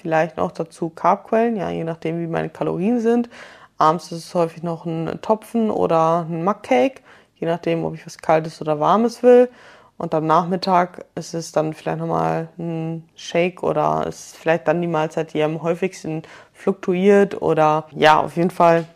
vielleicht 0.00 0.36
noch 0.36 0.52
dazu 0.52 0.88
Carbquellen, 0.88 1.56
ja, 1.56 1.70
je 1.70 1.82
nachdem 1.82 2.20
wie 2.20 2.28
meine 2.28 2.50
Kalorien 2.50 3.00
sind. 3.00 3.28
Abends 3.78 4.12
ist 4.12 4.26
es 4.26 4.34
häufig 4.34 4.62
noch 4.62 4.86
ein 4.86 5.18
Topfen 5.22 5.70
oder 5.70 6.26
ein 6.28 6.44
Muckcake, 6.44 7.02
je 7.34 7.48
nachdem, 7.48 7.84
ob 7.84 7.94
ich 7.94 8.06
was 8.06 8.18
Kaltes 8.18 8.60
oder 8.60 8.78
Warmes 8.78 9.24
will. 9.24 9.48
Und 10.00 10.14
am 10.14 10.26
Nachmittag 10.26 11.04
ist 11.14 11.34
es 11.34 11.52
dann 11.52 11.74
vielleicht 11.74 11.98
nochmal 11.98 12.48
ein 12.58 13.06
Shake 13.16 13.62
oder 13.62 14.06
ist 14.06 14.34
vielleicht 14.34 14.66
dann 14.66 14.80
die 14.80 14.86
Mahlzeit, 14.86 15.34
die 15.34 15.42
am 15.42 15.62
häufigsten 15.62 16.22
fluktuiert 16.54 17.42
oder 17.42 17.86
ja, 17.94 18.18
auf 18.18 18.34
jeden 18.38 18.50
Fall 18.50 18.86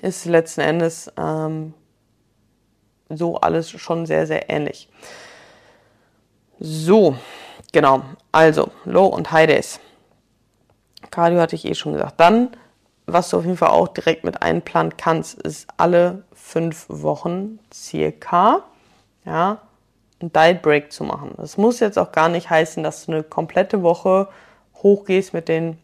ist 0.00 0.24
letzten 0.24 0.62
Endes 0.62 1.12
ähm, 1.18 1.74
so 3.10 3.36
alles 3.36 3.70
schon 3.70 4.06
sehr, 4.06 4.26
sehr 4.26 4.48
ähnlich. 4.48 4.88
So, 6.58 7.18
genau. 7.70 8.00
Also, 8.32 8.70
Low 8.86 9.04
und 9.04 9.30
High 9.30 9.48
Days. 9.48 9.78
Cardio 11.10 11.38
hatte 11.38 11.54
ich 11.54 11.66
eh 11.66 11.74
schon 11.74 11.92
gesagt. 11.92 12.18
Dann, 12.18 12.56
was 13.04 13.28
du 13.28 13.36
auf 13.36 13.44
jeden 13.44 13.58
Fall 13.58 13.68
auch 13.68 13.88
direkt 13.88 14.24
mit 14.24 14.40
einplanen 14.40 14.96
kannst, 14.96 15.34
ist 15.42 15.68
alle 15.76 16.24
fünf 16.32 16.86
Wochen 16.88 17.58
circa, 17.70 18.62
ja, 19.26 19.60
einen 20.24 20.32
Diet 20.32 20.62
Break 20.62 20.92
zu 20.92 21.04
machen. 21.04 21.34
Das 21.36 21.56
muss 21.56 21.80
jetzt 21.80 21.98
auch 21.98 22.12
gar 22.12 22.28
nicht 22.28 22.50
heißen, 22.50 22.82
dass 22.82 23.06
du 23.06 23.12
eine 23.12 23.22
komplette 23.22 23.82
Woche 23.82 24.28
hochgehst 24.82 25.34
mit 25.34 25.48
den, 25.48 25.78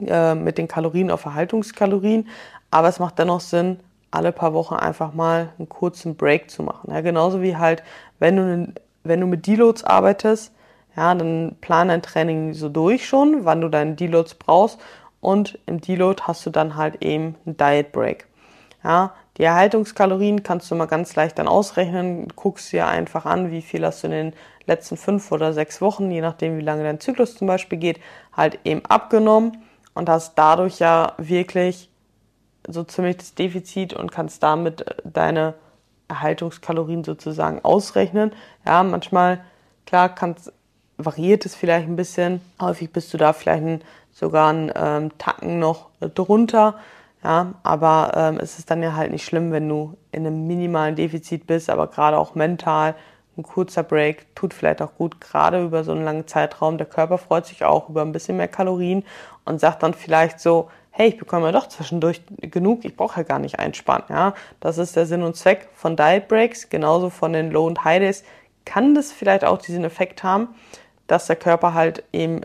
äh, 0.00 0.34
mit 0.34 0.58
den 0.58 0.68
Kalorien 0.68 1.10
auf 1.10 1.24
Erhaltungskalorien, 1.24 2.28
aber 2.70 2.88
es 2.88 2.98
macht 2.98 3.18
dennoch 3.18 3.40
Sinn, 3.40 3.80
alle 4.10 4.32
paar 4.32 4.54
Wochen 4.54 4.74
einfach 4.74 5.12
mal 5.12 5.50
einen 5.58 5.68
kurzen 5.68 6.16
Break 6.16 6.50
zu 6.50 6.62
machen. 6.62 6.90
Ja, 6.90 7.00
genauso 7.00 7.42
wie 7.42 7.56
halt, 7.56 7.82
wenn 8.18 8.36
du, 8.36 8.72
wenn 9.04 9.20
du 9.20 9.26
mit 9.26 9.46
Deloads 9.46 9.84
arbeitest, 9.84 10.52
ja, 10.96 11.14
dann 11.14 11.56
plan 11.60 11.88
dein 11.88 12.02
Training 12.02 12.54
so 12.54 12.68
durch 12.68 13.06
schon, 13.06 13.44
wann 13.44 13.60
du 13.60 13.68
deine 13.68 13.94
Deloads 13.94 14.34
brauchst 14.34 14.78
und 15.20 15.58
im 15.66 15.80
Deload 15.80 16.22
hast 16.24 16.46
du 16.46 16.50
dann 16.50 16.76
halt 16.76 17.04
eben 17.04 17.34
einen 17.44 17.56
Diet 17.56 17.92
Break. 17.92 18.26
Ja, 18.82 19.14
die 19.36 19.42
Erhaltungskalorien 19.42 20.42
kannst 20.42 20.70
du 20.70 20.74
mal 20.74 20.86
ganz 20.86 21.14
leicht 21.14 21.38
dann 21.38 21.48
ausrechnen. 21.48 22.28
Guckst 22.36 22.72
dir 22.72 22.86
einfach 22.86 23.26
an, 23.26 23.50
wie 23.50 23.62
viel 23.62 23.84
hast 23.84 24.02
du 24.02 24.06
in 24.06 24.12
den 24.12 24.32
letzten 24.66 24.96
fünf 24.96 25.30
oder 25.30 25.52
sechs 25.52 25.80
Wochen, 25.80 26.10
je 26.10 26.20
nachdem 26.20 26.58
wie 26.58 26.62
lange 26.62 26.82
dein 26.82 27.00
Zyklus 27.00 27.36
zum 27.36 27.46
Beispiel 27.46 27.78
geht, 27.78 28.00
halt 28.32 28.58
eben 28.64 28.84
abgenommen 28.86 29.62
und 29.94 30.08
hast 30.08 30.34
dadurch 30.36 30.78
ja 30.78 31.12
wirklich 31.18 31.88
so 32.66 32.82
ziemlich 32.82 33.18
das 33.18 33.34
Defizit 33.34 33.92
und 33.92 34.10
kannst 34.10 34.42
damit 34.42 34.84
deine 35.04 35.54
Erhaltungskalorien 36.08 37.04
sozusagen 37.04 37.64
ausrechnen. 37.64 38.32
Ja, 38.64 38.82
manchmal, 38.82 39.40
klar, 39.86 40.08
kannst, 40.08 40.52
variiert 40.98 41.46
es 41.46 41.54
vielleicht 41.54 41.88
ein 41.88 41.96
bisschen. 41.96 42.40
Häufig 42.60 42.90
bist 42.92 43.12
du 43.12 43.18
da 43.18 43.32
vielleicht 43.32 43.64
ein, 43.64 43.82
sogar 44.12 44.50
einen 44.50 44.72
ähm, 44.74 45.18
Tacken 45.18 45.58
noch 45.58 45.90
drunter. 46.00 46.76
Ja, 47.22 47.54
aber 47.62 48.12
ähm, 48.14 48.38
es 48.40 48.58
ist 48.58 48.70
dann 48.70 48.82
ja 48.82 48.94
halt 48.94 49.10
nicht 49.10 49.24
schlimm, 49.24 49.50
wenn 49.52 49.68
du 49.68 49.96
in 50.12 50.26
einem 50.26 50.46
minimalen 50.46 50.96
Defizit 50.96 51.46
bist, 51.46 51.70
aber 51.70 51.88
gerade 51.88 52.18
auch 52.18 52.34
mental. 52.34 52.94
Ein 53.36 53.42
kurzer 53.42 53.82
Break 53.82 54.34
tut 54.34 54.54
vielleicht 54.54 54.80
auch 54.80 54.94
gut, 54.94 55.20
gerade 55.20 55.62
über 55.62 55.84
so 55.84 55.92
einen 55.92 56.04
langen 56.04 56.26
Zeitraum. 56.26 56.78
Der 56.78 56.86
Körper 56.86 57.18
freut 57.18 57.44
sich 57.46 57.64
auch 57.64 57.88
über 57.90 58.02
ein 58.02 58.12
bisschen 58.12 58.36
mehr 58.38 58.48
Kalorien 58.48 59.04
und 59.44 59.60
sagt 59.60 59.82
dann 59.82 59.92
vielleicht 59.92 60.40
so, 60.40 60.70
hey, 60.90 61.08
ich 61.08 61.18
bekomme 61.18 61.46
ja 61.46 61.52
doch 61.52 61.68
zwischendurch 61.68 62.22
genug, 62.40 62.86
ich 62.86 62.96
brauche 62.96 63.20
ja 63.20 63.22
gar 63.24 63.38
nicht 63.38 63.58
einspannen. 63.58 64.06
Ja, 64.08 64.34
das 64.60 64.78
ist 64.78 64.96
der 64.96 65.04
Sinn 65.04 65.22
und 65.22 65.36
Zweck 65.36 65.68
von 65.74 65.96
Diet 65.96 66.28
Breaks, 66.28 66.70
genauso 66.70 67.10
von 67.10 67.34
den 67.34 67.50
Low 67.50 67.66
und 67.66 67.84
High 67.84 68.00
Days. 68.00 68.24
Kann 68.64 68.94
das 68.94 69.12
vielleicht 69.12 69.44
auch 69.44 69.58
diesen 69.58 69.84
Effekt 69.84 70.22
haben, 70.22 70.48
dass 71.06 71.26
der 71.26 71.36
Körper 71.36 71.74
halt 71.74 72.02
eben 72.12 72.40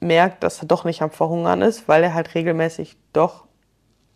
merkt, 0.00 0.44
dass 0.44 0.60
er 0.60 0.68
doch 0.68 0.84
nicht 0.84 1.00
am 1.00 1.10
Verhungern 1.10 1.62
ist, 1.62 1.88
weil 1.88 2.02
er 2.02 2.12
halt 2.12 2.34
regelmäßig 2.34 2.96
doch 3.14 3.46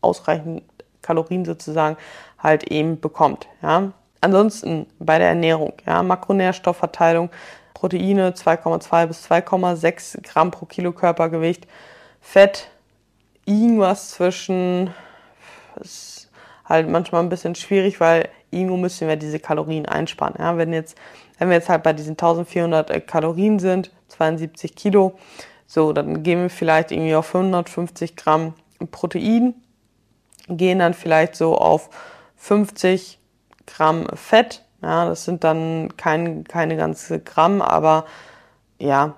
ausreichend 0.01 0.63
Kalorien 1.03 1.45
sozusagen 1.45 1.97
halt 2.39 2.65
eben 2.65 3.01
bekommt. 3.01 3.49
Ja. 3.63 3.93
Ansonsten 4.21 4.87
bei 4.99 5.19
der 5.19 5.29
Ernährung, 5.29 5.73
ja, 5.87 6.03
Makronährstoffverteilung, 6.03 7.31
Proteine 7.75 8.33
2,2 8.33 9.07
bis 9.07 9.31
2,6 9.31 10.23
Gramm 10.23 10.51
pro 10.51 10.67
Kilo 10.67 10.93
Körpergewicht, 10.93 11.67
Fett 12.21 12.69
irgendwas 13.47 14.11
zwischen, 14.11 14.93
ist 15.77 16.31
halt 16.67 16.89
manchmal 16.89 17.23
ein 17.23 17.31
bisschen 17.31 17.55
schwierig, 17.55 17.99
weil 18.01 18.29
irgendwo 18.51 18.77
müssen 18.77 19.09
wir 19.09 19.17
diese 19.17 19.41
Kalorien 19.41 19.87
einsparen. 19.87 20.35
Ja, 20.39 20.59
wenn 20.59 20.73
jetzt, 20.75 20.99
wenn 21.39 21.49
wir 21.49 21.57
jetzt 21.57 21.71
halt 21.71 21.83
bei 21.83 21.95
diesen 21.95 22.13
1400 22.13 23.07
Kalorien 23.07 23.59
sind, 23.59 23.91
72 24.09 24.75
Kilo, 24.75 25.19
so, 25.67 25.93
dann 25.93 26.23
gehen 26.23 26.43
wir 26.43 26.51
vielleicht 26.51 26.93
irgendwie 26.93 27.15
auf 27.15 27.27
550 27.27 28.17
Gramm 28.17 28.55
Protein 28.91 29.55
gehen 30.57 30.79
dann 30.79 30.95
vielleicht 30.95 31.37
so 31.37 31.57
auf 31.57 31.91
50 32.37 33.19
Gramm 33.67 34.07
Fett. 34.15 34.65
Ja, 34.83 35.07
das 35.07 35.25
sind 35.25 35.45
dann 35.45 35.97
kein, 35.97 36.45
keine 36.45 36.77
ganze 36.77 37.21
Gramm, 37.21 37.61
aber 37.61 38.07
ja, 38.79 39.15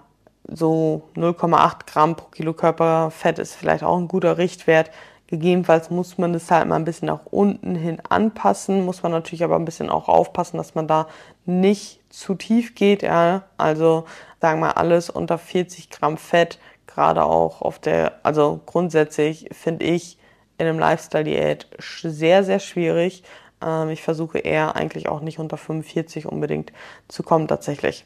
so 0.49 1.09
0,8 1.15 1.87
Gramm 1.87 2.17
pro 2.17 2.29
Kilo 2.29 2.53
Körperfett 2.53 3.39
ist 3.39 3.55
vielleicht 3.55 3.85
auch 3.85 3.97
ein 3.97 4.09
guter 4.09 4.39
Richtwert. 4.39 4.91
Gegebenenfalls 5.29 5.89
muss 5.89 6.19
man 6.19 6.33
das 6.33 6.51
halt 6.51 6.69
mal 6.69 6.77
ein 6.77 6.85
bisschen 6.85 7.07
nach 7.07 7.25
unten 7.25 7.75
hin 7.75 8.03
anpassen, 8.09 8.85
muss 8.85 9.03
man 9.03 9.13
natürlich 9.13 9.45
aber 9.45 9.57
ein 9.57 9.65
bisschen 9.65 9.89
auch 9.89 10.09
aufpassen, 10.09 10.59
dass 10.59 10.75
man 10.75 10.87
da 10.87 11.07
nicht 11.47 12.01
zu 12.11 12.35
tief 12.35 12.75
geht. 12.75 13.03
Ja. 13.03 13.45
Also 13.57 14.05
sagen 14.41 14.61
wir 14.61 14.77
alles 14.77 15.09
unter 15.09 15.39
40 15.39 15.91
Gramm 15.91 16.19
Fett, 16.19 16.59
gerade 16.87 17.25
auch 17.25 17.63
auf 17.63 17.79
der, 17.79 18.19
also 18.25 18.61
grundsätzlich 18.67 19.49
finde 19.53 19.87
ich, 19.87 20.19
in 20.59 20.67
einem 20.67 20.79
Lifestyle-Diät 20.79 21.67
sehr, 21.79 22.45
sehr 22.45 22.59
schwierig. 22.59 23.23
Ähm, 23.63 23.91
ich 23.91 24.03
versuche 24.03 24.39
eher 24.39 24.77
eigentlich 24.77 25.09
auch 25.09 25.21
nicht 25.21 25.39
unter 25.39 25.57
45 25.57 26.27
unbedingt 26.27 26.73
zu 27.09 27.23
kommen 27.23 27.49
tatsächlich. 27.49 28.05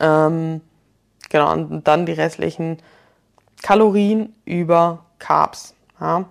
Ähm, 0.00 0.60
genau, 1.28 1.52
und 1.52 1.86
dann 1.86 2.06
die 2.06 2.12
restlichen 2.12 2.78
Kalorien 3.62 4.34
über 4.44 5.06
Carbs. 5.18 5.74
Ja. 6.00 6.26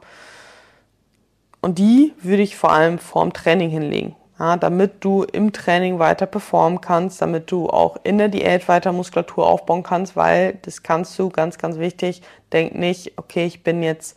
Und 1.61 1.79
die 1.79 2.13
würde 2.21 2.43
ich 2.43 2.55
vor 2.55 2.71
allem 2.71 2.99
vorm 2.99 3.33
Training 3.33 3.69
hinlegen. 3.69 4.15
Ja, 4.39 4.55
damit 4.55 5.03
du 5.03 5.23
im 5.23 5.51
Training 5.51 5.97
weiter 5.97 6.27
performen 6.27 6.79
kannst, 6.79 7.23
damit 7.23 7.49
du 7.51 7.69
auch 7.69 7.97
in 8.03 8.19
der 8.19 8.27
Diät 8.27 8.67
weiter 8.67 8.91
Muskulatur 8.91 9.47
aufbauen 9.47 9.81
kannst, 9.81 10.15
weil 10.15 10.59
das 10.61 10.83
kannst 10.83 11.17
du, 11.17 11.29
ganz, 11.29 11.57
ganz 11.57 11.79
wichtig, 11.79 12.21
denk 12.53 12.75
nicht, 12.75 13.17
okay, 13.17 13.47
ich 13.47 13.63
bin 13.63 13.81
jetzt 13.81 14.15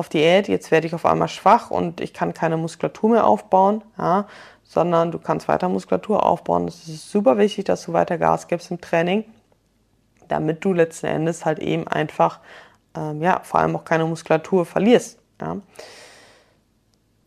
auf 0.00 0.08
Diät, 0.08 0.48
jetzt 0.48 0.70
werde 0.70 0.86
ich 0.86 0.94
auf 0.94 1.04
einmal 1.04 1.28
schwach 1.28 1.70
und 1.70 2.00
ich 2.00 2.14
kann 2.14 2.32
keine 2.32 2.56
Muskulatur 2.56 3.10
mehr 3.10 3.26
aufbauen, 3.26 3.84
ja, 3.98 4.26
sondern 4.64 5.12
du 5.12 5.18
kannst 5.18 5.46
weiter 5.46 5.68
Muskulatur 5.68 6.24
aufbauen. 6.24 6.66
Es 6.68 6.88
ist 6.88 7.10
super 7.10 7.36
wichtig, 7.36 7.66
dass 7.66 7.84
du 7.84 7.92
weiter 7.92 8.16
Gas 8.16 8.48
gibst 8.48 8.70
im 8.70 8.80
Training, 8.80 9.24
damit 10.26 10.64
du 10.64 10.72
letzten 10.72 11.06
Endes 11.06 11.44
halt 11.44 11.58
eben 11.58 11.86
einfach, 11.86 12.40
ähm, 12.96 13.20
ja, 13.20 13.40
vor 13.42 13.60
allem 13.60 13.76
auch 13.76 13.84
keine 13.84 14.06
Muskulatur 14.06 14.64
verlierst. 14.64 15.18
Ja. 15.38 15.58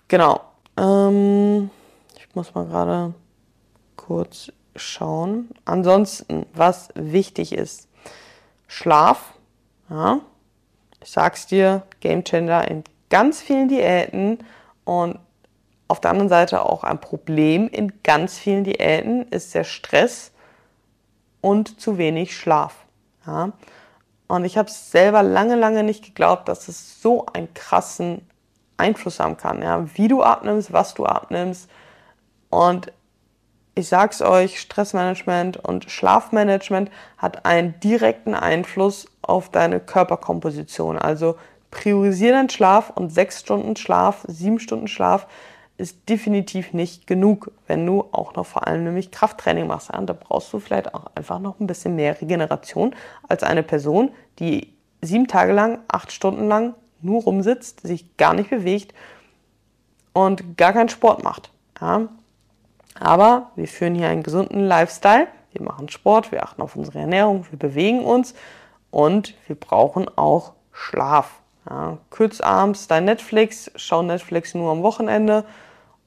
Genau. 0.07 0.41
Ähm, 0.75 1.69
ich 2.17 2.33
muss 2.33 2.55
mal 2.55 2.65
gerade 2.65 3.13
kurz 3.97 4.51
schauen. 4.75 5.49
Ansonsten, 5.65 6.47
was 6.55 6.89
wichtig 6.95 7.53
ist, 7.53 7.87
Schlaf. 8.67 9.35
Ja, 9.91 10.21
ich 11.03 11.11
sag's 11.11 11.45
dir, 11.45 11.83
Game 12.03 12.23
Changer 12.25 12.67
in 12.67 12.83
ganz 13.09 13.41
vielen 13.41 13.69
Diäten 13.69 14.39
und 14.83 15.17
auf 15.87 16.01
der 16.01 16.11
anderen 16.11 16.29
Seite 16.29 16.65
auch 16.65 16.83
ein 16.83 16.99
Problem 16.99 17.69
in 17.69 18.03
ganz 18.03 18.37
vielen 18.37 18.65
Diäten 18.65 19.27
ist 19.29 19.55
der 19.55 19.63
Stress 19.63 20.31
und 21.39 21.79
zu 21.79 21.97
wenig 21.97 22.35
Schlaf. 22.35 22.75
Ja? 23.25 23.53
Und 24.27 24.43
ich 24.43 24.57
habe 24.57 24.69
selber 24.69 25.23
lange, 25.23 25.55
lange 25.55 25.83
nicht 25.83 26.03
geglaubt, 26.03 26.49
dass 26.49 26.67
es 26.67 27.01
so 27.01 27.25
einen 27.27 27.53
krassen 27.53 28.27
Einfluss 28.77 29.19
haben 29.19 29.37
kann. 29.37 29.61
Ja? 29.61 29.85
Wie 29.95 30.07
du 30.07 30.23
abnimmst, 30.23 30.73
was 30.73 30.93
du 30.93 31.05
abnimmst. 31.05 31.69
Und 32.49 32.91
ich 33.75 33.87
sag's 33.87 34.21
euch, 34.21 34.59
Stressmanagement 34.59 35.57
und 35.57 35.89
Schlafmanagement 35.89 36.91
hat 37.17 37.45
einen 37.45 37.79
direkten 37.79 38.35
Einfluss 38.35 39.07
auf 39.21 39.49
deine 39.49 39.79
Körperkomposition. 39.79 40.97
Also 40.97 41.37
priorisiere 41.73 42.33
deinen 42.33 42.49
Schlaf 42.49 42.91
und 42.91 43.11
sechs 43.11 43.39
Stunden 43.39 43.75
Schlaf, 43.75 44.25
sieben 44.27 44.59
Stunden 44.59 44.87
Schlaf 44.87 45.27
ist 45.75 46.07
definitiv 46.07 46.71
nicht 46.71 47.07
genug, 47.07 47.51
wenn 47.65 47.83
du 47.83 48.05
auch 48.11 48.35
noch 48.35 48.45
vor 48.45 48.67
allem 48.67 48.83
nämlich 48.83 49.09
Krafttraining 49.09 49.65
machst. 49.65 49.89
Ja, 49.91 49.99
da 50.01 50.13
brauchst 50.13 50.53
du 50.53 50.59
vielleicht 50.59 50.93
auch 50.93 51.07
einfach 51.15 51.39
noch 51.39 51.59
ein 51.59 51.65
bisschen 51.65 51.95
mehr 51.95 52.21
Regeneration 52.21 52.95
als 53.27 53.41
eine 53.41 53.63
Person, 53.63 54.11
die 54.37 54.71
sieben 55.01 55.27
Tage 55.27 55.51
lang, 55.51 55.79
acht 55.87 56.11
Stunden 56.11 56.47
lang 56.47 56.75
nur 57.01 57.23
rumsitzt, 57.23 57.81
sich 57.81 58.17
gar 58.17 58.35
nicht 58.35 58.51
bewegt 58.51 58.93
und 60.13 60.57
gar 60.57 60.73
keinen 60.73 60.89
Sport 60.89 61.23
macht. 61.23 61.51
Ja. 61.81 62.07
Aber 62.99 63.51
wir 63.55 63.67
führen 63.67 63.95
hier 63.95 64.09
einen 64.09 64.21
gesunden 64.21 64.63
Lifestyle. 64.63 65.27
Wir 65.51 65.63
machen 65.63 65.89
Sport, 65.89 66.31
wir 66.31 66.43
achten 66.43 66.61
auf 66.61 66.75
unsere 66.75 66.99
Ernährung, 66.99 67.45
wir 67.49 67.57
bewegen 67.57 68.05
uns 68.05 68.35
und 68.91 69.33
wir 69.47 69.55
brauchen 69.55 70.07
auch 70.15 70.53
Schlaf. 70.71 71.42
Ja, 71.69 71.97
kürz 72.09 72.41
abends 72.41 72.87
dein 72.87 73.05
Netflix, 73.05 73.71
schau 73.75 74.01
Netflix 74.01 74.53
nur 74.53 74.71
am 74.71 74.83
Wochenende 74.83 75.45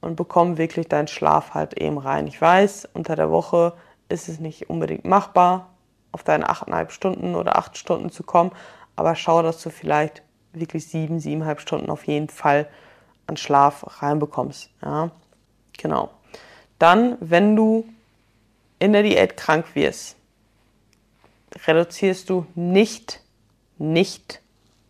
und 0.01 0.15
bekomm 0.15 0.57
wirklich 0.57 0.87
deinen 0.87 1.07
Schlaf 1.07 1.53
halt 1.53 1.73
eben 1.73 1.97
rein. 1.97 2.27
Ich 2.27 2.39
weiß, 2.39 2.89
unter 2.93 3.15
der 3.15 3.31
Woche 3.31 3.73
ist 4.09 4.29
es 4.29 4.39
nicht 4.39 4.69
unbedingt 4.69 5.05
machbar, 5.05 5.69
auf 6.11 6.23
deine 6.23 6.49
achteinhalb 6.49 6.91
Stunden 6.91 7.35
oder 7.35 7.57
acht 7.57 7.77
Stunden 7.77 8.11
zu 8.11 8.23
kommen, 8.23 8.51
aber 8.95 9.15
schau, 9.15 9.41
dass 9.41 9.61
du 9.61 9.69
vielleicht 9.69 10.21
wirklich 10.53 10.87
sieben, 10.87 11.19
siebeneinhalb 11.19 11.59
Stunden 11.59 11.89
auf 11.89 12.05
jeden 12.07 12.29
Fall 12.29 12.67
an 13.27 13.37
Schlaf 13.37 14.01
reinbekommst. 14.01 14.69
Ja, 14.81 15.11
genau. 15.77 16.09
Dann, 16.79 17.17
wenn 17.19 17.55
du 17.55 17.87
in 18.79 18.93
der 18.93 19.03
Diät 19.03 19.37
krank 19.37 19.65
wirst, 19.73 20.15
reduzierst 21.65 22.29
du 22.29 22.45
nicht, 22.55 23.21
nicht, 23.77 24.41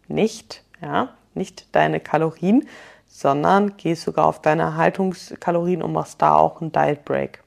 nicht, 0.10 0.64
ja, 0.82 1.10
nicht 1.34 1.76
deine 1.76 2.00
Kalorien, 2.00 2.68
sondern 3.08 3.78
gehst 3.78 4.04
sogar 4.04 4.26
auf 4.26 4.42
deine 4.42 4.76
Haltungskalorien 4.76 5.82
und 5.82 5.94
machst 5.94 6.22
da 6.22 6.36
auch 6.36 6.62
einen 6.62 6.72
Diet 6.72 7.06
Break. 7.06 7.44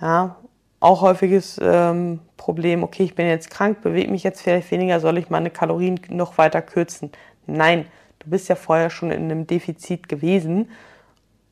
Ja, 0.00 0.36
auch 0.80 1.00
häufiges 1.00 1.60
ähm, 1.62 2.20
Problem, 2.36 2.82
okay, 2.82 3.04
ich 3.04 3.14
bin 3.14 3.26
jetzt 3.26 3.50
krank, 3.50 3.82
bewege 3.82 4.10
mich 4.10 4.24
jetzt 4.24 4.42
vielleicht 4.42 4.70
weniger, 4.72 4.98
soll 4.98 5.18
ich 5.18 5.30
meine 5.30 5.50
Kalorien 5.50 6.00
noch 6.08 6.38
weiter 6.38 6.60
kürzen? 6.60 7.12
Nein, 7.46 7.86
du 8.18 8.30
bist 8.30 8.48
ja 8.48 8.56
vorher 8.56 8.90
schon 8.90 9.10
in 9.12 9.24
einem 9.24 9.46
Defizit 9.46 10.08
gewesen 10.08 10.68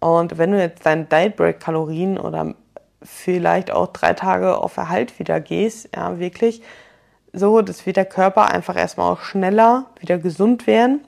und 0.00 0.38
wenn 0.38 0.50
du 0.50 0.60
jetzt 0.60 0.84
deine 0.84 1.04
Diet 1.04 1.36
Break 1.36 1.60
Kalorien 1.60 2.18
oder 2.18 2.54
vielleicht 3.02 3.70
auch 3.70 3.88
drei 3.88 4.14
Tage 4.14 4.58
auf 4.58 4.76
Erhalt 4.76 5.18
wieder 5.18 5.40
gehst, 5.40 5.88
ja, 5.94 6.18
wirklich 6.18 6.62
so, 7.32 7.62
dass 7.62 7.86
wird 7.86 7.96
der 7.96 8.04
Körper 8.04 8.50
einfach 8.50 8.76
erstmal 8.76 9.12
auch 9.12 9.20
schneller 9.20 9.86
wieder 10.00 10.18
gesund 10.18 10.66
werden 10.66 11.00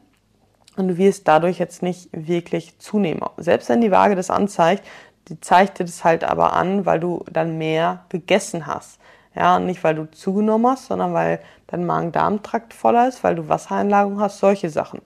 und 0.77 0.89
du 0.89 0.97
wirst 0.97 1.29
dadurch 1.29 1.59
jetzt 1.59 1.83
nicht 1.83 2.09
wirklich 2.13 2.79
zunehmen. 2.79 3.23
Selbst 3.37 3.69
wenn 3.69 3.81
die 3.81 3.91
Waage 3.91 4.17
das 4.17 4.31
anzeigt, 4.31 4.85
die 5.29 5.41
zeigt 5.41 5.79
dir 5.79 5.85
das 5.85 6.05
halt 6.05 6.25
aber 6.25 6.53
an, 6.53 6.87
weil 6.87 7.01
du 7.01 7.25
dann 7.31 7.59
mehr 7.59 8.05
gegessen 8.09 8.67
hast. 8.67 8.99
Ja, 9.35 9.59
nicht 9.59 9.83
weil 9.83 9.95
du 9.95 10.11
zugenommen 10.11 10.71
hast, 10.73 10.87
sondern 10.87 11.15
weil 11.15 11.41
dein 11.67 11.87
Magen-Darm-Trakt 11.87 12.75
voller 12.75 13.09
ist, 13.09 13.25
weil 13.25 13.35
du 13.35 13.49
Wassereinlagerung 13.49 14.21
hast, 14.21 14.39
solche 14.39 14.69
Sachen. 14.69 15.01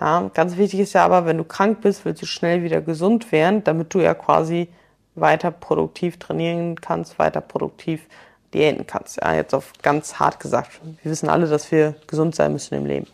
Ja, 0.00 0.30
ganz 0.32 0.56
wichtig 0.56 0.80
ist 0.80 0.92
ja 0.92 1.04
aber, 1.04 1.26
wenn 1.26 1.38
du 1.38 1.44
krank 1.44 1.80
bist, 1.80 2.04
willst 2.04 2.22
du 2.22 2.26
schnell 2.26 2.62
wieder 2.62 2.80
gesund 2.80 3.32
werden, 3.32 3.64
damit 3.64 3.92
du 3.94 3.98
ja 3.98 4.14
quasi 4.14 4.68
weiter 5.16 5.50
produktiv 5.50 6.18
trainieren 6.18 6.80
kannst, 6.80 7.18
weiter 7.18 7.40
produktiv 7.40 8.06
diäten 8.54 8.86
kannst. 8.86 9.18
Ja, 9.22 9.34
jetzt 9.34 9.54
auf 9.54 9.72
ganz 9.82 10.18
hart 10.18 10.40
gesagt. 10.40 10.80
Wir 11.02 11.10
wissen 11.10 11.28
alle, 11.28 11.46
dass 11.46 11.70
wir 11.70 11.94
gesund 12.06 12.34
sein 12.34 12.52
müssen 12.52 12.74
im 12.74 12.86
Leben. 12.86 13.06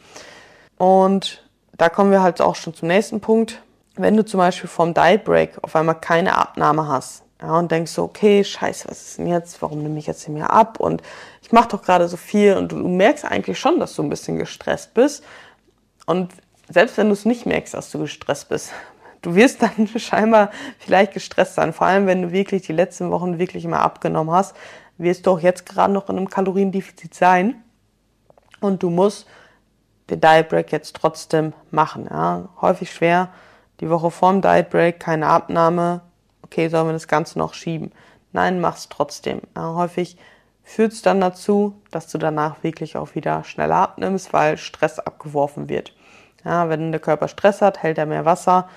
Und 0.79 1.43
da 1.77 1.89
kommen 1.89 2.11
wir 2.11 2.23
halt 2.23 2.41
auch 2.41 2.55
schon 2.55 2.75
zum 2.75 2.89
nächsten 2.89 3.21
Punkt. 3.21 3.61
Wenn 3.97 4.17
du 4.17 4.25
zum 4.25 4.39
Beispiel 4.39 4.69
vom 4.69 4.95
Diet 4.95 5.25
Break 5.25 5.53
auf 5.63 5.77
einmal 5.77 6.01
keine 6.01 6.37
Abnahme 6.37 6.89
hast, 6.89 7.25
ja, 7.43 7.59
und 7.59 7.71
denkst 7.71 7.93
so, 7.93 8.05
okay, 8.05 8.43
scheiße, 8.43 8.89
was 8.89 9.03
ist 9.03 9.19
denn 9.19 9.27
jetzt? 9.27 9.61
Warum 9.61 9.83
nehme 9.83 9.99
ich 9.99 10.07
jetzt 10.07 10.29
mehr 10.29 10.51
ab? 10.51 10.81
Und 10.81 11.03
ich 11.43 11.53
mache 11.53 11.69
doch 11.69 11.83
gerade 11.83 12.09
so 12.09 12.17
viel 12.17 12.57
und 12.57 12.73
du, 12.73 12.77
du 12.77 12.89
merkst 12.89 13.25
eigentlich 13.25 13.59
schon, 13.59 13.81
dass 13.81 13.95
du 13.95 14.03
ein 14.03 14.09
bisschen 14.09 14.39
gestresst 14.39 14.95
bist. 14.95 15.25
Und 16.07 16.33
selbst 16.69 16.97
wenn 16.97 17.09
du 17.09 17.13
es 17.13 17.25
nicht 17.25 17.45
merkst, 17.45 17.75
dass 17.75 17.91
du 17.91 17.99
gestresst 17.99 18.49
bist, 18.49 18.73
du 19.21 19.35
wirst 19.35 19.63
dann 19.63 19.89
scheinbar 19.99 20.51
vielleicht 20.79 21.13
gestresst 21.13 21.55
sein. 21.55 21.73
Vor 21.73 21.87
allem, 21.87 22.07
wenn 22.07 22.23
du 22.23 22.33
wirklich 22.33 22.63
die 22.63 22.73
letzten 22.73 23.11
Wochen 23.11 23.39
wirklich 23.39 23.65
immer 23.65 23.81
abgenommen 23.81 24.35
hast, 24.35 24.55
wirst 24.99 25.27
du 25.27 25.33
auch 25.33 25.41
jetzt 25.41 25.67
gerade 25.67 25.93
noch 25.93 26.09
in 26.09 26.17
einem 26.17 26.29
Kaloriendefizit 26.29 27.15
sein. 27.15 27.63
Und 28.61 28.83
du 28.83 28.91
musst 28.91 29.27
den 30.11 30.21
Diet 30.21 30.49
Break 30.49 30.73
jetzt 30.73 30.97
trotzdem 30.97 31.53
machen. 31.71 32.07
Ja. 32.11 32.49
Häufig 32.61 32.93
schwer, 32.93 33.31
die 33.81 33.91
Woche 33.91 34.11
vorm 34.11 34.43
Diet 34.43 34.71
Break 34.71 35.01
keine 35.01 35.27
Abnahme. 35.27 36.03
Okay, 36.43 36.69
sollen 36.69 36.89
wir 36.89 36.93
das 36.93 37.09
Ganze 37.09 37.39
noch 37.39 37.55
schieben? 37.55 37.93
Nein, 38.33 38.61
mach's 38.61 38.89
trotzdem. 38.89 39.41
Ja, 39.57 39.75
häufig 39.75 40.17
führt 40.63 40.93
es 40.93 41.03
dann 41.03 41.21
dazu, 41.21 41.81
dass 41.91 42.09
du 42.09 42.19
danach 42.19 42.63
wirklich 42.63 42.97
auch 42.97 43.15
wieder 43.15 43.45
schneller 43.45 43.77
abnimmst, 43.77 44.33
weil 44.33 44.57
Stress 44.57 44.99
abgeworfen 44.99 45.69
wird. 45.69 45.95
Ja, 46.45 46.69
wenn 46.69 46.93
der 46.93 47.01
Körper 47.01 47.29
Stress 47.29 47.63
hat, 47.63 47.83
hält 47.83 47.99
er 47.99 48.07
mehr 48.07 48.25
Wasser. 48.25 48.69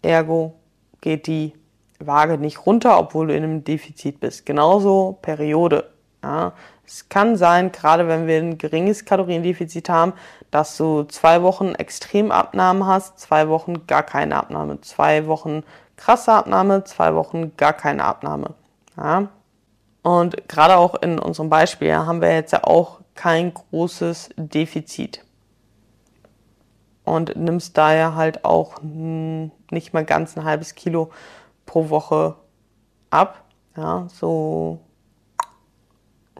Ergo 0.00 0.54
geht 1.00 1.26
die 1.26 1.54
Waage 2.06 2.38
nicht 2.38 2.66
runter, 2.66 2.98
obwohl 2.98 3.28
du 3.28 3.36
in 3.36 3.44
einem 3.44 3.64
Defizit 3.64 4.20
bist. 4.20 4.46
Genauso 4.46 5.18
Periode. 5.22 5.90
Ja, 6.22 6.52
es 6.86 7.08
kann 7.08 7.36
sein, 7.36 7.72
gerade 7.72 8.06
wenn 8.06 8.26
wir 8.26 8.38
ein 8.38 8.58
geringes 8.58 9.04
Kaloriendefizit 9.04 9.88
haben, 9.88 10.12
dass 10.50 10.76
du 10.76 11.04
zwei 11.04 11.42
Wochen 11.42 11.74
Extremabnahmen 11.74 12.86
hast, 12.86 13.18
zwei 13.18 13.48
Wochen 13.48 13.86
gar 13.86 14.02
keine 14.02 14.36
Abnahme, 14.36 14.80
zwei 14.82 15.26
Wochen 15.26 15.64
krasse 15.96 16.32
Abnahme, 16.32 16.84
zwei 16.84 17.14
Wochen 17.14 17.56
gar 17.56 17.72
keine 17.72 18.04
Abnahme. 18.04 18.54
Ja. 18.96 19.28
Und 20.02 20.48
gerade 20.48 20.76
auch 20.76 20.94
in 20.96 21.18
unserem 21.18 21.48
Beispiel 21.48 21.94
haben 21.94 22.20
wir 22.20 22.34
jetzt 22.34 22.52
ja 22.52 22.64
auch 22.64 23.00
kein 23.14 23.54
großes 23.54 24.30
Defizit 24.36 25.24
und 27.04 27.36
nimmst 27.36 27.76
daher 27.76 28.14
halt 28.14 28.44
auch 28.44 28.80
nicht 28.82 29.92
mal 29.92 30.04
ganz 30.04 30.36
ein 30.36 30.44
halbes 30.44 30.74
Kilo 30.74 31.10
pro 31.72 31.88
Woche 31.88 32.34
ab. 33.08 33.44
Ja, 33.78 34.06
so 34.12 34.78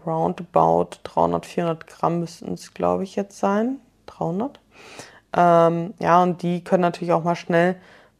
roundabout 0.04 0.98
300, 1.04 1.46
400 1.46 1.86
Gramm 1.86 2.20
müssten 2.20 2.52
es, 2.52 2.74
glaube 2.74 3.04
ich, 3.04 3.16
jetzt 3.16 3.38
sein. 3.38 3.80
300. 4.04 4.60
Ähm, 5.34 5.94
ja, 5.98 6.22
und 6.22 6.42
die 6.42 6.62
können 6.62 6.82
natürlich 6.82 7.14
auch 7.14 7.24
mal 7.24 7.34
schnell 7.34 7.76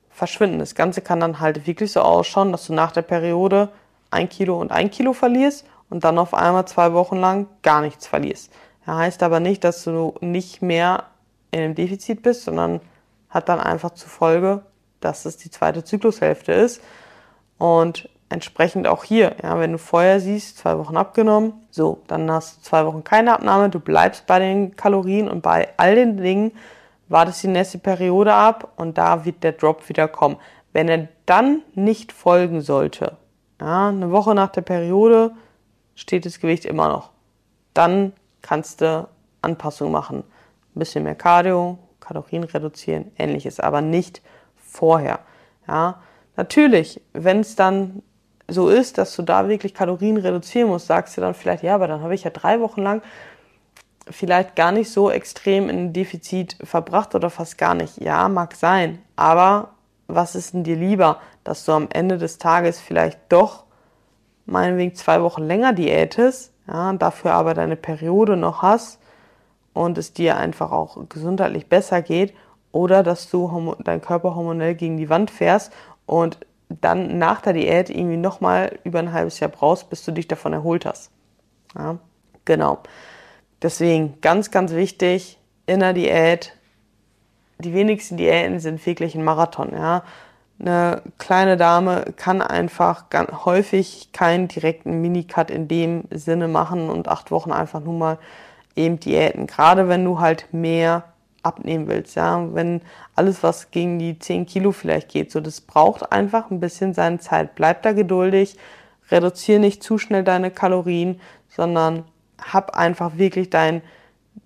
verschwinden. 0.09 0.59
Das 0.59 0.75
Ganze 0.75 1.03
kann 1.03 1.21
dann 1.21 1.39
halt 1.39 1.67
wirklich 1.67 1.93
so 1.93 2.01
ausschauen, 2.01 2.51
dass 2.51 2.67
du 2.67 2.73
nach 2.73 2.93
der 2.93 3.03
Periode 3.03 3.69
ein 4.11 4.31
Kilo 4.31 4.59
und 4.59 4.73
ein 4.73 4.91
Kilo 4.91 5.13
verlierst 5.13 5.67
und 5.91 6.05
dann 6.05 6.19
auf 6.19 6.33
einmal 6.33 6.67
zwei 6.67 6.95
Wochen 6.95 7.17
lang 7.17 7.47
gar 7.63 7.83
nichts 7.83 8.07
verlierst. 8.07 8.51
Ja, 8.87 8.97
heißt 8.97 9.23
aber 9.23 9.39
nicht, 9.39 9.65
dass 9.65 9.85
du 9.85 10.15
nicht 10.23 10.63
mehr 10.63 11.05
in 11.51 11.61
einem 11.61 11.75
Defizit 11.75 12.23
bist, 12.23 12.45
sondern 12.45 12.81
hat 13.29 13.51
dann 13.51 13.61
einfach 13.61 13.91
zur 13.91 14.09
Folge, 14.09 14.63
dass 15.01 15.27
es 15.27 15.37
die 15.37 15.51
zweite 15.51 15.85
Zyklushälfte 15.85 16.53
ist. 16.53 16.81
Und 17.59 18.09
entsprechend 18.29 18.87
auch 18.87 19.05
hier, 19.05 19.37
ja, 19.43 19.59
wenn 19.59 19.73
du 19.73 19.79
vorher 19.79 20.21
siehst, 20.21 20.59
zwei 20.59 20.79
Wochen 20.79 20.97
abgenommen, 20.97 21.53
so, 21.71 22.03
dann 22.07 22.31
hast 22.31 22.59
du 22.59 22.63
zwei 22.63 22.87
Wochen 22.87 23.05
keine 23.05 23.35
Abnahme, 23.35 23.69
du 23.69 23.79
bleibst 23.79 24.27
bei 24.27 24.39
den 24.39 24.75
Kalorien 24.77 25.29
und 25.29 25.43
bei 25.43 25.69
all 25.77 25.95
den 25.95 26.17
Dingen, 26.17 26.53
wartest 27.09 27.43
die 27.43 27.49
nächste 27.49 27.79
Periode 27.79 28.33
ab 28.33 28.73
und 28.77 28.97
da 28.97 29.25
wird 29.27 29.45
der 29.45 29.53
Drop 29.53 29.89
wieder 29.89 30.09
kommen. 30.09 30.39
Wenn 30.73 30.89
er 30.89 31.09
dann 31.27 31.61
nicht 31.75 32.11
folgen 32.11 32.63
sollte, 32.63 33.19
ja, 33.61 33.89
eine 33.89 34.11
Woche 34.11 34.35
nach 34.35 34.49
der 34.49 34.63
Periode 34.63 35.33
steht 35.95 36.25
das 36.25 36.41
Gewicht 36.41 36.65
immer 36.65 36.89
noch, 36.89 37.11
dann 37.75 38.15
kannst 38.41 38.81
du 38.81 39.07
Anpassungen 39.43 39.93
machen 39.93 40.25
ein 40.75 40.79
bisschen 40.79 41.05
mehr 41.05 41.15
Cardio, 41.15 41.79
Kalorien 42.01 42.45
reduzieren, 42.45 43.13
ähnliches, 43.19 43.61
aber 43.61 43.81
nicht 43.81 44.23
vorher. 44.57 45.21
Ja, 45.69 46.01
natürlich, 46.43 47.01
wenn 47.12 47.38
es 47.38 47.55
dann 47.55 48.03
so 48.49 48.68
ist, 48.68 48.99
dass 48.99 49.14
du 49.14 49.22
da 49.22 49.49
wirklich 49.49 49.74
Kalorien 49.74 50.16
reduzieren 50.16 50.68
musst, 50.68 50.88
sagst 50.88 51.16
du 51.16 51.20
dann 51.20 51.34
vielleicht, 51.34 51.62
ja, 51.62 51.76
aber 51.76 51.86
dann 51.86 52.03
habe 52.03 52.16
ich 52.16 52.24
ja 52.24 52.30
drei 52.30 52.61
Wochen 52.61 52.82
lang 52.82 53.01
vielleicht 54.11 54.57
gar 54.57 54.72
nicht 54.72 54.90
so 54.90 55.09
extrem 55.09 55.68
in 55.68 55.93
Defizit 55.93 56.57
verbracht 56.64 57.14
oder 57.14 57.30
fast 57.30 57.57
gar 57.59 57.74
nicht. 57.74 58.01
Ja, 58.01 58.28
mag 58.28 58.57
sein, 58.57 58.99
aber 59.14 59.70
was 60.09 60.34
ist 60.34 60.53
denn 60.53 60.64
dir 60.64 60.74
lieber, 60.74 61.20
dass 61.45 61.64
du 61.64 61.72
am 61.72 61.86
Ende 61.93 62.18
des 62.18 62.38
Tages 62.38 62.80
vielleicht 62.80 63.20
doch 63.28 63.62
meinetwegen 64.45 64.97
zwei 64.97 65.22
Wochen 65.22 65.45
länger 65.45 65.72
diätest, 65.72 66.53
ja, 66.66 66.93
dafür 66.95 67.34
aber 67.34 67.55
deine 67.55 67.76
Periode 67.76 68.36
noch 68.36 68.62
hast 68.62 68.99
und 69.74 69.97
es 69.97 70.12
dir 70.12 70.36
einfach 70.36 70.72
auch 70.72 70.99
gesundheitlich 71.09 71.68
besser 71.68 72.03
geht 72.03 72.34
oder 72.72 73.03
dass 73.03 73.30
du 73.30 73.76
dein 73.84 74.01
Körper 74.01 74.34
hormonell 74.34 74.74
gegen 74.74 74.97
die 74.97 75.11
Wand 75.11 75.30
fährst 75.30 75.72
und 76.07 76.39
dann 76.69 77.19
nach 77.19 77.41
der 77.41 77.53
Diät 77.53 77.91
irgendwie 77.91 78.17
nochmal 78.17 78.79
über 78.85 78.99
ein 78.99 79.13
halbes 79.13 79.41
Jahr 79.41 79.51
brauchst, 79.51 79.91
bis 79.91 80.05
du 80.05 80.13
dich 80.13 80.29
davon 80.29 80.53
erholt 80.53 80.87
hast. 80.87 81.11
Ja, 81.77 81.99
genau. 82.45 82.79
Deswegen 83.61 84.21
ganz, 84.21 84.51
ganz 84.51 84.73
wichtig, 84.73 85.39
in 85.67 85.81
der 85.81 85.93
Diät, 85.93 86.57
die 87.59 87.75
wenigsten 87.75 88.17
Diäten 88.17 88.59
sind 88.59 88.85
wirklich 88.85 89.15
ein 89.15 89.25
Marathon. 89.25 89.73
Ja. 89.73 90.03
Eine 90.59 91.03
kleine 91.19 91.57
Dame 91.57 92.13
kann 92.17 92.43
einfach 92.43 93.11
ganz 93.11 93.45
häufig 93.45 94.13
keinen 94.13 94.49
direkten 94.49 95.01
Minicut 95.01 95.51
in 95.51 95.69
dem 95.69 96.05
Sinne 96.11 96.49
machen 96.49 96.89
und 96.91 97.09
acht 97.09 97.31
Wochen 97.31 97.53
einfach 97.53 97.81
nur 97.81 97.95
mal 97.95 98.19
eben 98.77 99.01
Diäten. 99.01 99.47
Gerade 99.47 99.89
wenn 99.89 100.05
du 100.05 100.21
halt 100.21 100.53
mehr 100.53 101.12
abnehmen 101.43 101.88
willst, 101.88 102.14
ja, 102.14 102.55
wenn 102.55 102.82
alles, 103.14 103.43
was 103.43 103.70
gegen 103.70 103.99
die 103.99 104.18
10 104.18 104.47
Kilo 104.47 104.72
vielleicht 104.72 105.09
geht, 105.09 105.32
so 105.32 105.40
das 105.40 105.61
braucht 105.61 106.12
einfach 106.12 106.51
ein 106.51 106.61
bisschen 106.61 106.95
seine 106.95 107.18
Zeit. 107.18 107.55
Bleib 107.55 107.82
da 107.82 107.93
geduldig, 107.93 108.57
reduziere 109.11 109.61
nicht 109.61 109.82
zu 109.82 109.99
schnell 109.99 110.24
deine 110.24 110.51
Kalorien, 110.51 111.20
sondern 111.49 112.05
hab 112.40 112.76
einfach 112.76 113.18
wirklich 113.18 113.51
deinen 113.51 113.82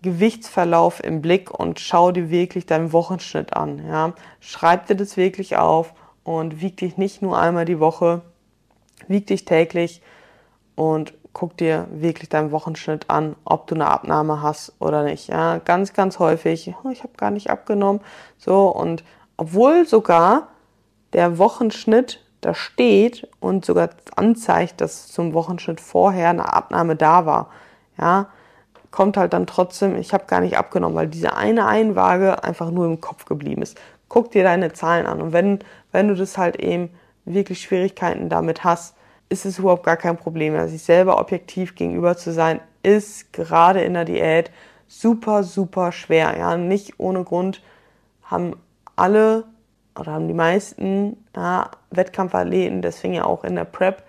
Gewichtsverlauf 0.02 1.02
im 1.02 1.22
Blick 1.22 1.50
und 1.50 1.80
schau 1.80 2.10
dir 2.10 2.30
wirklich 2.30 2.66
deinen 2.66 2.92
Wochenschnitt 2.92 3.54
an, 3.54 3.86
ja. 3.86 4.14
Schreib 4.40 4.86
dir 4.86 4.96
das 4.96 5.16
wirklich 5.16 5.56
auf 5.56 5.94
und 6.24 6.60
wieg 6.60 6.76
dich 6.78 6.96
nicht 6.96 7.22
nur 7.22 7.38
einmal 7.38 7.64
die 7.64 7.80
Woche, 7.80 8.22
wieg 9.06 9.26
dich 9.26 9.44
täglich 9.44 10.02
und 10.74 11.14
guck 11.36 11.54
dir 11.58 11.86
wirklich 11.90 12.30
deinen 12.30 12.50
Wochenschnitt 12.50 13.10
an, 13.10 13.36
ob 13.44 13.66
du 13.66 13.74
eine 13.74 13.88
Abnahme 13.88 14.40
hast 14.40 14.72
oder 14.78 15.02
nicht. 15.02 15.28
Ja, 15.28 15.58
ganz, 15.58 15.92
ganz 15.92 16.18
häufig, 16.18 16.72
oh, 16.82 16.88
ich 16.88 17.02
habe 17.02 17.12
gar 17.18 17.30
nicht 17.30 17.50
abgenommen. 17.50 18.00
So, 18.38 18.68
und 18.68 19.04
obwohl 19.36 19.86
sogar 19.86 20.48
der 21.12 21.36
Wochenschnitt 21.36 22.24
da 22.40 22.54
steht 22.54 23.28
und 23.38 23.66
sogar 23.66 23.90
anzeigt, 24.16 24.80
dass 24.80 25.08
zum 25.08 25.34
Wochenschnitt 25.34 25.78
vorher 25.78 26.30
eine 26.30 26.54
Abnahme 26.54 26.96
da 26.96 27.26
war, 27.26 27.50
ja, 28.00 28.28
kommt 28.90 29.18
halt 29.18 29.34
dann 29.34 29.46
trotzdem, 29.46 29.94
ich 29.96 30.14
habe 30.14 30.24
gar 30.26 30.40
nicht 30.40 30.56
abgenommen, 30.56 30.96
weil 30.96 31.08
diese 31.08 31.36
eine 31.36 31.66
Einwaage 31.66 32.44
einfach 32.44 32.70
nur 32.70 32.86
im 32.86 33.02
Kopf 33.02 33.26
geblieben 33.26 33.60
ist. 33.60 33.78
Guck 34.08 34.30
dir 34.30 34.42
deine 34.42 34.72
Zahlen 34.72 35.04
an 35.04 35.20
und 35.20 35.34
wenn, 35.34 35.58
wenn 35.92 36.08
du 36.08 36.14
das 36.14 36.38
halt 36.38 36.56
eben 36.56 36.88
wirklich 37.26 37.60
Schwierigkeiten 37.60 38.30
damit 38.30 38.64
hast, 38.64 38.96
ist 39.28 39.44
es 39.44 39.58
überhaupt 39.58 39.84
gar 39.84 39.96
kein 39.96 40.16
Problem 40.16 40.52
mehr. 40.52 40.68
Sich 40.68 40.82
selber 40.82 41.18
objektiv 41.18 41.74
gegenüber 41.74 42.16
zu 42.16 42.32
sein, 42.32 42.60
ist 42.82 43.32
gerade 43.32 43.82
in 43.82 43.94
der 43.94 44.04
Diät 44.04 44.50
super, 44.86 45.42
super 45.42 45.92
schwer. 45.92 46.36
Ja, 46.38 46.56
nicht 46.56 46.98
ohne 46.98 47.24
Grund 47.24 47.62
haben 48.22 48.56
alle 48.94 49.44
oder 49.98 50.12
haben 50.12 50.28
die 50.28 50.34
meisten 50.34 51.16
ja, 51.34 51.70
Wettkampfathleten 51.90 52.82
deswegen 52.82 53.14
ja 53.14 53.24
auch 53.24 53.44
in 53.44 53.56
der 53.56 53.64
Prep 53.64 54.02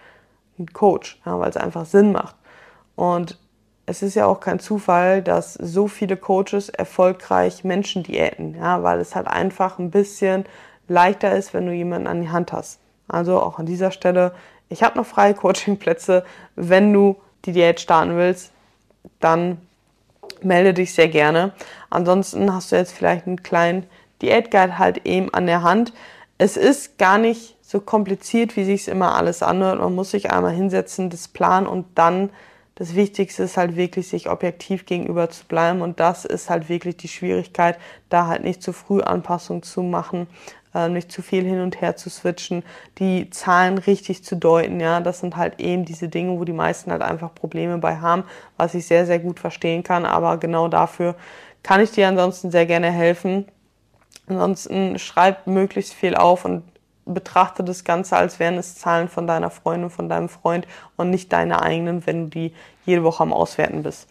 einen 0.58 0.74
Coach, 0.74 1.20
ja, 1.26 1.40
weil 1.40 1.50
es 1.50 1.58
einfach 1.58 1.86
Sinn 1.86 2.12
macht. 2.12 2.36
Und 2.96 3.40
es 3.86 4.02
ist 4.02 4.16
ja 4.16 4.26
auch 4.26 4.40
kein 4.40 4.60
Zufall, 4.60 5.22
dass 5.22 5.54
so 5.54 5.88
viele 5.88 6.18
Coaches 6.18 6.70
erfolgreich 6.70 7.64
Menschen 7.64 8.04
diäten, 8.04 8.56
ja, 8.56 8.84
weil 8.84 9.00
es 9.00 9.16
halt 9.16 9.28
einfach 9.28 9.80
ein 9.80 9.92
bisschen 9.92 10.46
leichter 10.88 11.36
ist, 11.36 11.54
wenn 11.54 11.66
du 11.66 11.74
jemanden 11.74 12.08
an 12.08 12.22
die 12.22 12.30
Hand 12.30 12.52
hast. 12.52 12.80
Also 13.08 13.42
auch 13.42 13.60
an 13.60 13.66
dieser 13.66 13.92
Stelle 13.92 14.34
ich 14.70 14.84
habe 14.84 14.98
noch 14.98 15.06
freie 15.06 15.34
Coachingplätze. 15.34 16.26
Wenn 16.56 16.94
du 16.94 17.18
die 17.46 17.54
Diät 17.54 17.80
starten 17.80 18.18
willst, 18.18 18.52
dann 19.20 19.58
melde 20.42 20.74
dich 20.74 20.94
sehr 20.94 21.08
gerne. 21.08 21.54
Ansonsten 21.90 22.54
hast 22.54 22.72
du 22.72 22.76
jetzt 22.76 22.92
vielleicht 22.92 23.28
einen 23.28 23.44
kleinen 23.44 23.86
Diätguide 24.22 24.78
halt 24.78 25.06
eben 25.06 25.34
an 25.34 25.48
der 25.48 25.64
Hand. 25.64 25.94
Es 26.38 26.58
ist 26.58 26.98
gar 26.98 27.18
nicht 27.18 27.56
so 27.62 27.80
kompliziert, 27.80 28.56
wie 28.56 28.64
sich 28.64 28.82
es 28.82 28.88
immer 28.88 29.16
alles 29.16 29.44
anhört. 29.44 29.80
Man 29.80 29.96
muss 29.96 30.12
sich 30.12 30.32
einmal 30.32 30.54
hinsetzen, 30.54 31.10
das 31.10 31.28
planen 31.28 31.68
und 31.68 31.86
dann 31.96 32.30
das 32.76 32.94
Wichtigste 32.94 33.42
ist 33.42 33.58
halt 33.58 33.76
wirklich, 33.76 34.08
sich 34.08 34.30
objektiv 34.30 34.86
gegenüber 34.86 35.32
zu 35.32 35.46
bleiben. 35.46 35.82
Und 35.82 36.00
das 36.00 36.26
ist 36.26 36.48
halt 36.48 36.70
wirklich 36.70 36.96
die 36.96 37.08
Schwierigkeit, 37.08 37.80
da 38.10 38.28
halt 38.28 38.44
nicht 38.44 38.62
zu 38.62 38.72
früh 38.72 39.02
Anpassungen 39.02 39.64
zu 39.64 39.82
machen, 39.82 40.28
nicht 40.90 41.12
zu 41.12 41.22
viel 41.22 41.44
hin 41.44 41.62
und 41.62 41.82
her 41.82 41.96
zu 41.96 42.10
switchen, 42.10 42.64
die 43.00 43.30
Zahlen 43.30 43.78
richtig 43.78 44.24
zu 44.24 44.36
deuten. 44.36 44.80
Ja, 44.80 45.00
das 45.00 45.20
sind 45.20 45.36
halt 45.36 45.60
eben 45.60 45.86
diese 45.86 46.10
Dinge, 46.10 46.40
wo 46.40 46.44
die 46.44 46.54
meisten 46.54 46.92
halt 46.92 47.02
einfach 47.02 47.34
Probleme 47.34 47.78
bei 47.78 47.98
haben, 47.98 48.24
was 48.58 48.74
ich 48.76 48.86
sehr, 48.86 49.06
sehr 49.06 49.20
gut 49.20 49.40
verstehen 49.40 49.84
kann. 49.84 50.06
Aber 50.06 50.38
genau 50.38 50.68
dafür 50.68 51.16
kann 51.64 51.82
ich 51.82 51.92
dir 51.92 52.08
ansonsten 52.08 52.52
sehr 52.52 52.66
gerne 52.66 52.92
helfen. 52.92 53.46
Ansonsten 54.28 55.00
schreib 55.00 55.48
möglichst 55.48 55.94
viel 55.94 56.16
auf 56.16 56.46
und 56.46 56.64
betrachte 57.06 57.64
das 57.64 57.84
Ganze, 57.84 58.18
als 58.18 58.40
wären 58.40 58.58
es 58.58 58.76
Zahlen 58.76 59.08
von 59.08 59.28
deiner 59.28 59.50
Freundin, 59.50 59.90
von 59.90 60.10
deinem 60.10 60.30
Freund 60.30 60.68
und 60.98 61.10
nicht 61.10 61.32
deine 61.32 61.62
eigenen, 61.62 62.06
wenn 62.06 62.26
du 62.26 62.30
die 62.30 62.54
jede 62.86 63.04
Woche 63.04 63.24
am 63.24 63.34
Auswerten 63.34 63.84
bist. 63.84 64.08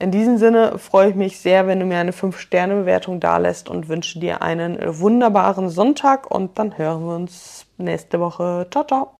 In 0.00 0.12
diesem 0.12 0.38
Sinne 0.38 0.78
freue 0.78 1.10
ich 1.10 1.16
mich 1.16 1.40
sehr, 1.40 1.66
wenn 1.66 1.80
du 1.80 1.86
mir 1.86 1.98
eine 1.98 2.12
5-Sterne-Bewertung 2.12 3.18
dalässt 3.18 3.68
und 3.68 3.88
wünsche 3.88 4.20
dir 4.20 4.42
einen 4.42 4.78
wunderbaren 4.80 5.68
Sonntag 5.70 6.30
und 6.30 6.56
dann 6.58 6.78
hören 6.78 7.04
wir 7.04 7.16
uns 7.16 7.66
nächste 7.78 8.20
Woche. 8.20 8.68
Ciao, 8.70 8.84
ciao. 8.84 9.10